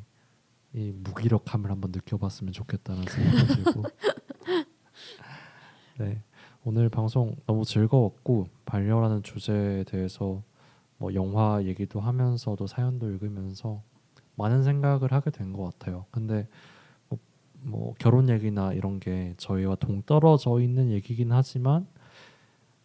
이 0.74 0.92
무기력함을 0.92 1.70
한번 1.70 1.92
느껴봤으면 1.92 2.54
좋겠다는 2.54 3.04
생각이 3.04 3.64
들고 3.64 3.84
네 6.00 6.24
오늘 6.64 6.90
방송 6.90 7.36
너무 7.46 7.66
즐거웠고 7.66 8.48
반려라는 8.66 9.24
주제에 9.24 9.84
대해서 9.84 10.44
뭐 10.98 11.14
영화 11.14 11.64
얘기도 11.64 12.00
하면서도 12.00 12.68
사연도 12.68 13.10
읽으면서 13.10 13.84
많은 14.36 14.64
생각을 14.64 15.12
하게 15.12 15.32
된 15.32 15.52
것 15.54 15.64
같아요. 15.64 16.06
근데 16.12 16.48
뭐, 17.62 17.80
뭐, 17.80 17.94
결혼 18.00 18.30
얘기나 18.30 18.74
이런 18.74 19.00
게 19.00 19.34
저희와 19.38 19.76
동떨어져 19.76 20.60
있는 20.60 20.92
얘기긴 20.92 21.32
하지만 21.32 21.88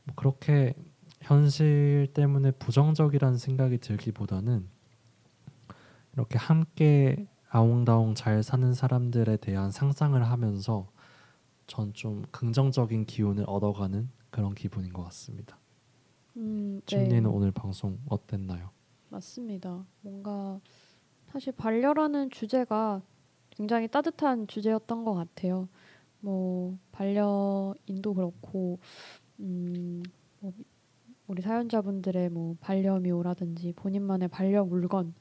뭐 0.05 0.15
그렇게 0.17 0.75
현실 1.23 2.09
때문에 2.13 2.51
부정적이라는 2.53 3.39
생각이 3.39 3.79
들기보다는 3.79 4.69
이렇게 6.13 6.39
함께 6.39 7.27
아웅다웅 7.49 8.15
잘 8.15 8.43
사는 8.43 8.73
사람들에 8.75 9.37
대한 9.39 9.71
상상을 9.71 10.23
하면서 10.23 10.89
전 11.67 11.93
좀 11.93 12.23
긍정적인 12.31 13.07
기운을 13.07 13.45
얻어가는 13.47 14.11
그런 14.31 14.55
기분인 14.55 14.93
것 14.93 15.05
같습니다. 15.05 15.59
음, 16.37 16.81
네. 16.87 17.21
오늘 17.21 17.53
방송 17.53 17.99
어땠나요? 18.09 18.71
맞습니다. 19.09 19.87
뭔가 20.01 20.61
사실 21.27 21.53
반려라는 21.53 22.31
주제가 22.31 23.03
굉장히 23.57 23.89
따뜻한 23.89 24.47
주제였던 24.47 25.05
것 25.05 25.15
같아요. 25.15 25.69
뭐 26.21 26.79
반려인도 26.93 28.15
그렇고 28.15 28.79
음, 29.41 30.03
뭐 30.41 30.53
우리 31.27 31.43
사연자분들의 31.43 32.31
뭐 32.31 32.57
반려묘라든지 32.61 33.73
본인만의 33.77 34.29
반려 34.29 34.65
물건 34.65 35.15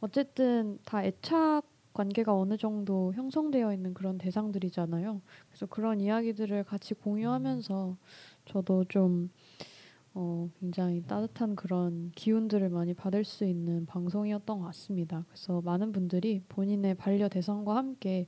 어쨌든 0.00 0.78
다 0.84 1.04
애착 1.04 1.64
관계가 1.94 2.34
어느 2.34 2.58
정도 2.58 3.14
형성되어 3.14 3.72
있는 3.72 3.94
그런 3.94 4.18
대상들이잖아요. 4.18 5.22
그래서 5.48 5.66
그런 5.66 5.98
이야기들을 6.00 6.64
같이 6.64 6.92
공유하면서 6.92 7.96
저도 8.44 8.84
좀 8.84 9.30
어, 10.18 10.48
굉장히 10.58 11.02
따뜻한 11.02 11.56
그런 11.56 12.10
기운들을 12.14 12.70
많이 12.70 12.94
받을 12.94 13.22
수 13.22 13.44
있는 13.44 13.84
방송이었던 13.84 14.60
것 14.60 14.64
같습니다. 14.64 15.26
그래서 15.28 15.60
많은 15.60 15.92
분들이 15.92 16.42
본인의 16.48 16.94
반려 16.94 17.28
대상과 17.28 17.76
함께 17.76 18.26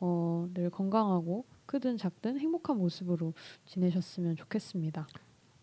어, 0.00 0.48
늘 0.54 0.70
건강하고 0.70 1.44
크든 1.66 1.98
작든 1.98 2.40
행복한 2.40 2.78
모습으로 2.78 3.34
지내셨으면 3.66 4.36
좋겠습니다. 4.36 5.06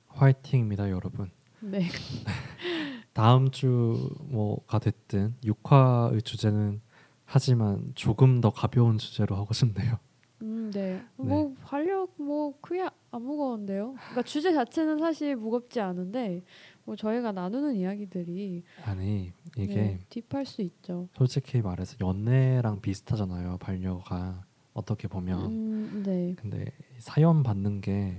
화이팅입니다, 0.10 0.92
여러분. 0.92 1.32
네. 1.60 1.88
다음 3.14 3.50
주 3.50 4.12
뭐가 4.26 4.78
됐든 4.78 5.38
6화의 5.44 6.24
주제는 6.24 6.82
하지만 7.26 7.92
조금 7.96 8.42
더 8.42 8.52
가벼운 8.52 9.00
주제로 9.00 9.36
하고 9.38 9.56
싶네요. 9.56 9.98
음, 10.44 10.72
네. 10.72 10.98
네. 10.98 11.04
뭐 11.26 11.56
활력 11.62 12.12
뭐 12.18 12.54
크게 12.62 12.82
안 13.12 13.22
무거운데요. 13.22 13.94
그러니까 13.94 14.22
주제 14.24 14.54
자체는 14.54 15.00
사실 15.00 15.36
무겁지 15.36 15.80
않은데 15.80 16.44
뭐 16.84 16.96
저희가 16.96 17.32
나누는 17.32 17.76
이야기들이 17.76 18.64
아니 18.84 19.32
이게 19.58 19.74
네, 19.76 20.00
딥할 20.10 20.46
수 20.46 20.62
있죠. 20.62 21.08
솔직히 21.16 21.62
말해서 21.62 21.96
연애랑 22.02 22.82
비슷하잖아요. 22.82 23.58
반려가 23.60 24.44
어떻게 24.74 25.08
보면. 25.08 25.46
음, 25.52 26.04
네. 26.06 26.36
근데 26.38 26.66
사연 26.98 27.44
받는 27.44 27.82
게 27.82 28.18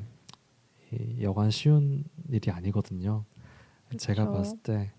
여간 1.21 1.51
쉬운 1.51 2.05
일이 2.31 2.51
아니거든요. 2.51 3.25
그쵸. 3.89 3.99
제가 3.99 4.31
봤을 4.31 4.57
때 4.59 4.93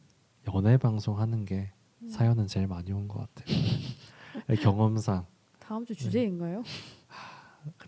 연애 0.53 0.77
방송 0.77 1.19
하는 1.19 1.45
게 1.45 1.71
음. 2.01 2.09
사연은 2.09 2.47
제일 2.47 2.67
많이 2.67 2.91
온 2.91 3.07
것 3.07 3.19
같아요. 3.33 3.55
경험상. 4.61 5.25
다음 5.59 5.85
주 5.85 5.95
주제인가요? 5.95 6.61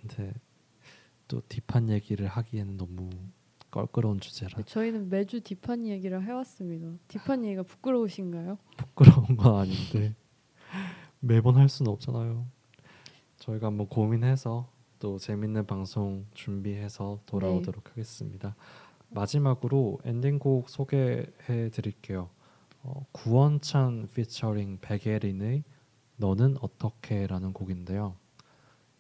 네. 0.02 0.16
근데 0.16 0.34
또 1.28 1.42
딥한 1.48 1.90
얘기를 1.90 2.28
하기에는 2.28 2.78
너무 2.78 3.10
껄끄러운 3.70 4.20
주제라. 4.20 4.64
저희는 4.64 5.10
매주 5.10 5.42
딥한 5.42 5.86
얘기를 5.86 6.24
해왔습니다. 6.24 6.98
딥한 7.08 7.44
얘기가 7.46 7.64
부끄러우신가요? 7.64 8.58
부끄러운 8.78 9.36
건 9.36 9.56
아닌데 9.56 10.16
매번 11.20 11.58
할 11.58 11.68
수는 11.68 11.92
없잖아요. 11.92 12.48
저희가 13.38 13.68
한번 13.68 13.88
고민해서 13.88 14.70
또 15.00 15.18
재밌는 15.20 15.66
방송 15.66 16.26
준비해서 16.34 17.20
돌아오도록 17.26 17.84
네. 17.84 17.90
하겠습니다. 17.92 18.56
마지막으로 19.10 20.00
엔딩곡 20.04 20.70
소개해 20.70 21.70
드릴게요. 21.72 22.30
어, 22.84 23.06
구원찬 23.12 24.10
피처링 24.14 24.80
백예린의 24.82 25.64
너는 26.18 26.58
어떻게라는 26.62 27.54
곡인데요. 27.54 28.16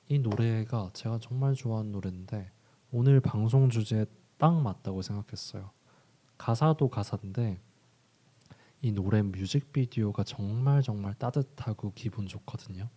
이 0.10 0.20
노래가 0.20 0.90
제가 0.94 1.20
정말 1.20 1.54
좋아하는 1.54 1.92
노래인데 1.92 2.52
오늘 2.92 3.20
방송 3.20 3.70
주제에 3.70 4.06
딱 4.38 4.54
맞다고 4.54 5.02
생각했어요. 5.02 5.70
가사도 6.38 6.88
가사인데 6.90 7.60
이 8.82 8.92
노래 8.92 9.22
뮤직비디오가 9.22 10.24
정말 10.24 10.82
정말 10.82 11.14
따뜻하고 11.16 11.92
기분 11.94 12.28
좋거든요. 12.28 12.88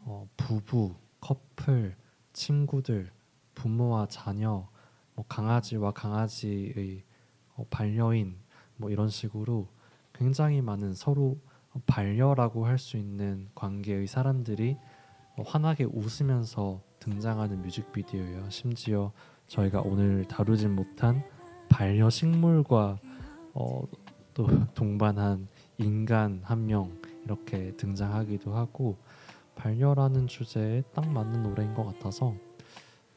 어, 0.00 0.28
부부, 0.36 0.96
커플, 1.20 1.96
친구들, 2.32 3.12
부모와 3.54 4.06
자녀, 4.08 4.68
뭐 5.14 5.24
강아지와 5.28 5.92
강아지의 5.92 7.04
어, 7.54 7.66
반려인 7.70 8.38
뭐 8.76 8.90
이런 8.90 9.08
식으로 9.08 9.68
굉장히 10.12 10.60
많은 10.60 10.94
서로 10.94 11.38
반려라고 11.86 12.66
할 12.66 12.78
수 12.78 12.96
있는 12.96 13.48
관계의 13.54 14.06
사람들이 14.06 14.78
환하게 15.44 15.84
웃으면서 15.84 16.80
등장하는 17.00 17.62
뮤직비디오예요. 17.62 18.48
심지어 18.50 19.12
저희가 19.48 19.80
오늘 19.82 20.24
다루진 20.26 20.74
못한 20.74 21.22
반려식물과 21.68 22.98
어, 23.54 23.82
또 24.34 24.46
동반한 24.74 25.48
인간 25.78 26.40
한 26.44 26.66
명 26.66 26.90
이렇게 27.24 27.72
등장하기도 27.76 28.54
하고 28.54 28.96
반려라는 29.56 30.26
주제에 30.26 30.82
딱 30.94 31.08
맞는 31.10 31.42
노래인 31.42 31.74
것 31.74 31.84
같아서 31.84 32.34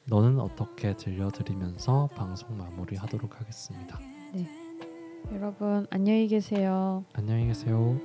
너는 0.05 0.39
어떻게 0.39 0.95
들려드리면서 0.95 2.09
방송 2.15 2.57
마무리하도록 2.57 3.39
하겠습니다. 3.39 3.99
네. 4.33 4.47
여러분 5.33 5.85
안녕히 5.91 6.27
계세요. 6.27 7.03
안녕히 7.13 7.47
계세요. 7.47 7.99